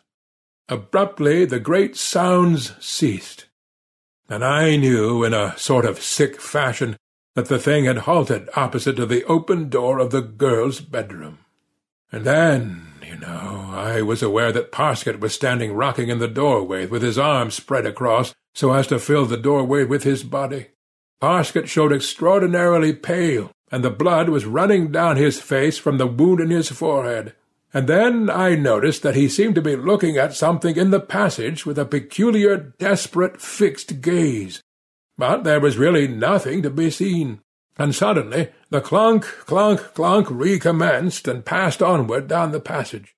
[0.74, 3.45] Abruptly the great sounds ceased,
[4.28, 6.97] and I knew in a sort of sick fashion
[7.36, 11.38] that the thing had halted opposite to the open door of the girl's bedroom.
[12.11, 16.88] And then, you know, I was aware that Parsket was standing rocking in the doorway
[16.88, 20.69] with his arms spread across so as to fill the doorway with his body.
[21.21, 26.39] Parsket showed extraordinarily pale, and the blood was running down his face from the wound
[26.39, 27.36] in his forehead
[27.74, 31.65] and then I noticed that he seemed to be looking at something in the passage
[31.65, 34.61] with a peculiar, desperate, fixed gaze.
[35.17, 37.41] But there was really nothing to be seen,
[37.76, 43.15] and suddenly the clunk, clunk, clunk recommenced and passed onward down the passage.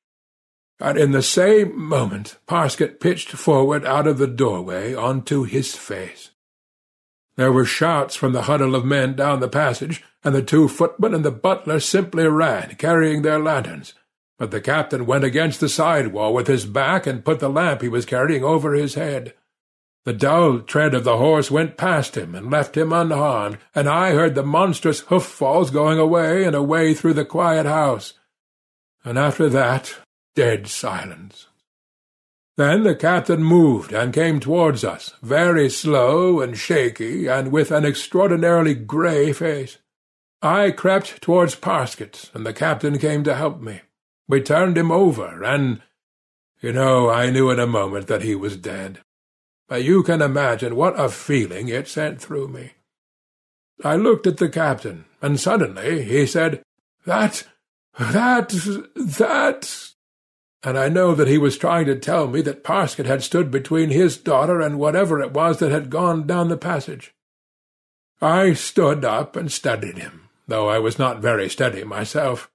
[0.80, 5.76] And in the same moment Parsket pitched forward out of the doorway on to his
[5.76, 6.32] face.
[7.36, 11.14] There were shouts from the huddle of men down the passage, and the two footmen
[11.14, 13.93] and the butler simply ran, carrying their lanterns
[14.38, 17.82] but the captain went against the side wall with his back and put the lamp
[17.82, 19.34] he was carrying over his head.
[20.04, 24.12] The dull tread of the horse went past him and left him unharmed, and I
[24.12, 28.14] heard the monstrous hoof-falls going away and away through the quiet house.
[29.04, 29.96] And after that,
[30.36, 31.48] dead silence.
[32.58, 37.84] Then the captain moved and came towards us, very slow and shaky, and with an
[37.84, 39.80] extraordinarily grey face.
[40.42, 43.82] I crept towards Parsket, and the captain came to help me.
[44.28, 45.82] We turned him over, and,
[46.62, 49.00] you know, I knew in a moment that he was dead.
[49.68, 52.72] But you can imagine what a feeling it sent through me.
[53.84, 56.64] I looked at the captain, and suddenly he said,
[57.06, 57.44] That,
[58.00, 58.50] that,
[58.96, 59.92] that,
[60.64, 63.90] and I know that he was trying to tell me that Parsket had stood between
[63.90, 67.14] his daughter and whatever it was that had gone down the passage.
[68.22, 72.50] I stood up and studied him, though I was not very steady myself,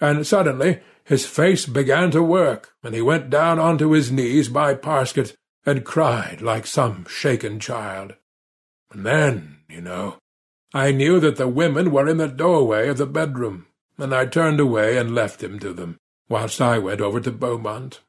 [0.00, 4.48] and suddenly his face began to work, and he went down on to his knees
[4.48, 5.34] by Parsket
[5.64, 8.14] and cried like some shaken child.
[8.90, 10.16] And then, you know,
[10.74, 14.58] I knew that the women were in the doorway of the bedroom, and I turned
[14.58, 15.96] away and left him to them,
[16.28, 18.00] whilst I went over to Beaumont.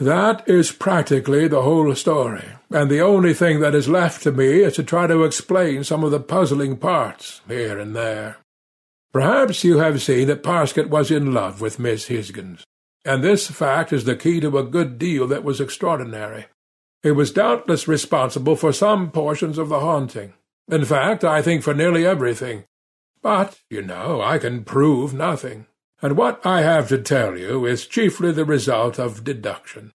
[0.00, 4.62] That is practically the whole story, and the only thing that is left to me
[4.62, 8.38] is to try to explain some of the puzzling parts here and there.
[9.12, 12.62] Perhaps you have seen that Parsket was in love with Miss Hisgins,
[13.04, 16.46] and this fact is the key to a good deal that was extraordinary.
[17.02, 20.32] He was doubtless responsible for some portions of the haunting.
[20.70, 22.64] In fact, I think for nearly everything.
[23.20, 25.66] But, you know, I can prove nothing,
[26.00, 29.92] and what I have to tell you is chiefly the result of deduction.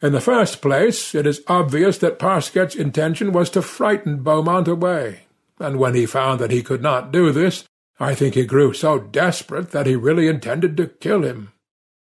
[0.00, 5.22] In the first place, it is obvious that Parsket's intention was to frighten Beaumont away,
[5.58, 7.64] and when he found that he could not do this,
[7.98, 11.52] I think he grew so desperate that he really intended to kill him.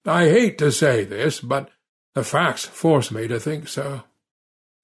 [0.05, 1.71] I hate to say this, but
[2.15, 4.05] the facts force me to think so.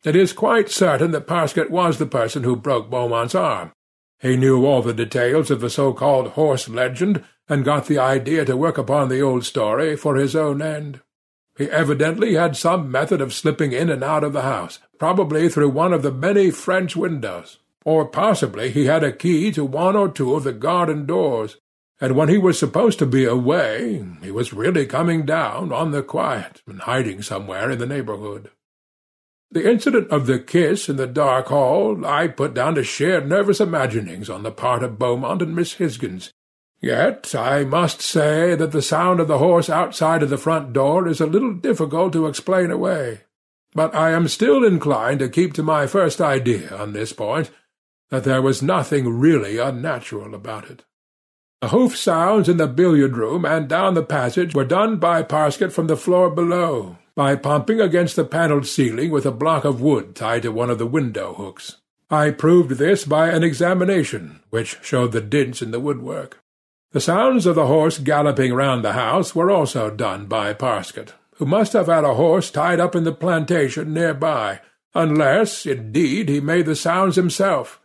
[0.05, 3.73] It is quite certain that Parsket was the person who broke Beaumont's arm.
[4.21, 8.57] He knew all the details of the so-called horse legend, and got the idea to
[8.57, 11.01] work upon the old story for his own end.
[11.59, 15.69] He evidently had some method of slipping in and out of the house, probably through
[15.71, 20.09] one of the many French windows, or possibly he had a key to one or
[20.09, 21.57] two of the garden doors.
[22.01, 26.03] and when he was supposed to be away, he was really coming down on the
[26.03, 28.51] quiet and hiding somewhere in the neighbourhood.
[29.53, 33.61] The incident of the kiss in the dark hall I put down to sheer nervous
[33.61, 36.33] imaginings on the part of Beaumont and Miss Hisgins.
[36.81, 41.07] Yet I must say that the sound of the horse outside of the front door
[41.07, 43.21] is a little difficult to explain away.
[43.75, 47.51] But I am still inclined to keep to my first idea on this point,
[48.13, 50.85] that there was nothing really unnatural about it.
[51.63, 55.87] The hoof sounds in the billiard-room and down the passage were done by Parsket from
[55.87, 60.43] the floor below, by pumping against the panelled ceiling with a block of wood tied
[60.43, 61.79] to one of the window hooks.
[62.11, 66.43] I proved this by an examination, which showed the dints in the woodwork.
[66.91, 71.47] The sounds of the horse galloping round the house were also done by Parsket, who
[71.47, 74.61] must have had a horse tied up in the plantation near by,
[74.95, 77.79] unless, indeed, he made the sounds himself.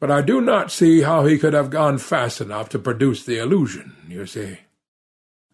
[0.00, 3.38] But I do not see how he could have gone fast enough to produce the
[3.38, 4.58] illusion, you see.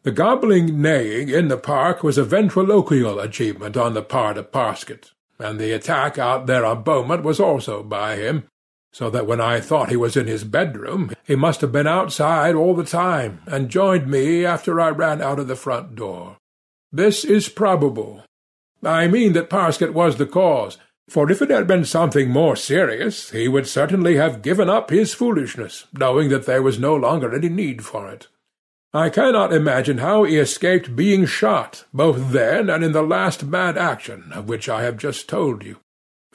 [0.02, 5.10] The gobbling neighing in the park was a ventriloquial achievement on the part of Parsket,
[5.38, 8.44] and the attack out there on Beaumont was also by him,
[8.92, 12.54] so that when I thought he was in his bedroom, he must have been outside
[12.54, 16.38] all the time, and joined me after I ran out of the front door.
[16.90, 18.24] This is probable.
[18.82, 20.78] I mean that Parsket was the cause,
[21.10, 25.12] for if it had been something more serious, he would certainly have given up his
[25.12, 28.28] foolishness, knowing that there was no longer any need for it.
[28.94, 33.76] I cannot imagine how he escaped being shot, both then and in the last mad
[33.76, 35.78] action of which I have just told you.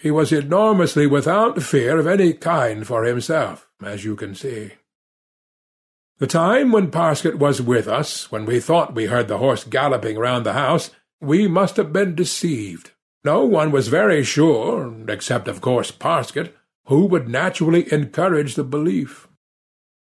[0.02, 4.74] He was enormously without fear of any kind for himself, as you can see.
[6.18, 10.18] The time when Parsket was with us, when we thought we heard the horse galloping
[10.18, 12.92] round the house, we must have been deceived.
[13.26, 16.54] No one was very sure, except of course Parsket,
[16.86, 19.28] who would naturally encourage the belief.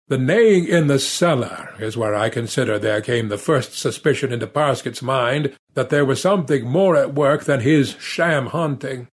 [0.09, 4.49] The neighing in the cellar is where I consider there came the first suspicion into
[4.49, 9.07] Parsket's mind that there was something more at work than his sham hunting.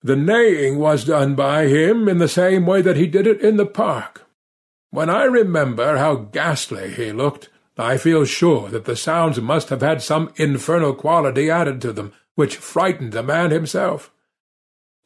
[0.00, 3.56] The neighing was done by him in the same way that he did it in
[3.56, 4.28] the park.
[4.90, 9.80] When I remember how ghastly he looked, I feel sure that the sounds must have
[9.80, 14.10] had some infernal quality added to them, which frightened the man himself.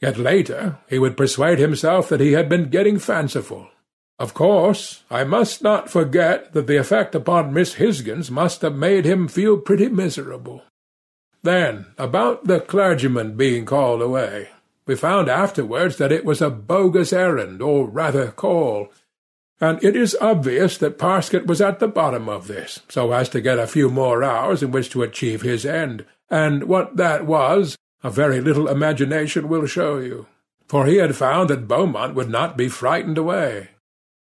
[0.00, 3.68] Yet later he would persuade himself that he had been getting fanciful,
[4.18, 9.04] of course, I must not forget that the effect upon Miss Hisgins must have made
[9.04, 10.62] him feel pretty miserable.
[11.42, 14.50] Then, about the clergyman being called away,
[14.86, 18.92] we found afterwards that it was a bogus errand, or rather call,
[19.60, 23.40] and it is obvious that Parsket was at the bottom of this, so as to
[23.40, 27.76] get a few more hours in which to achieve his end, and what that was,
[28.02, 30.26] a very little imagination will show you,
[30.66, 33.70] for he had found that Beaumont would not be frightened away.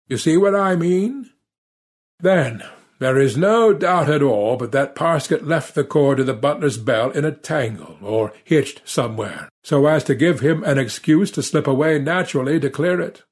[0.07, 1.29] You see what I mean?
[2.19, 2.63] Then
[2.99, 6.77] there is no doubt at all but that Parsket left the cord of the butler's
[6.77, 11.43] bell in a tangle, or hitched somewhere, so as to give him an excuse to
[11.43, 13.23] slip away naturally to clear it.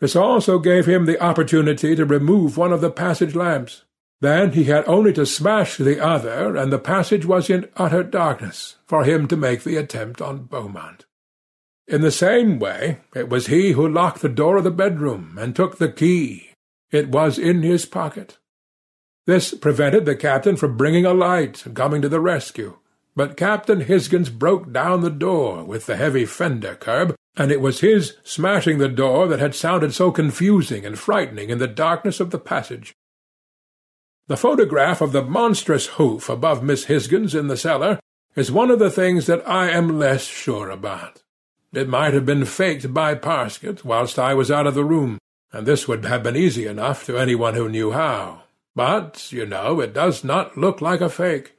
[0.00, 3.84] This also gave him the opportunity to remove one of the passage lamps.
[4.22, 8.76] Then he had only to smash the other, and the passage was in utter darkness,
[8.86, 11.06] for him to make the attempt on Beaumont.
[11.88, 15.56] In the same way, it was he who locked the door of the bedroom, and
[15.56, 16.50] took the key.
[16.92, 18.38] It was in his pocket.
[19.26, 22.78] This prevented the captain from bringing a light and coming to the rescue.
[23.16, 27.80] But Captain Hisgins broke down the door with the heavy fender curb, and it was
[27.80, 32.30] his smashing the door that had sounded so confusing and frightening in the darkness of
[32.30, 32.94] the passage.
[34.32, 38.00] The photograph of the monstrous hoof above Miss Hisgins in the cellar
[38.34, 41.22] is one of the things that I am less sure about.
[41.74, 45.18] It might have been faked by Parsket whilst I was out of the room,
[45.52, 48.44] and this would have been easy enough to any one who knew how.
[48.74, 51.54] But, you know, it does not look like a fake.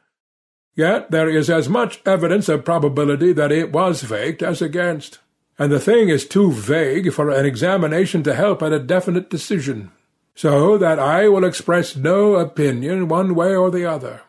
[0.74, 5.20] Yet there is as much evidence of probability that it was faked as against,
[5.60, 9.92] and the thing is too vague for an examination to help at a definite decision,
[10.36, 14.22] so that I will express no opinion one way or the other.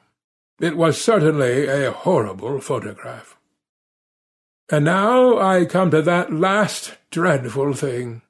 [0.60, 3.36] It was certainly a horrible photograph.
[4.70, 8.22] And now I come to that last dreadful thing.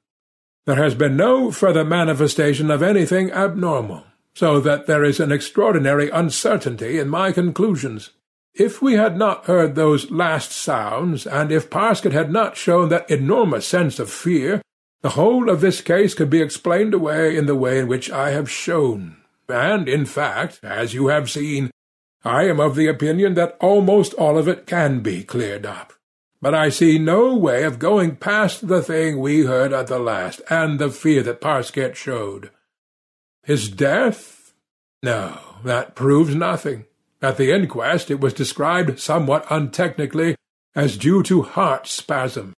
[0.65, 4.03] There has been no further manifestation of anything abnormal,
[4.33, 8.11] so that there is an extraordinary uncertainty in my conclusions.
[8.53, 13.09] If we had not heard those last sounds, and if Parsket had not shown that
[13.09, 14.61] enormous sense of fear,
[15.05, 18.31] the whole of this case could be explained away in the way in which I
[18.31, 19.17] have shown.
[19.47, 21.69] And, in fact, as you have seen,
[22.23, 25.93] I am of the opinion that almost all of it can be cleared up
[26.41, 30.41] but I see no way of going past the thing we heard at the last,
[30.49, 32.51] and the fear that Parsket showed.
[33.43, 34.53] His death,
[35.01, 36.85] No, that proves nothing.
[37.21, 40.35] At the inquest it was described somewhat untechnically
[40.75, 42.53] as due to heart spasm.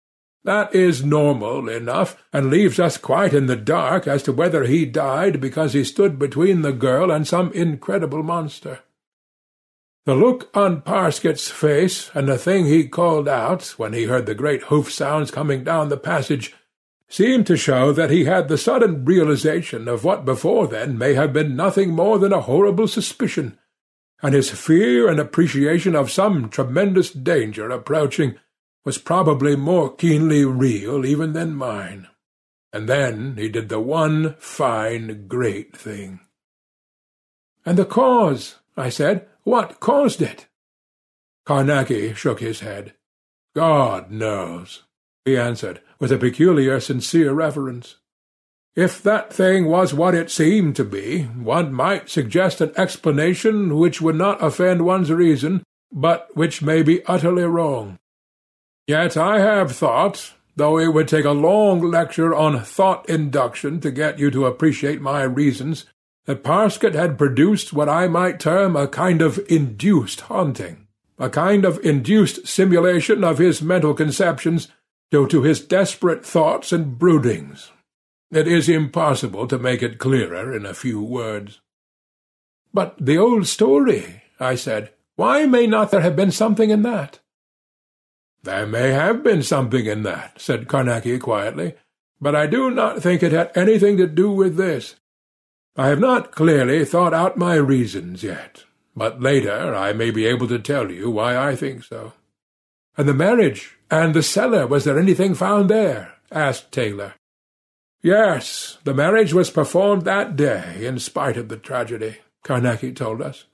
[0.48, 4.86] That is normal enough, and leaves us quite in the dark as to whether he
[4.86, 8.80] died because he stood between the girl and some incredible monster.
[10.06, 14.34] The look on Parsket's face, and the thing he called out, when he heard the
[14.34, 16.56] great hoof sounds coming down the passage,
[17.10, 21.34] seemed to show that he had the sudden realization of what before then may have
[21.34, 23.60] been nothing more than a horrible suspicion,
[24.24, 28.38] and his fear and appreciation of some tremendous danger approaching
[28.88, 32.08] was probably more keenly real even than mine.
[32.72, 36.22] And then he did the one fine, great thing.
[37.66, 39.28] "'And the cause?' I said.
[39.44, 40.48] What caused it?
[41.46, 42.94] Carnacki shook his head.
[43.54, 44.84] God knows,
[45.26, 47.98] he answered, with a peculiar sincere reverence.
[48.74, 54.02] If that thing was what it seemed to be, one might suggest an explanation which
[54.02, 58.00] would not offend one's reason, but which may be utterly wrong.
[58.88, 63.92] Yet I have thought, though it would take a long lecture on thought induction to
[63.92, 65.86] get you to appreciate my reasons,
[66.26, 70.88] that Parsket had produced what I might term a kind of induced haunting,
[71.20, 74.70] a kind of induced simulation of his mental conceptions
[75.12, 77.72] due to his desperate thoughts and broodings.
[78.32, 81.60] It is impossible to make it clearer in a few words.
[82.74, 87.20] But the old story, I said, why may not there have been something in that?
[88.44, 91.76] There may have been something in that, said Carnacki quietly,
[92.22, 94.96] but I do not think it had anything to do with this.
[95.76, 98.64] I have not clearly thought out my reasons yet,
[98.96, 102.14] but later I may be able to tell you why I think so.
[102.98, 106.14] And the marriage, and the cellar, was there anything found there?
[106.32, 107.14] asked Taylor.
[108.02, 113.46] Yes, the marriage was performed that day, in spite of the tragedy, Carnacki told us.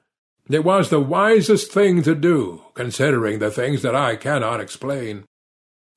[0.49, 5.23] It was the wisest thing to do, considering the things that I cannot explain.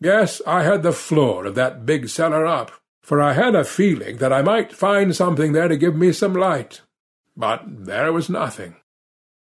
[0.01, 2.71] Yes, I had the floor of that big cellar up,
[3.03, 6.35] for I had a feeling that I might find something there to give me some
[6.35, 6.83] light.
[7.37, 8.77] But there was nothing.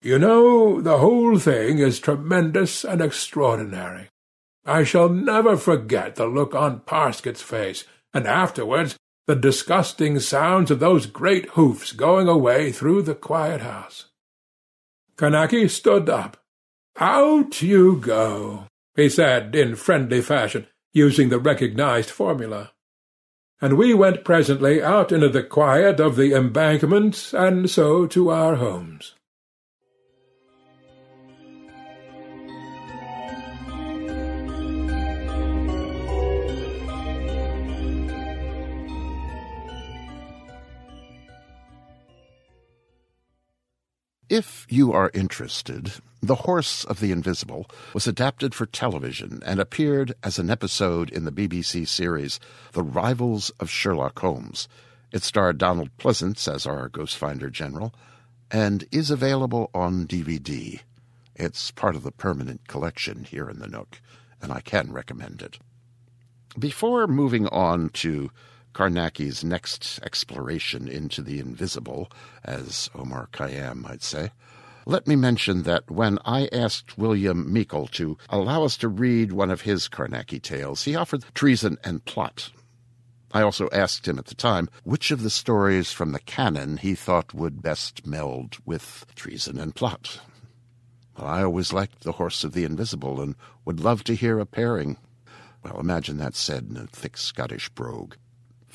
[0.02, 4.10] You know, the whole thing is tremendous and extraordinary.
[4.66, 8.98] I shall never forget the look on Parsket's face, and afterwards
[9.28, 14.06] the disgusting sounds of those great hoofs going away through the quiet house.
[15.18, 16.38] Carnacki stood up.
[17.00, 22.72] Out you go, he said in friendly fashion, using the recognized formula
[23.62, 28.56] and we went presently out into the quiet of the embankment, and so to our
[28.56, 29.16] homes.
[44.30, 50.15] If you are interested, The Horse of the Invisible was adapted for television and appeared
[50.23, 52.39] as an episode in the BBC series
[52.72, 54.68] The Rivals of Sherlock Holmes.
[55.11, 57.93] It starred Donald Pleasence as our Ghost Finder General
[58.49, 60.80] and is available on DVD.
[61.35, 64.02] It's part of the permanent collection here in the Nook,
[64.41, 65.60] and I can recommend it.
[66.57, 68.31] Before moving on to
[68.76, 72.11] Carnacki's next exploration into the invisible,
[72.43, 74.31] as Omar Khayyam might say.
[74.85, 79.49] Let me mention that when I asked William Meikle to allow us to read one
[79.49, 82.52] of his Carnacki tales, he offered Treason and Plot.
[83.31, 86.95] I also asked him at the time which of the stories from the canon he
[86.95, 90.19] thought would best meld with Treason and Plot.
[91.18, 94.45] Well, I always liked The Horse of the Invisible and would love to hear a
[94.45, 94.97] pairing.
[95.64, 98.15] Well, imagine that said in a thick Scottish brogue.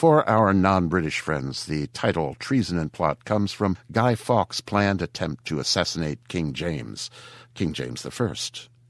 [0.00, 5.02] For our non British friends, the title Treason and Plot comes from Guy Fawkes' planned
[5.02, 7.10] attempt to assassinate King James,
[7.52, 8.34] King James I,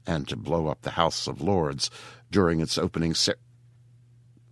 [0.09, 1.91] and to blow up the House of Lords
[2.31, 3.35] during its opening cer-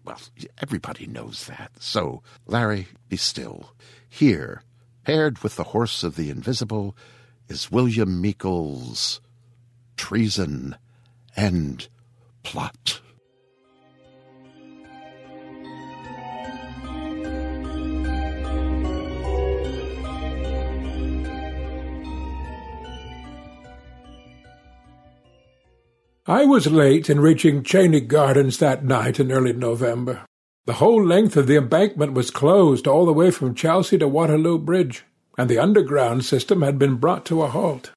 [0.04, 0.20] Well,
[0.58, 1.72] everybody knows that.
[1.80, 3.74] So, Larry, be still.
[4.10, 4.62] Here,
[5.06, 6.94] paired with the Horse of the Invisible,
[7.48, 9.22] is William Meikle's
[9.96, 10.76] Treason
[11.38, 11.88] and
[12.44, 13.00] Plot.
[26.30, 30.28] I was late in reaching Cheyne Gardens that night in early November.
[30.68, 34.60] The whole length of the embankment was closed all the way from Chelsea to Waterloo
[34.60, 35.04] Bridge,
[35.40, 37.94] and the underground system had been brought to a halt.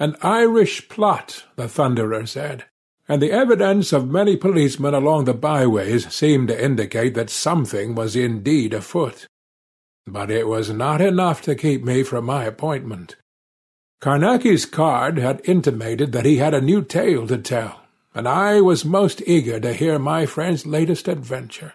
[0.00, 2.64] An Irish plot, the Thunderer said,
[3.06, 8.16] and the evidence of many policemen along the byways seemed to indicate that something was
[8.16, 9.26] indeed afoot.
[10.06, 13.16] but it was not enough to keep me from my appointment.
[14.02, 18.84] Carnacki's card had intimated that he had a new tale to tell, and I was
[18.84, 21.74] most eager to hear my friend's latest adventure.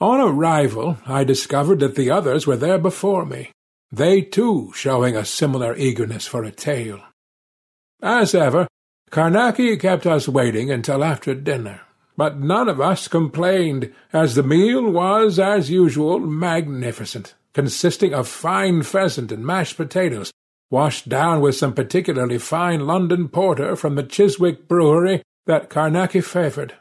[0.00, 3.50] On arrival, I discovered that the others were there before me,
[3.90, 7.00] they too showing a similar eagerness for a tale.
[8.00, 8.68] As ever,
[9.10, 11.80] Carnacki kept us waiting until after dinner,
[12.16, 18.84] but none of us complained, as the meal was, as usual, magnificent, consisting of fine
[18.84, 20.30] pheasant and mashed potatoes,
[20.72, 26.74] washed down with some particularly fine London porter from the Chiswick brewery that Carnacki favoured.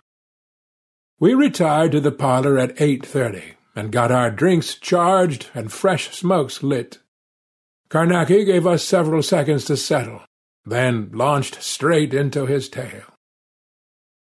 [1.19, 6.15] We retired to the parlour at eight thirty, and got our drinks charged and fresh
[6.15, 6.99] smokes lit.
[7.89, 10.22] Carnacki gave us several seconds to settle,
[10.65, 13.03] then launched straight into his tale.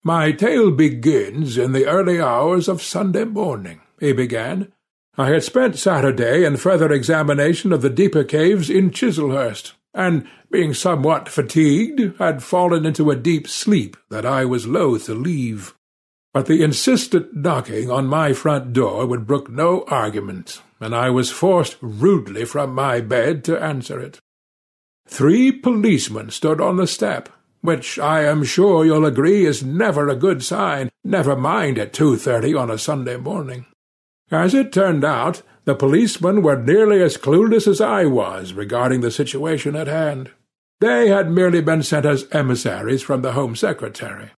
[0.04, 4.72] My tale begins in the early hours of Sunday morning, he began.
[5.18, 10.76] I had spent Saturday in further examination of the deeper caves in Chislehurst, and, being
[10.76, 15.74] somewhat fatigued, had fallen into a deep sleep that I was loath to leave.
[16.34, 21.32] But the insistent knocking on my front door would brook no argument, and I was
[21.32, 24.20] forced rudely from my bed to answer it.
[25.08, 27.30] Three policemen stood on the step,
[27.62, 32.18] which I am sure you'll agree is never a good sign, never mind at two
[32.18, 33.66] thirty on a Sunday morning.
[34.32, 39.12] As it turned out, the policemen were nearly as clueless as I was regarding the
[39.12, 40.32] situation at hand.
[40.80, 44.32] They had merely been sent as emissaries from the Home Secretary.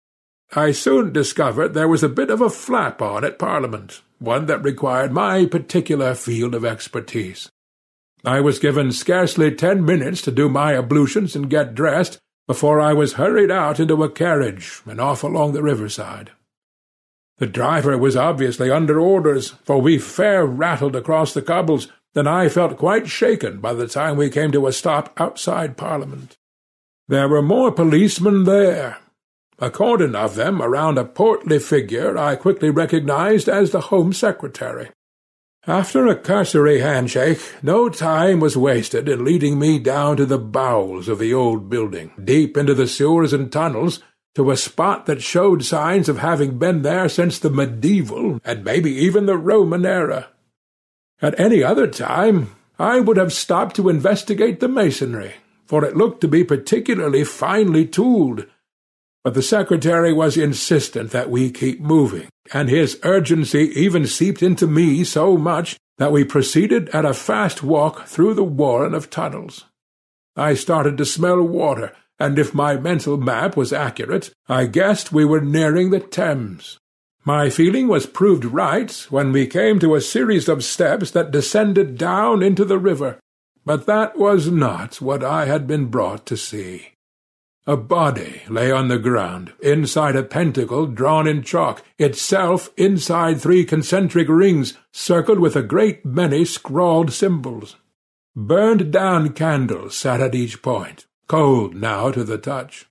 [0.55, 4.62] I soon discovered there was a bit of a flap on at Parliament, one that
[4.62, 7.51] required my particular field of expertise.
[8.24, 12.94] I was given scarcely ten minutes to do my ablutions and get dressed before I
[12.94, 16.32] was hurried out into a carriage and off along the riverside.
[17.39, 22.48] The driver was obviously under orders, for we fair rattled across the cobbles, and I
[22.48, 26.36] felt quite shaken by the time we came to a stop outside Parliament.
[27.06, 28.98] There were more policemen there.
[29.60, 34.90] A cordon of them around a portly figure I quickly recognized as the Home Secretary.
[35.66, 41.09] After a cursory handshake, no time was wasted in leading me down to the bowels
[41.09, 44.01] of the old building, deep into the sewers and tunnels,
[44.39, 48.93] to a spot that showed signs of having been there since the medieval and maybe
[48.93, 50.28] even the Roman era.
[51.20, 55.35] At any other time I would have stopped to investigate the masonry,
[55.66, 58.47] for it looked to be particularly finely tooled,
[59.24, 64.69] but the secretary was insistent that we keep moving, and his urgency even seeped into
[64.69, 69.65] me so much that we proceeded at a fast walk through the warren of tunnels.
[70.36, 75.24] I started to smell water, and if my mental map was accurate, I guessed we
[75.24, 76.78] were nearing the Thames.
[77.24, 81.99] My feeling was proved right when we came to a series of steps that descended
[81.99, 83.20] down into the river,
[83.66, 86.93] but that was not what I had been brought to see.
[87.66, 93.62] A body lay on the ground, inside a pentacle drawn in chalk, itself inside three
[93.66, 97.77] concentric rings, circled with a great many scrawled symbols.
[98.35, 102.86] Burned-down candles sat at each point, cold now to the touch.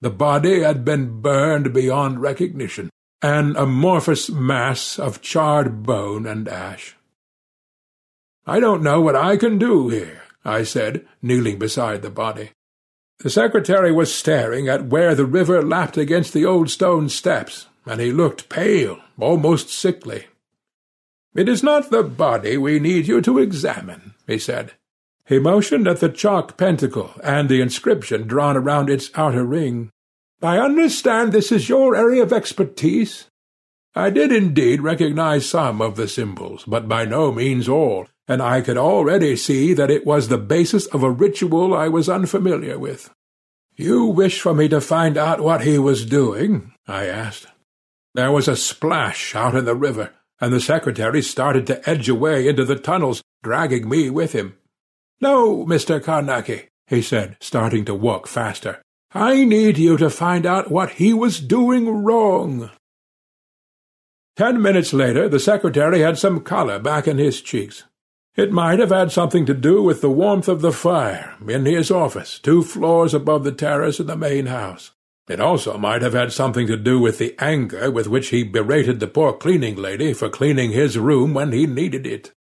[0.00, 2.88] The body had been burned beyond recognition,
[3.20, 6.96] an amorphous mass of charred bone and ash.
[8.46, 12.50] "I don't know what I can do here," I said, kneeling beside the body.
[13.18, 18.00] The secretary was staring at where the river lapped against the old stone steps, and
[18.00, 20.28] he looked pale, almost sickly.
[21.34, 24.72] "It is not the body we need you to examine," he said.
[25.30, 29.90] He motioned at the chalk pentacle and the inscription drawn around its outer ring.
[30.42, 33.26] "I understand this is your area of expertise."
[33.94, 38.60] I did indeed recognize some of the symbols, but by no means all, and I
[38.60, 43.08] could already see that it was the basis of a ritual I was unfamiliar with.
[43.76, 47.46] "You wish for me to find out what he was doing?" I asked.
[48.16, 52.48] There was a splash out in the river, and the secretary started to edge away
[52.48, 54.54] into the tunnels, dragging me with him.
[55.20, 56.02] "No, Mr.
[56.02, 58.80] Carnacki," he said, starting to walk faster.
[59.12, 62.70] "I need you to find out what he was doing wrong."
[64.36, 67.84] Ten minutes later the secretary had some colour back in his cheeks.
[68.36, 71.90] It might have had something to do with the warmth of the fire, in his
[71.90, 74.92] office, two floors above the terrace in the main house.
[75.28, 79.00] It also might have had something to do with the anger with which he berated
[79.00, 82.32] the poor cleaning lady for cleaning his room when he needed it.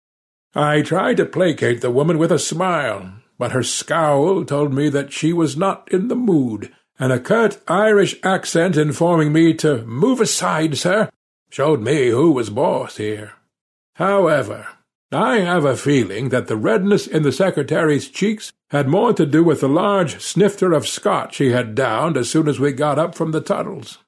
[0.54, 5.12] I tried to placate the woman with a smile, but her scowl told me that
[5.12, 10.20] she was not in the mood, and a curt Irish accent informing me to move
[10.20, 11.10] aside, sir,
[11.50, 13.32] showed me who was boss here.
[13.94, 14.66] However,
[15.12, 19.42] I have a feeling that the redness in the secretary's cheeks had more to do
[19.42, 23.14] with the large snifter of Scotch he had downed as soon as we got up
[23.14, 23.98] from the tunnels.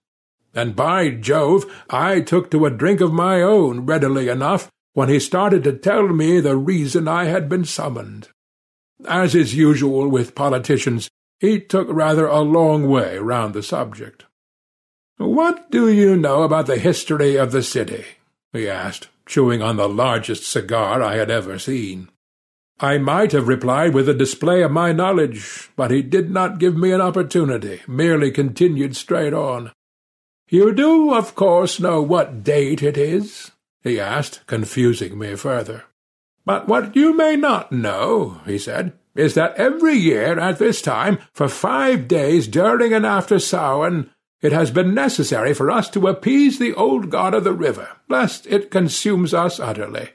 [0.54, 5.20] And by Jove, I took to a drink of my own readily enough when he
[5.20, 8.28] started to tell me the reason I had been summoned.
[9.06, 11.08] As is usual with politicians,
[11.38, 14.24] he took rather a long way round the subject.
[15.16, 18.04] What do you know about the history of the city?
[18.52, 22.08] he asked chewing on the largest cigar I had ever seen.
[22.80, 26.76] I might have replied with a display of my knowledge, but he did not give
[26.76, 29.70] me an opportunity, merely continued straight on.
[30.48, 33.52] You do, of course, know what date it is?
[33.82, 35.84] He asked, confusing me further.
[36.44, 41.18] But what you may not know, he said, is that every year at this time,
[41.32, 46.58] for five days during and after Samhain, it has been necessary for us to appease
[46.58, 50.10] the old god of the river, lest it consumes us utterly.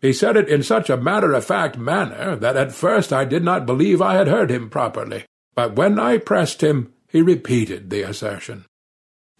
[0.00, 4.00] He said it in such a matter-of-fact manner that at first I did not believe
[4.00, 5.24] I had heard him properly,
[5.56, 8.64] but when I pressed him, he repeated the assertion.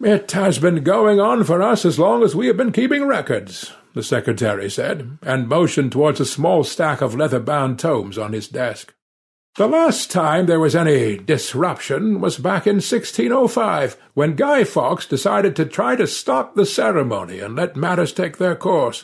[0.01, 3.73] It has been going on for us as long as we have been keeping records,
[3.93, 8.93] the secretary said, and motioned towards a small stack of leather-bound tomes on his desk.
[9.55, 15.53] The last time there was any disruption was back in 1605, when Guy Fawkes decided
[15.57, 19.03] to try to stop the ceremony and let matters take their course.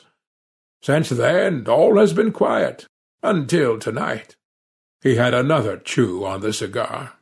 [0.82, 2.86] Since then all has been quiet,
[3.22, 4.38] until tonight.
[5.02, 7.15] He had another chew on the cigar.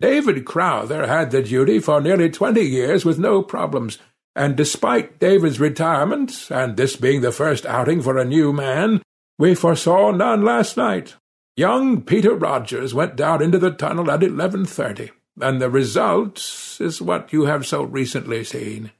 [0.00, 3.98] David Crowther had the duty for nearly twenty years with no problems,
[4.34, 9.02] and despite David's retirement, and this being the first outing for a new man,
[9.38, 11.16] we foresaw none last night,
[11.56, 15.10] Young Peter Rogers went down into the tunnel at eleven thirty,
[15.40, 16.38] and the result
[16.80, 18.92] is what you have so recently seen.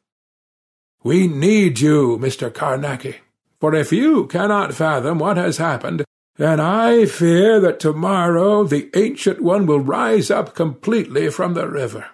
[1.02, 2.50] We need you, Mr.
[2.50, 3.16] Carnacki,
[3.58, 6.04] for if you cannot fathom what has happened,
[6.40, 12.06] then I fear that tomorrow the Ancient One will rise up completely from the river,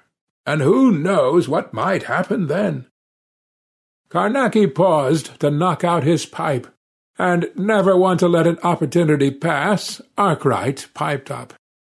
[0.45, 2.87] and who knows what might happen then?
[4.11, 6.67] Carnacki paused to knock out his pipe,
[7.17, 11.55] and never want to let an opportunity pass, Arkwright piped up.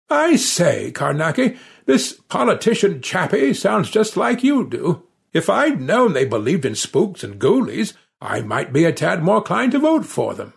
[0.08, 5.02] I say, Carnacki, this politician chappie sounds just like you do.
[5.32, 9.38] If I'd known they believed in spooks and ghoulies, I might be a tad more
[9.38, 10.52] inclined to vote for them.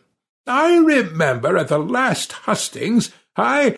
[0.45, 3.75] I remember at the last hustings, I—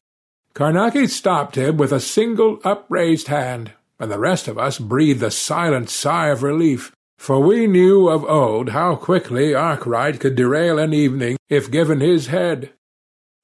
[0.53, 5.31] Carnacki stopped him with a single upraised hand, and the rest of us breathed a
[5.31, 10.93] silent sigh of relief for we knew of old how quickly Arkwright could derail an
[10.93, 12.71] evening if given his head.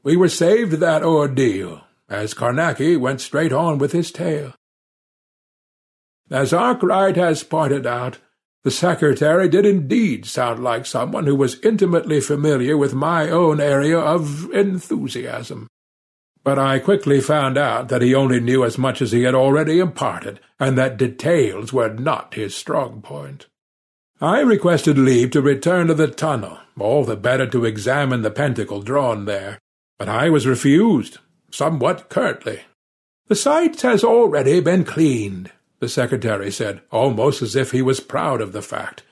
[0.04, 4.54] We were saved that ordeal, as Carnacki went straight on with his tale.
[6.30, 8.20] As Arkwright has pointed out,
[8.64, 13.98] the secretary did indeed sound like someone who was intimately familiar with my own area
[13.98, 15.68] of enthusiasm.
[16.44, 19.80] But I quickly found out that he only knew as much as he had already
[19.80, 23.48] imparted, and that details were not his strong point.
[24.20, 28.82] I requested leave to return to the tunnel, all the better to examine the pentacle
[28.82, 29.60] drawn there,
[29.98, 31.18] but I was refused,
[31.52, 32.62] somewhat curtly.
[33.28, 35.52] The site has already been cleaned,
[35.82, 39.04] the secretary said, almost as if he was proud of the fact.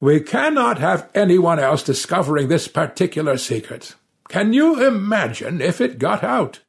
[0.00, 3.94] We cannot have anyone else discovering this particular secret.
[4.28, 6.60] Can you imagine if it got out?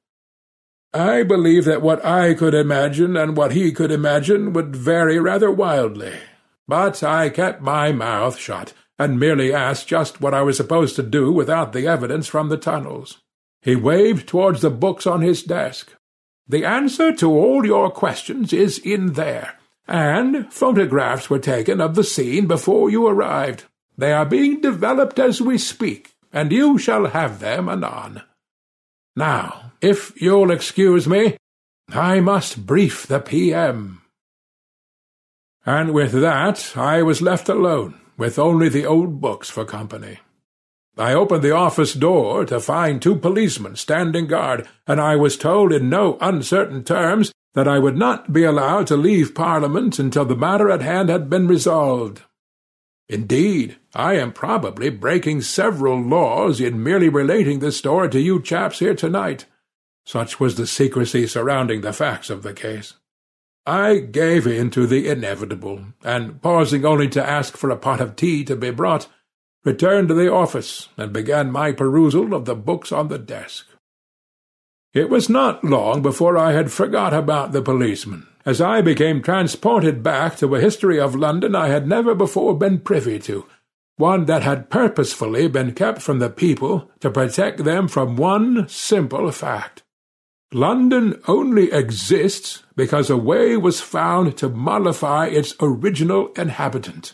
[0.94, 5.52] I believe that what I could imagine and what he could imagine would vary rather
[5.52, 6.14] wildly,
[6.68, 11.04] but I kept my mouth shut, and merely asked just what I was supposed to
[11.04, 13.20] do without the evidence from the tunnels.
[13.62, 15.94] He waved towards the books on his desk.
[16.50, 19.58] The answer to all your questions is in there,
[19.88, 23.64] and photographs were taken of the scene before you arrived.
[23.98, 28.24] They are being developed as we speak, and you shall have them anon.
[29.16, 31.38] Now, if you'll excuse me,
[31.90, 34.02] I must brief the P.M
[35.70, 40.20] and with that I was left alone, with only the old books for company.
[41.00, 45.72] I opened the office door to find two policemen standing guard, and I was told
[45.72, 50.36] in no uncertain terms that I would not be allowed to leave Parliament until the
[50.36, 52.24] matter at hand had been resolved.
[53.08, 58.80] Indeed, I am probably breaking several laws in merely relating this story to you chaps
[58.80, 59.46] here tonight.
[60.06, 62.96] Such was the secrecy surrounding the facts of the case.
[63.66, 68.16] I gave in to the inevitable, and pausing only to ask for a pot of
[68.16, 69.08] tea to be brought,
[69.64, 73.68] returned to the office and began my perusal of the books on the desk.
[74.94, 80.02] It was not long before I had forgot about the policeman, as I became transported
[80.02, 83.46] back to a history of London I had never before been privy to,
[83.98, 89.32] one that had purposefully been kept from the people to protect them from one simple
[89.32, 89.84] fact.
[90.52, 97.14] London only exists because a way was found to mollify its original inhabitant,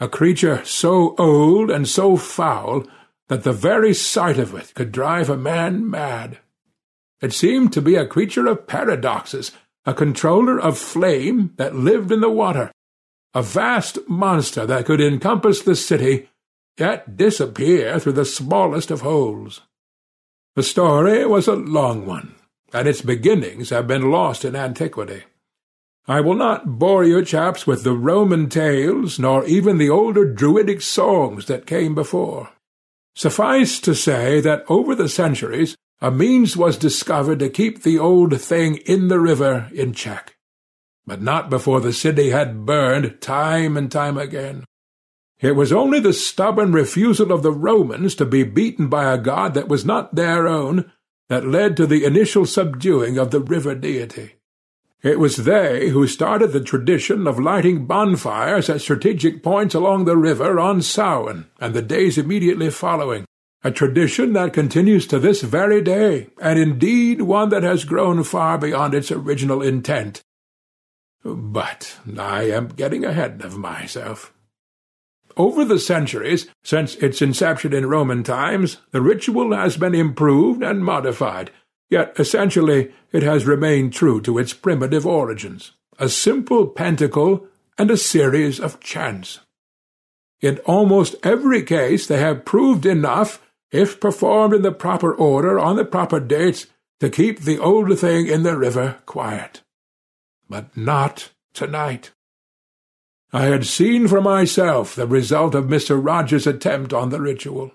[0.00, 2.84] a creature so old and so foul
[3.28, 6.38] that the very sight of it could drive a man mad.
[7.20, 9.52] It seemed to be a creature of paradoxes,
[9.84, 12.72] a controller of flame that lived in the water,
[13.34, 16.30] a vast monster that could encompass the city,
[16.78, 19.60] yet disappear through the smallest of holes.
[20.56, 22.34] The story was a long one,
[22.72, 25.24] and its beginnings have been lost in antiquity.
[26.06, 30.82] I will not bore you chaps with the Roman tales, nor even the older Druidic
[30.82, 32.50] songs that came before.
[33.14, 38.40] Suffice to say that over the centuries a means was discovered to keep the old
[38.40, 40.36] thing in the river in check
[41.10, 44.64] but not before the city had burned time and time again.
[45.40, 49.54] It was only the stubborn refusal of the Romans to be beaten by a god
[49.54, 50.92] that was not their own
[51.28, 54.34] that led to the initial subduing of the river deity.
[55.02, 60.16] It was they who started the tradition of lighting bonfires at strategic points along the
[60.16, 63.24] river on Samhain and the days immediately following,
[63.64, 68.58] a tradition that continues to this very day, and indeed one that has grown far
[68.58, 70.22] beyond its original intent,
[71.24, 74.34] but I am getting ahead of myself.
[75.36, 80.84] Over the centuries, since its inception in Roman times, the ritual has been improved and
[80.84, 81.50] modified,
[81.90, 87.46] yet essentially it has remained true to its primitive origins, a simple pentacle
[87.76, 89.40] and a series of chants.
[90.40, 95.76] In almost every case they have proved enough, if performed in the proper order on
[95.76, 96.66] the proper dates,
[97.00, 99.60] to keep the old thing in the river quiet
[100.50, 102.10] but not tonight.
[103.32, 106.04] I had seen for myself the result of Mr.
[106.04, 107.70] Rogers's attempt on the ritual.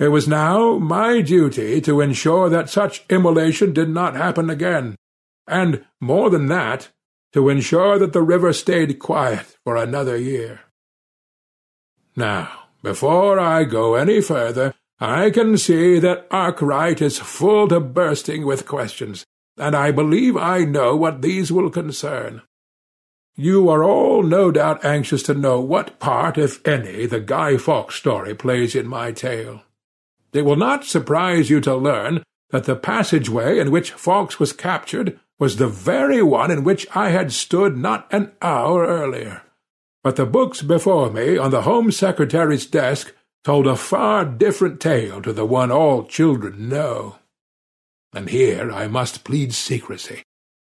[0.00, 4.96] It was now my duty to ensure that such immolation did not happen again,
[5.46, 6.88] and, more than that,
[7.34, 10.60] to ensure that the river stayed quiet for another year.
[12.16, 12.50] Now,
[12.82, 18.66] before I go any further, I can see that Arkwright is full to bursting with
[18.66, 19.26] questions,
[19.58, 22.40] and I believe I know what these will concern.
[23.36, 27.96] You are all no doubt anxious to know what part, if any, the Guy Fawkes
[27.96, 29.62] story plays in my tale.
[30.32, 35.18] It will not surprise you to learn that the passageway in which Fawkes was captured
[35.38, 39.42] was the very one in which I had stood not an hour earlier.
[40.02, 45.22] But the books before me on the Home Secretary's desk told a far different tale
[45.22, 47.16] to the one all children know
[48.12, 50.22] and here I must plead secrecy,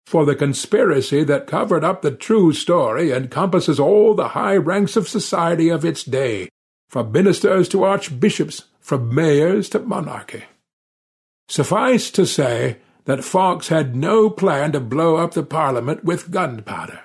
[0.06, 5.08] for the conspiracy that covered up the true story encompasses all the high ranks of
[5.08, 6.48] society of its day,
[6.88, 10.44] from ministers to archbishops, from mayors to monarchy.
[11.48, 17.00] Suffice to say that Fawkes had no plan to blow up the Parliament with gunpowder.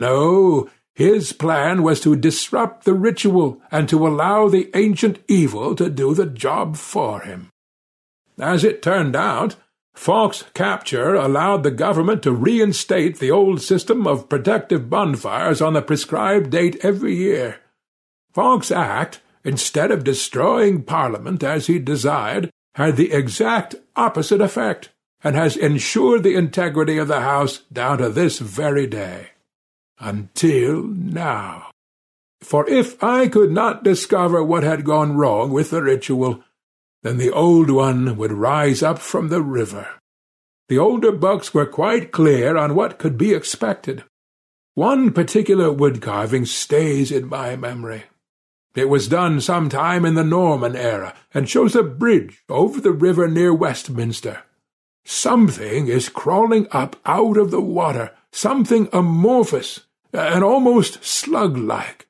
[0.00, 5.90] No, his plan was to disrupt the ritual and to allow the ancient evil to
[5.90, 7.50] do the job for him.
[8.38, 9.56] As it turned out,
[9.94, 15.82] Fawkes' capture allowed the government to reinstate the old system of protective bonfires on the
[15.82, 17.60] prescribed date every year.
[18.34, 24.88] Fawkes' act, instead of destroying Parliament as he desired, had the exact opposite effect,
[25.22, 29.28] and has ensured the integrity of the House down to this very day.
[30.00, 31.70] Until now.
[32.42, 36.42] For if I could not discover what had gone wrong with the ritual,
[37.02, 39.88] then the old one would rise up from the river.
[40.68, 44.02] The older books were quite clear on what could be expected.
[44.74, 48.04] One particular wood carving stays in my memory.
[48.74, 52.92] It was done some time in the Norman era, and shows a bridge over the
[52.92, 54.42] river near Westminster.
[55.04, 59.80] Something is crawling up out of the water, something amorphous,
[60.12, 62.08] and almost slug-like.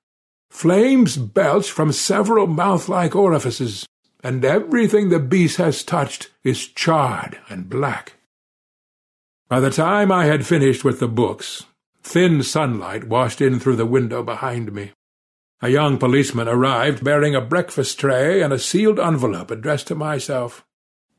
[0.48, 3.86] Flames belch from several mouth-like orifices,
[4.22, 8.14] and everything the beast has touched is charred and black.
[9.48, 11.64] By the time I had finished with the books,
[12.02, 14.92] thin sunlight washed in through the window behind me.
[15.64, 20.62] A young policeman arrived bearing a breakfast tray and a sealed envelope addressed to myself.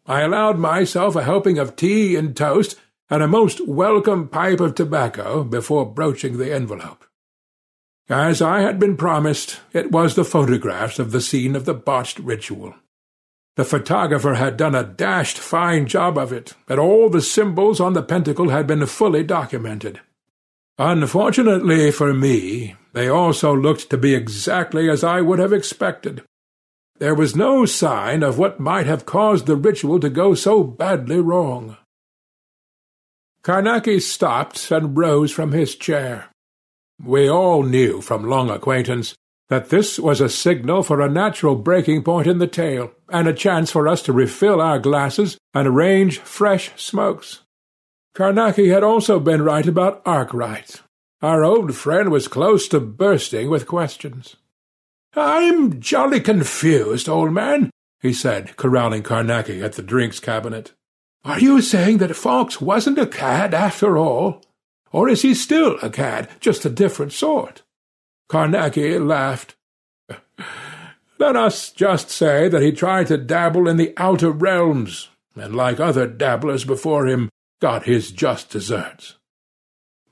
[0.06, 4.76] I allowed myself a helping of tea and toast and a most welcome pipe of
[4.76, 7.06] tobacco before broaching the envelope.
[8.08, 12.20] As I had been promised, it was the photographs of the scene of the botched
[12.20, 12.76] ritual.
[13.56, 17.94] The photographer had done a dashed fine job of it, and all the symbols on
[17.94, 20.02] the pentacle had been fully documented.
[20.78, 26.24] Unfortunately for me, they also looked to be exactly as I would have expected.
[26.98, 31.20] There was no sign of what might have caused the ritual to go so badly
[31.20, 31.78] wrong.
[33.42, 36.30] Carnacki stopped and rose from his chair.
[37.04, 39.16] We all knew from long acquaintance
[39.50, 43.34] that this was a signal for a natural breaking point in the tale, and a
[43.34, 47.42] chance for us to refill our glasses and arrange fresh smokes.
[48.16, 50.82] Carnacki had also been right about Arkwright.
[51.22, 54.38] Our old friend was close to bursting with questions.
[55.18, 57.72] I'm jolly confused, old man,
[58.02, 60.72] he said, corralling Carnacki at the drinks cabinet.
[61.26, 64.44] Are you saying that Fawkes wasn't a cad after all?
[64.94, 67.64] Or is he still a cad, just a different sort?
[68.32, 69.56] Carnacki laughed.
[71.20, 75.82] Let us just say that he tried to dabble in the outer realms, and like
[75.82, 77.30] other dabblers before him,
[77.66, 79.16] got his just deserts.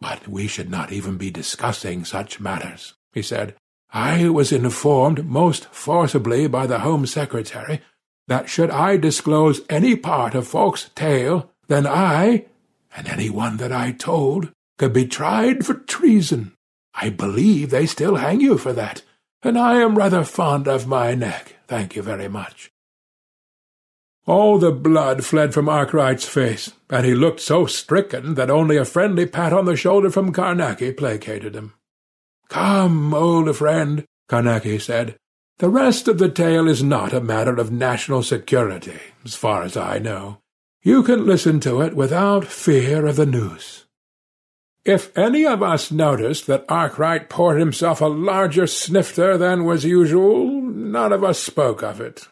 [0.01, 3.53] But we should not even be discussing such matters, he said.
[3.91, 7.79] I was informed most forcibly by the Home Secretary
[8.27, 12.47] that should I disclose any part of Fawkes' tale, then I,
[12.97, 14.49] and any one that I told,
[14.79, 16.53] could be tried for treason.
[16.95, 19.03] I believe they still hang you for that,
[19.43, 22.72] and I am rather fond of my neck, thank you very much.
[24.25, 28.85] All the blood fled from Arkwright's face, and he looked so stricken that only a
[28.85, 31.73] friendly pat on the shoulder from Carnacki placated him.
[32.47, 35.17] Come, old friend, Carnacki said.
[35.57, 39.75] The rest of the tale is not a matter of national security, as far as
[39.75, 40.39] I know.
[40.81, 43.85] You can listen to it without fear of the noose.
[44.85, 50.61] If any of us noticed that Arkwright poured himself a larger snifter than was usual,
[50.61, 52.27] none of us spoke of it.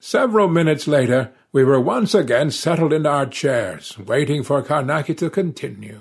[0.00, 5.30] Several minutes later, we were once again settled in our chairs, waiting for Carnacki to
[5.30, 6.00] continue.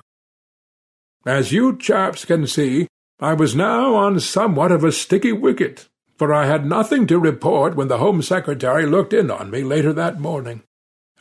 [1.26, 2.88] As you chaps can see,
[3.20, 5.88] I was now on somewhat of a sticky wicket,
[6.18, 9.94] for I had nothing to report when the Home Secretary looked in on me later
[9.94, 10.64] that morning.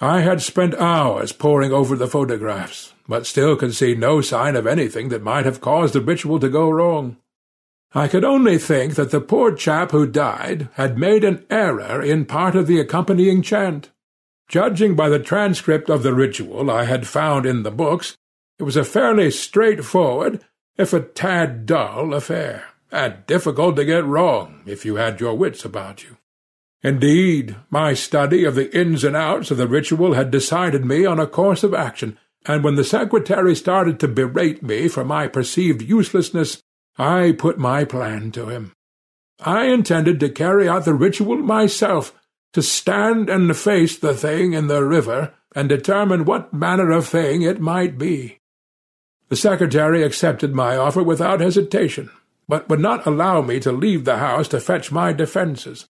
[0.00, 4.66] I had spent hours poring over the photographs, but still could see no sign of
[4.66, 7.18] anything that might have caused the ritual to go wrong.
[7.94, 12.24] I could only think that the poor chap who died had made an error in
[12.24, 13.90] part of the accompanying chant.
[14.48, 18.16] Judging by the transcript of the ritual I had found in the books,
[18.58, 20.44] it was a fairly straightforward,
[20.76, 25.64] if a tad dull, affair, and difficult to get wrong if you had your wits
[25.64, 26.16] about you.
[26.82, 31.20] Indeed, my study of the ins and outs of the ritual had decided me on
[31.20, 35.82] a course of action, and when the secretary started to berate me for my perceived
[35.82, 36.62] uselessness,
[36.98, 38.72] I put my plan to him.
[39.40, 42.14] I intended to carry out the ritual myself,
[42.52, 47.42] to stand and face the thing in the river, and determine what manner of thing
[47.42, 48.38] it might be.
[49.28, 52.10] The secretary accepted my offer without hesitation,
[52.48, 55.86] but would not allow me to leave the house to fetch my defences.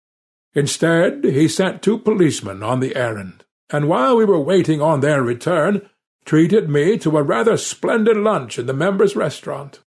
[0.54, 5.22] Instead, he sent two policemen on the errand, and while we were waiting on their
[5.22, 5.88] return,
[6.26, 9.82] treated me to a rather splendid lunch in the members' restaurant.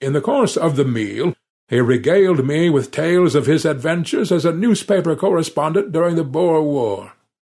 [0.00, 1.34] In the course of the meal,
[1.68, 6.62] he regaled me with tales of his adventures as a newspaper correspondent during the Boer
[6.62, 7.12] War.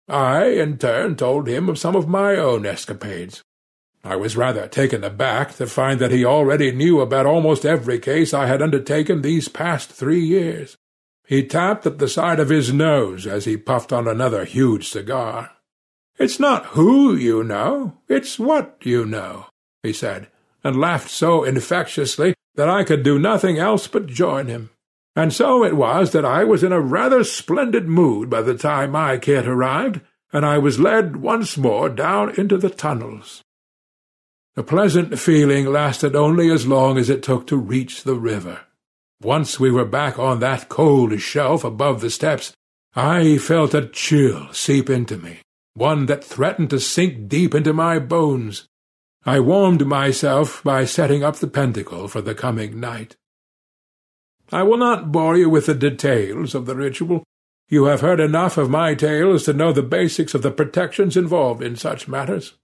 [0.09, 3.45] I, in turn, told him of some of my own escapades.
[4.03, 8.33] I was rather taken aback to find that he already knew about almost every case
[8.33, 10.77] I had undertaken these past three years.
[11.27, 15.51] He tapped at the side of his nose as he puffed on another huge cigar.
[16.19, 19.47] It's not who you know, it's what you know,
[19.83, 20.29] he said,
[20.63, 24.71] and laughed so infectiously that I could do nothing else but join him.
[25.17, 28.93] And so it was that I was in a rather splendid mood by the time
[28.93, 30.01] my kit arrived,
[30.33, 33.43] and I was led once more down into the tunnels.
[34.55, 38.61] The pleasant feeling lasted only as long as it took to reach the river.
[39.23, 42.53] Once we were back on that cold shelf above the steps,
[42.95, 45.41] I felt a chill seep into me,
[45.75, 48.67] one that threatened to sink deep into my bones.
[49.27, 53.17] I warmed myself by setting up the pentacle for the coming night.
[54.51, 57.25] I will not bore you with the details of the ritual.
[57.69, 61.63] You have heard enough of my tales to know the basics of the protections involved
[61.63, 62.55] in such matters.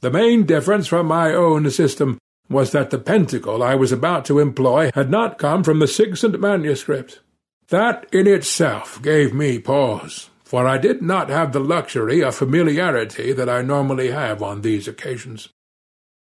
[0.00, 2.18] The main difference from my own system
[2.50, 6.38] was that the pentacle I was about to employ had not come from the Sigsand
[6.38, 7.20] manuscript.
[7.68, 13.32] That in itself gave me pause, for I did not have the luxury of familiarity
[13.32, 15.48] that I normally have on these occasions.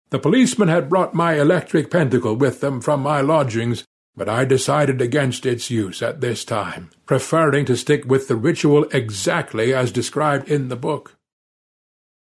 [0.09, 3.84] The policemen had brought my electric pentacle with them from my lodgings,
[4.15, 8.85] but I decided against its use at this time, preferring to stick with the ritual
[8.91, 11.15] exactly as described in the book.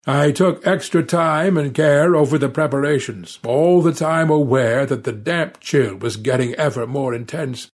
[0.06, 5.12] I took extra time and care over the preparations, all the time aware that the
[5.12, 7.70] damp chill was getting ever more intense.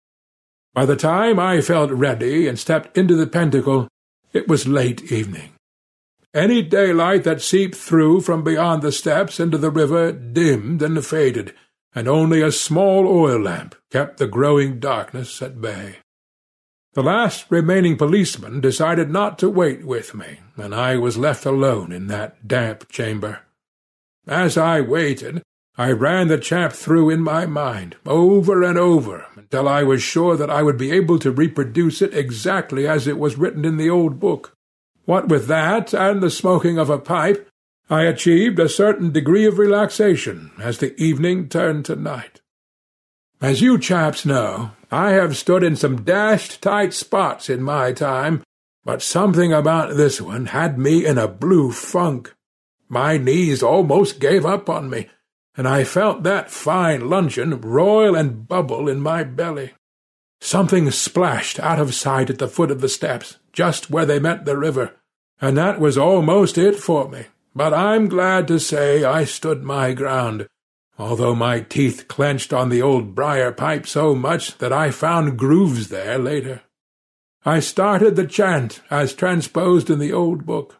[0.73, 3.87] By the time I felt ready and stepped into the pentacle,
[4.31, 5.53] it was late evening.
[6.33, 11.53] Any daylight that seeped through from beyond the steps into the river dimmed and faded,
[11.93, 15.97] and only a small oil lamp kept the growing darkness at bay.
[16.93, 21.91] The last remaining policeman decided not to wait with me, and I was left alone
[21.91, 23.41] in that damp chamber.
[24.27, 25.43] As I waited,
[25.77, 30.35] I ran the chap through in my mind, over and over, until I was sure
[30.37, 33.89] that I would be able to reproduce it exactly as it was written in the
[33.89, 34.52] old book.
[35.05, 37.49] What with that and the smoking of a pipe,
[37.89, 42.41] I achieved a certain degree of relaxation as the evening turned to night.
[43.41, 48.41] As you chaps know, I have stood in some dashed tight spots in my time,
[48.85, 52.33] but something about this one had me in a blue funk.
[52.87, 55.09] My knees almost gave up on me,
[55.57, 59.73] and I felt that fine luncheon roil and bubble in my belly.
[60.39, 64.45] Something splashed out of sight at the foot of the steps, just where they met
[64.45, 64.95] the river,
[65.39, 67.25] and that was almost it for me.
[67.55, 70.47] But I'm glad to say I stood my ground,
[70.97, 75.89] although my teeth clenched on the old briar pipe so much that I found grooves
[75.89, 76.61] there later.
[77.45, 80.79] I started the chant as transposed in the old book.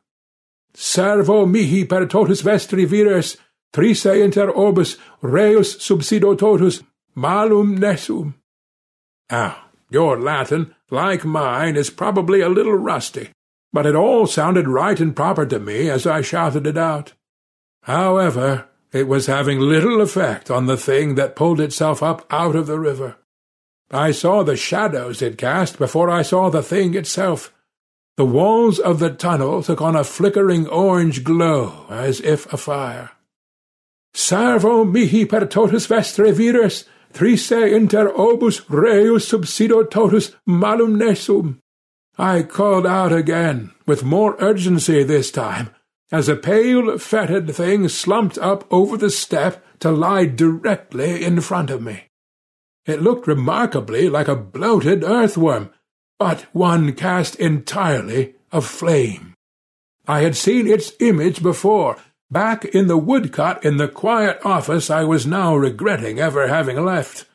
[0.73, 3.37] Servo mihi per totus vestri vires,
[3.71, 6.81] trise inter orbis, reus subsido totus,
[7.13, 8.33] malum nesum.
[9.29, 13.29] Now, ah, your Latin, like mine, is probably a little rusty,
[13.73, 17.13] but it all sounded right and proper to me as I shouted it out.
[17.83, 22.67] However, it was having little effect on the thing that pulled itself up out of
[22.67, 23.15] the river.
[23.91, 27.53] I saw the shadows it cast before I saw the thing itself.
[28.15, 33.11] The walls of the tunnel took on a flickering orange glow, as if afire.
[34.13, 41.59] Servo mihi per totus vestre vires, trise inter obus reus subsido totus malum nesum.
[42.17, 45.69] I called out again, with more urgency this time,
[46.11, 51.69] as a pale, fetid thing slumped up over the step to lie directly in front
[51.69, 52.03] of me.
[52.85, 55.71] It looked remarkably like a bloated earthworm,
[56.19, 59.33] but one cast entirely of flame.
[60.07, 61.97] I had seen its image before,
[62.33, 67.25] back in the woodcut in the quiet office I was now regretting ever having left.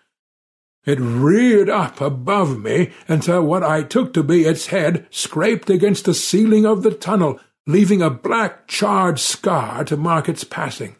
[0.85, 6.05] It reared up above me until what I took to be its head scraped against
[6.05, 10.97] the ceiling of the tunnel, leaving a black charred scar to mark its passing.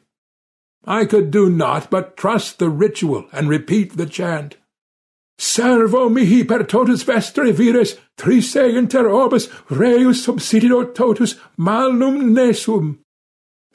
[0.85, 4.57] I could do naught but trust the ritual and repeat the chant.
[5.39, 12.99] Servo mihi per totus vestri vires, trise inter orbis, reus subsidio totus, malum nesum.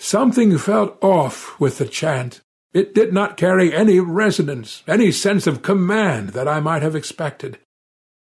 [0.03, 2.41] Something felt off with the chant.
[2.73, 7.57] It did not carry any resonance, any sense of command that I might have expected.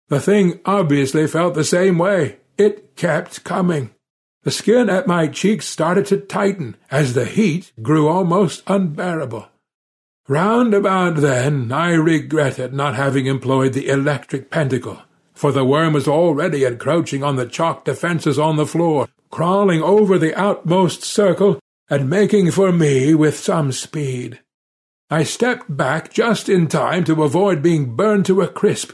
[0.08, 2.38] The thing obviously felt the same way.
[2.58, 3.92] It kept coming.
[4.42, 9.48] The skin at my cheeks started to tighten as the heat grew almost unbearable.
[10.28, 15.04] Round about then I regretted not having employed the electric pentacle,
[15.36, 20.18] for the worm was already encroaching on the chalk defences on the floor, crawling over
[20.18, 24.40] the outmost circle and making for me with some speed.
[25.10, 28.92] I stepped back just in time to avoid being burned to a crisp,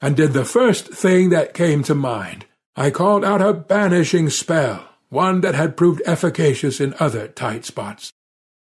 [0.00, 2.44] and did the first thing that came to mind.
[2.76, 8.12] I called out a banishing spell, one that had proved efficacious in other tight spots.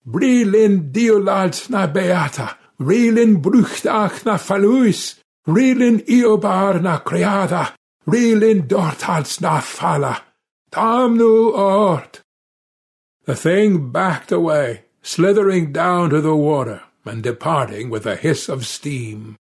[0.07, 7.75] Brilin diolalt na beata, rilin bruchtach na faluis, rilin iobar na creada,
[8.07, 10.23] rilin dortals na fala,
[10.71, 12.23] tamnu ort.
[13.27, 18.65] The thing backed away, slithering down to the water, and departing with a hiss of
[18.65, 19.37] steam.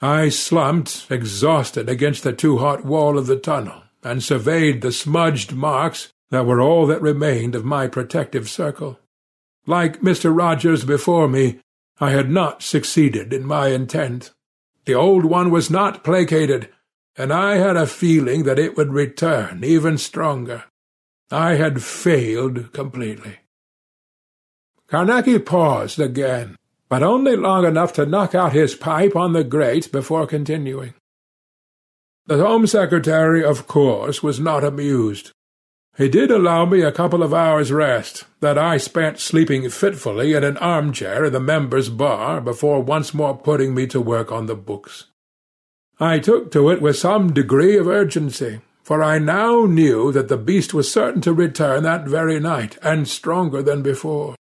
[0.00, 6.12] I slumped, exhausted, against the too-hot wall of the tunnel, and surveyed the smudged marks
[6.30, 9.00] that were all that remained of my protective circle.
[9.66, 10.34] Like Mr.
[10.34, 11.58] Rogers before me,
[12.00, 14.30] I had not succeeded in my intent.
[14.84, 16.68] The old one was not placated,
[17.16, 20.64] and I had a feeling that it would return even stronger.
[21.30, 23.38] I had failed completely.
[24.88, 26.56] Carnacki paused again,
[26.88, 30.94] but only long enough to knock out his pipe on the grate before continuing.
[32.26, 35.32] The Home Secretary, of course, was not amused.
[35.98, 40.44] He did allow me a couple of hours' rest, that I spent sleeping fitfully in
[40.44, 44.54] an armchair in the members' bar before once more putting me to work on the
[44.54, 45.06] books.
[45.98, 50.38] I took to it with some degree of urgency, for I now knew that the
[50.38, 54.34] beast was certain to return that very night, and stronger than before.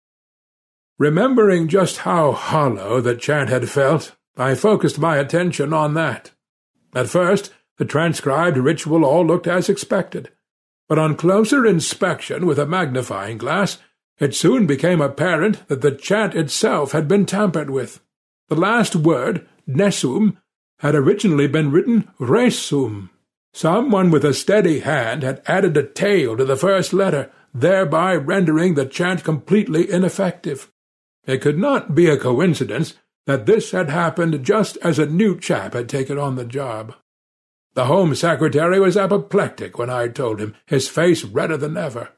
[0.97, 6.31] Remembering just how hollow the chant had felt, I focused my attention on that.
[6.95, 10.31] At first, the transcribed ritual all looked as expected,
[10.87, 13.79] but on closer inspection with a magnifying glass,
[14.17, 17.99] it soon became apparent that the chant itself had been tampered with.
[18.47, 20.37] The last word, nesum,
[20.79, 23.09] had originally been written resum.
[23.57, 28.75] Someone with a steady hand had added a tail to the first letter, thereby rendering
[28.75, 30.71] the chant completely ineffective.
[31.25, 32.93] It could not be a coincidence
[33.25, 36.93] that this had happened just as a new chap had taken on the job.
[37.73, 42.09] The Home Secretary was apoplectic when I told him, his face redder than ever.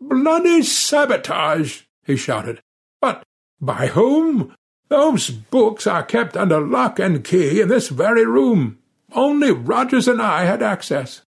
[0.00, 2.62] "'Bloody sabotage!' he shouted.
[3.02, 3.22] "'But
[3.60, 4.54] by whom?
[4.88, 8.78] Those books are kept under lock and key in this very room.
[9.14, 11.22] Only Rogers and I had access.'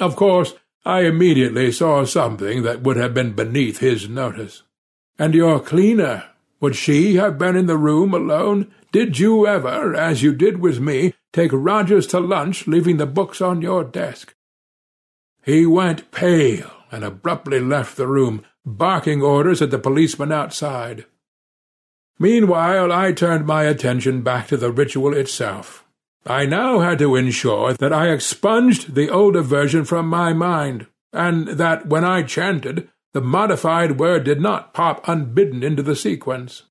[0.00, 0.54] Of course,
[0.84, 4.62] I immediately saw something that would have been beneath his notice.
[5.18, 6.24] And your cleaner,
[6.60, 8.72] would she have been in the room alone?
[8.92, 13.40] Did you ever, as you did with me, take Rogers to lunch, leaving the books
[13.40, 14.34] on your desk?
[15.44, 21.04] He went pale and abruptly left the room, barking orders at the policeman outside.
[22.18, 25.85] Meanwhile I turned my attention back to the ritual itself.
[26.26, 31.46] I now had to ensure that I expunged the older version from my mind, and
[31.48, 36.64] that when I chanted, the modified word did not pop unbidden into the sequence.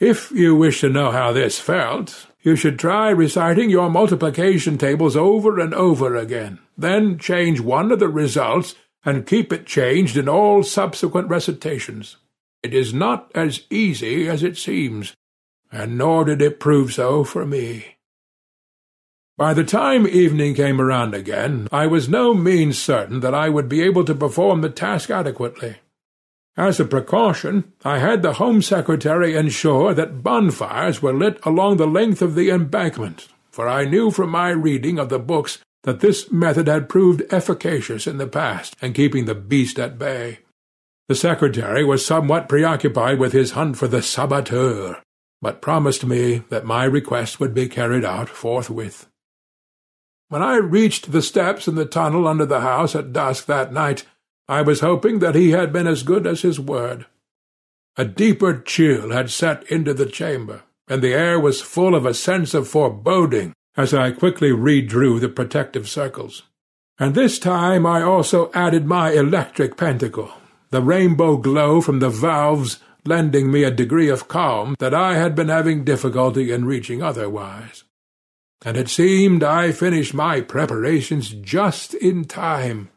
[0.00, 5.14] If you wish to know how this felt, you should try reciting your multiplication tables
[5.14, 8.74] over and over again, then change one of the results
[9.04, 12.16] and keep it changed in all subsequent recitations.
[12.62, 15.14] It is not as easy as it seems,
[15.70, 17.96] and nor did it prove so for me.
[19.38, 23.68] By the time evening came around again, I was no means certain that I would
[23.68, 25.76] be able to perform the task adequately.
[26.56, 31.86] As a precaution, I had the Home Secretary ensure that bonfires were lit along the
[31.86, 36.30] length of the embankment, for I knew from my reading of the books that this
[36.30, 40.40] method had proved efficacious in the past in keeping the beast at bay.
[41.08, 45.00] The secretary was somewhat preoccupied with his hunt for the saboteur,
[45.40, 49.08] but promised me that my request would be carried out forthwith.
[50.32, 54.06] When I reached the steps in the tunnel under the house at dusk that night,
[54.48, 57.04] I was hoping that he had been as good as his word.
[57.98, 62.14] A deeper chill had set into the chamber, and the air was full of a
[62.14, 66.44] sense of foreboding as I quickly redrew the protective circles.
[66.98, 70.32] And this time I also added my electric pentacle,
[70.70, 75.34] the rainbow glow from the valves lending me a degree of calm that I had
[75.34, 77.84] been having difficulty in reaching otherwise.
[78.64, 82.90] And it seemed I finished my preparations just in time.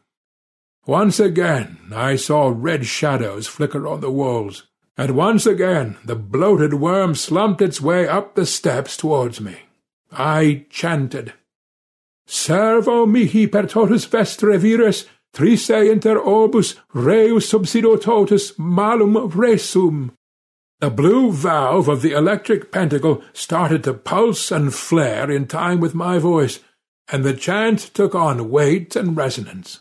[0.86, 6.74] Once again I saw red shadows flicker on the walls, and once again the bloated
[6.74, 9.56] worm slumped its way up the steps towards me.
[10.12, 11.32] I chanted,
[12.26, 20.10] Servo mihi per totus vestre vires, trise inter orbus reus subsido totus malum resum.
[20.80, 25.94] The blue valve of the electric pentacle started to pulse and flare in time with
[25.94, 26.60] my voice,
[27.08, 29.80] and the chant took on weight and resonance.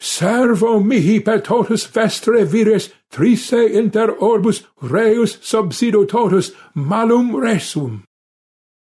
[0.00, 8.02] Servo mihi per totus vestre vires, trise inter orbus reus subsido totus malum resum.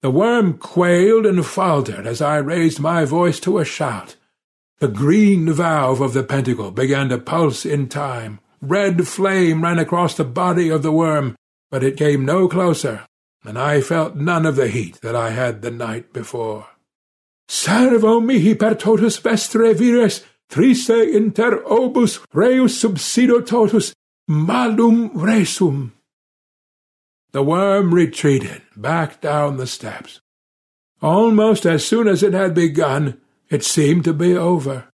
[0.04, 4.16] The worm quailed and faltered as I raised my voice to a shout.
[4.78, 8.40] The green valve of the pentacle began to pulse in time.
[8.62, 11.36] Red flame ran across the body of the worm,
[11.72, 13.06] but it came no closer,
[13.44, 16.68] and I felt none of the heat that I had the night before.
[17.48, 23.94] Servo mihi per totus vestre vires, trise inter obus reus subsido totus,
[24.28, 25.92] malum resum.
[27.32, 30.20] The worm retreated back down the steps.
[31.02, 34.90] Almost as soon as it had begun, it seemed to be over.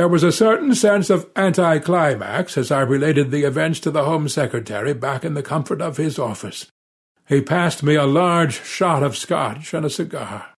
[0.00, 4.30] There was a certain sense of anticlimax as I related the events to the Home
[4.30, 6.68] Secretary back in the comfort of his office.
[7.28, 10.54] He passed me a large shot of scotch and a cigar.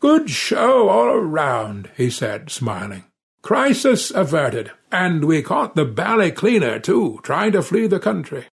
[0.00, 3.04] Good show all around, he said, smiling.
[3.42, 8.46] Crisis averted, and we caught the bally cleaner, too, trying to flee the country.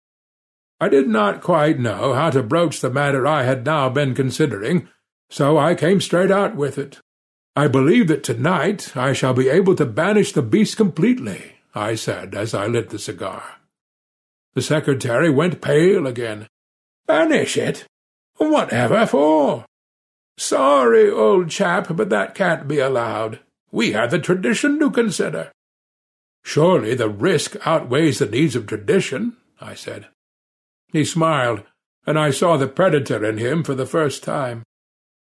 [0.80, 4.88] I did not quite know how to broach the matter I had now been considering,
[5.30, 6.98] so I came straight out with it.
[7.58, 12.32] I believe that tonight I shall be able to banish the beast completely, I said
[12.32, 13.42] as I lit the cigar.
[14.54, 16.46] The secretary went pale again.
[17.08, 17.84] Banish it?
[18.36, 19.64] Whatever for?
[20.36, 23.40] Sorry, old chap, but that can't be allowed.
[23.72, 25.50] We have the tradition to consider.
[26.44, 30.06] Surely the risk outweighs the needs of tradition, I said.
[30.92, 31.64] He smiled,
[32.06, 34.62] and I saw the predator in him for the first time.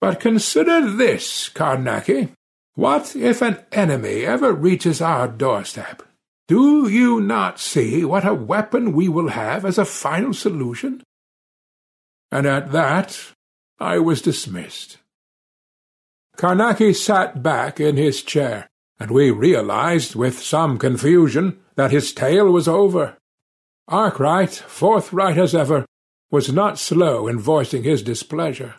[0.03, 2.33] But consider this, Carnacki.
[2.75, 6.03] What if an enemy ever reaches our doorstep?
[6.49, 11.05] Do you not see what a weapon we will have as a final solution?
[12.33, 13.17] And at that
[13.79, 14.99] I was dismissed.
[16.37, 18.69] Carnacki sat back in his chair,
[18.99, 23.17] and we realized with some confusion that his tale was over.
[23.87, 25.87] Arkwright, forthright as ever,
[26.29, 28.75] was not slow in voicing his displeasure.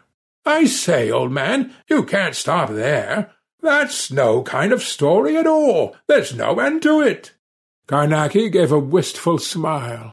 [0.45, 3.31] I say, old man, you can't stop there.
[3.61, 5.95] That's no kind of story at all.
[6.07, 7.33] There's no end to it.
[7.87, 10.11] Carnacki gave a wistful smile.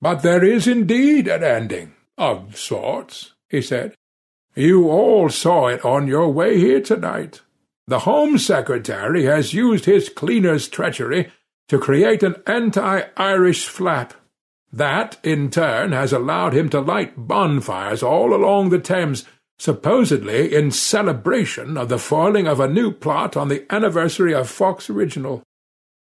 [0.00, 3.94] But there is indeed an ending, of sorts, he said.
[4.54, 7.40] You all saw it on your way here tonight.
[7.86, 11.30] The Home Secretary has used his cleaner's treachery
[11.68, 14.14] to create an anti-Irish flap.
[14.72, 19.24] That, in turn, has allowed him to light bonfires all along the Thames,
[19.58, 24.90] supposedly in celebration of the foiling of a new plot on the anniversary of Fawkes
[24.90, 25.42] Original.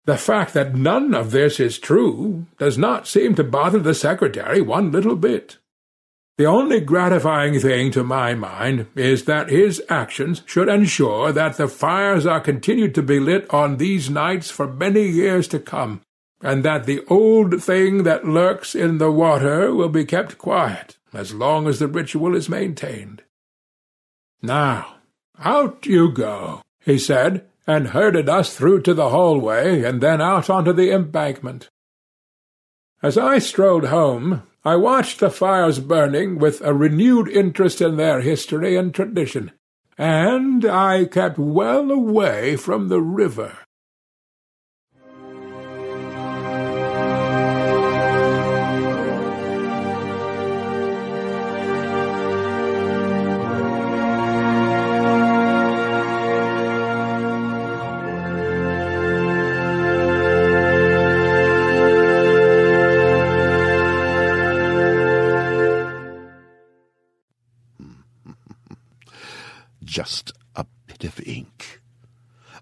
[0.06, 4.60] The fact that none of this is true does not seem to bother the Secretary
[4.60, 5.58] one little bit.
[6.38, 11.68] The only gratifying thing to my mind is that his actions should ensure that the
[11.68, 16.02] fires are continued to be lit on these nights for many years to come,
[16.42, 21.34] and that the old thing that lurks in the water will be kept quiet as
[21.34, 23.23] long as the ritual is maintained.
[24.46, 24.96] Now,
[25.40, 30.50] out you go, he said, and herded us through to the hallway and then out
[30.50, 31.70] onto the embankment.
[33.02, 38.20] As I strolled home, I watched the fires burning with a renewed interest in their
[38.20, 39.52] history and tradition,
[39.98, 43.60] and I kept well away from the river.
[69.84, 71.82] Just a bit of ink,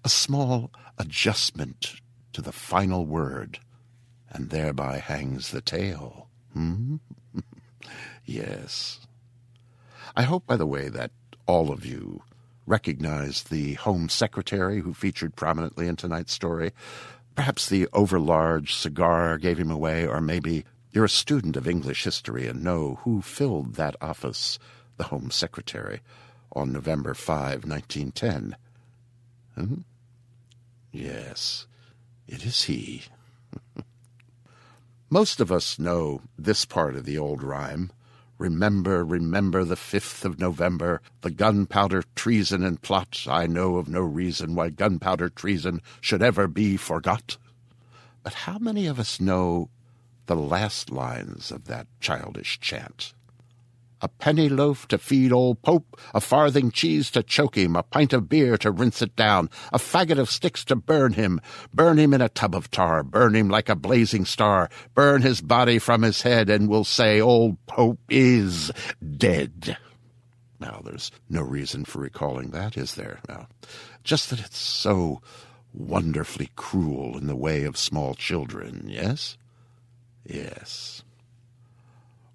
[0.04, 1.94] a small adjustment
[2.32, 3.58] to the final word,
[4.30, 6.28] and thereby hangs the tale.
[6.52, 6.96] Hmm?
[8.24, 9.00] yes.
[10.16, 11.10] I hope, by the way, that
[11.46, 12.22] all of you
[12.66, 16.72] recognize the Home Secretary who featured prominently in tonight's story.
[17.34, 22.46] Perhaps the overlarge cigar gave him away, or maybe you're a student of English history
[22.46, 24.58] and know who filled that office,
[24.96, 26.00] the Home Secretary
[26.54, 28.56] on November 5, 1910.
[29.54, 29.74] Hmm?
[30.90, 31.66] Yes,
[32.28, 33.04] it is he.
[35.10, 37.90] Most of us know this part of the old rhyme.
[38.38, 43.24] Remember, remember the 5th of November, the gunpowder treason and plot.
[43.28, 47.36] I know of no reason why gunpowder treason should ever be forgot.
[48.22, 49.68] But how many of us know
[50.26, 53.12] the last lines of that childish chant?
[54.02, 58.12] A penny loaf to feed old Pope, a farthing cheese to choke him, a pint
[58.12, 61.40] of beer to rinse it down, a faggot of sticks to burn him,
[61.72, 65.40] burn him in a tub of tar, burn him like a blazing star, burn his
[65.40, 68.72] body from his head, and we'll say old Pope is
[69.16, 69.76] dead.
[70.58, 73.20] Now, there's no reason for recalling that, is there?
[73.28, 73.48] Now,
[74.04, 75.20] just that it's so
[75.72, 79.36] wonderfully cruel in the way of small children, yes?
[80.24, 81.02] Yes.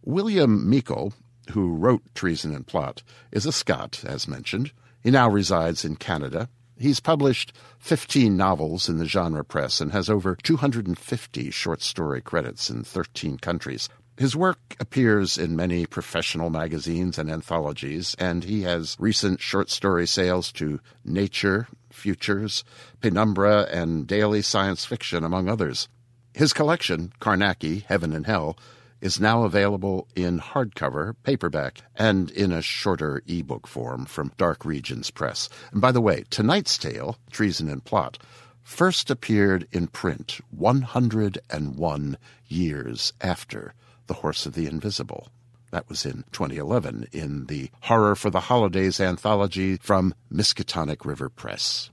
[0.03, 1.13] William Meikle
[1.51, 4.71] who wrote Treason and Plot, is a Scot, as mentioned.
[5.01, 6.49] He now resides in Canada.
[6.79, 12.69] He's published 15 novels in the genre press and has over 250 short story credits
[12.69, 13.89] in 13 countries.
[14.17, 20.07] His work appears in many professional magazines and anthologies, and he has recent short story
[20.07, 22.63] sales to Nature, Futures,
[22.99, 25.87] Penumbra, and Daily Science Fiction, among others.
[26.33, 28.57] His collection, Carnacki, Heaven and Hell,
[29.01, 35.11] is now available in hardcover, paperback, and in a shorter ebook form from Dark Regions
[35.11, 35.49] Press.
[35.71, 38.17] And by the way, tonight's tale, Treason and Plot,
[38.63, 42.17] first appeared in print 101
[42.47, 43.73] years after
[44.07, 45.29] The Horse of the Invisible.
[45.71, 51.91] That was in 2011 in the Horror for the Holidays anthology from Miskatonic River Press.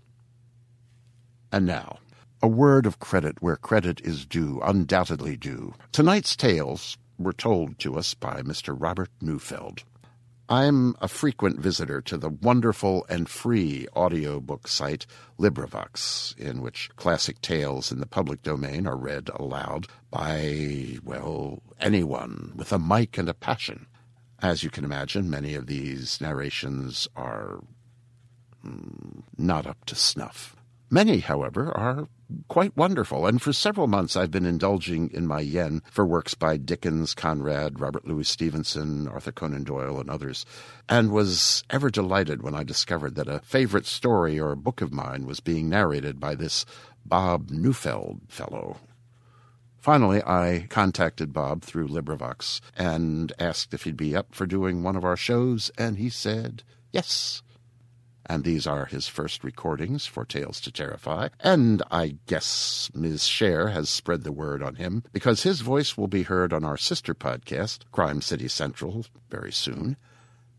[1.52, 1.98] And now,
[2.44, 5.72] a word of credit where credit is due, undoubtedly due.
[5.92, 8.76] Tonight's tales were told to us by Mr.
[8.78, 9.82] Robert Neufeld.
[10.50, 15.06] I'm a frequent visitor to the wonderful and free audiobook site
[15.38, 22.52] LibriVox, in which classic tales in the public domain are read aloud by, well, anyone
[22.54, 23.86] with a mic and a passion.
[24.42, 27.64] As you can imagine, many of these narrations are
[28.62, 30.54] mm, not up to snuff.
[30.90, 32.06] Many, however, are
[32.48, 36.56] quite wonderful, and for several months I've been indulging in my yen for works by
[36.56, 40.44] Dickens, Conrad, Robert Louis Stevenson, Arthur Conan Doyle, and others,
[40.89, 45.27] and was ever delighted when I discovered that a favorite story or book of mine
[45.27, 46.65] was being narrated by this
[47.05, 48.78] Bob Neufeld fellow.
[49.78, 54.97] Finally, I contacted Bob through LibriVox and asked if he'd be up for doing one
[54.97, 57.43] of our shows, and he said yes
[58.26, 61.28] and these are his first recordings for Tales to Terrify.
[61.40, 63.22] And I guess Ms.
[63.22, 66.76] Scher has spread the word on him because his voice will be heard on our
[66.76, 69.96] sister podcast, Crime City Central, very soon.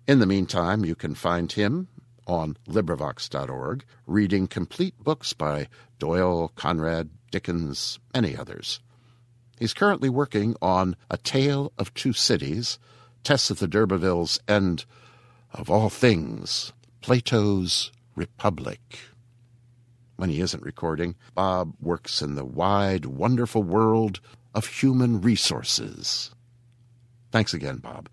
[0.08, 1.88] In the meantime, you can find him
[2.28, 5.68] on LibriVox.org, reading complete books by
[6.00, 8.80] Doyle, Conrad, Dickens, any others.
[9.60, 12.78] He's currently working on A Tale of Two Cities,
[13.24, 14.86] Tess of the D'Urbervilles, and,
[15.52, 16.74] of all things,
[17.06, 18.98] Plato's Republic.
[20.16, 24.22] When he isn't recording, Bob works in the wide, wonderful world
[24.56, 26.32] of human resources.
[27.32, 28.10] Thanks again, Bob,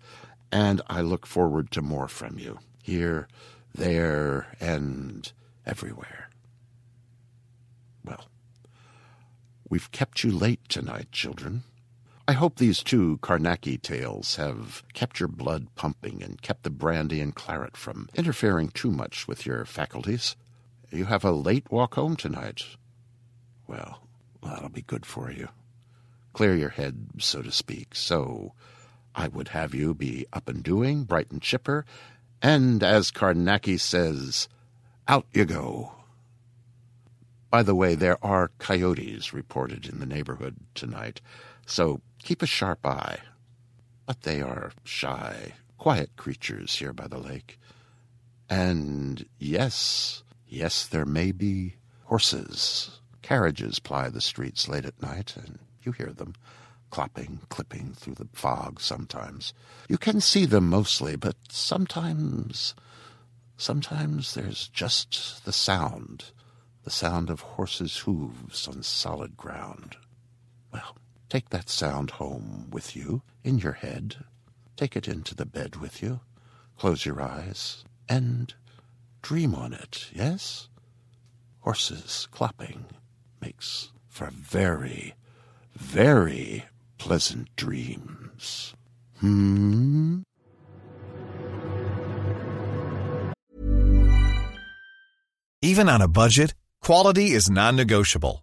[0.51, 3.27] and I look forward to more from you here,
[3.73, 5.33] there, and
[5.65, 6.29] everywhere.
[8.05, 8.25] Well,
[9.67, 11.63] we've kept you late tonight, children.
[12.25, 17.19] I hope these two Carnacki tales have kept your blood pumping and kept the brandy
[17.19, 20.37] and claret from interfering too much with your faculties.
[20.89, 22.63] You have a late walk home tonight.
[23.67, 24.07] Well,
[24.41, 25.49] that'll be good for you.
[26.31, 27.93] Clear your head, so to speak.
[27.93, 28.53] So
[29.13, 31.85] I would have you be up and doing, bright and chipper,
[32.41, 34.47] and as Carnacki says,
[35.09, 35.91] out you go.
[37.49, 41.19] By the way, there are coyotes reported in the neighborhood tonight,
[41.65, 43.19] so keep a sharp eye.
[44.05, 47.59] But they are shy, quiet creatures here by the lake.
[48.49, 51.75] And yes, yes, there may be
[52.05, 52.99] horses.
[53.21, 56.33] Carriages ply the streets late at night, and you hear them
[56.91, 59.53] clopping, clipping through the fog sometimes.
[59.89, 62.75] You can see them mostly, but sometimes,
[63.57, 66.25] sometimes there's just the sound,
[66.83, 69.95] the sound of horses' hooves on solid ground.
[70.71, 70.95] Well,
[71.29, 74.17] Take that sound home with you in your head.
[74.75, 76.21] Take it into the bed with you.
[76.77, 78.53] Close your eyes and
[79.21, 80.67] dream on it, yes?
[81.59, 82.85] Horses clopping
[83.41, 85.15] makes for very,
[85.75, 86.65] very
[86.97, 88.73] pleasant dreams.
[89.19, 90.21] Hmm?
[95.61, 98.42] Even on a budget, quality is non negotiable.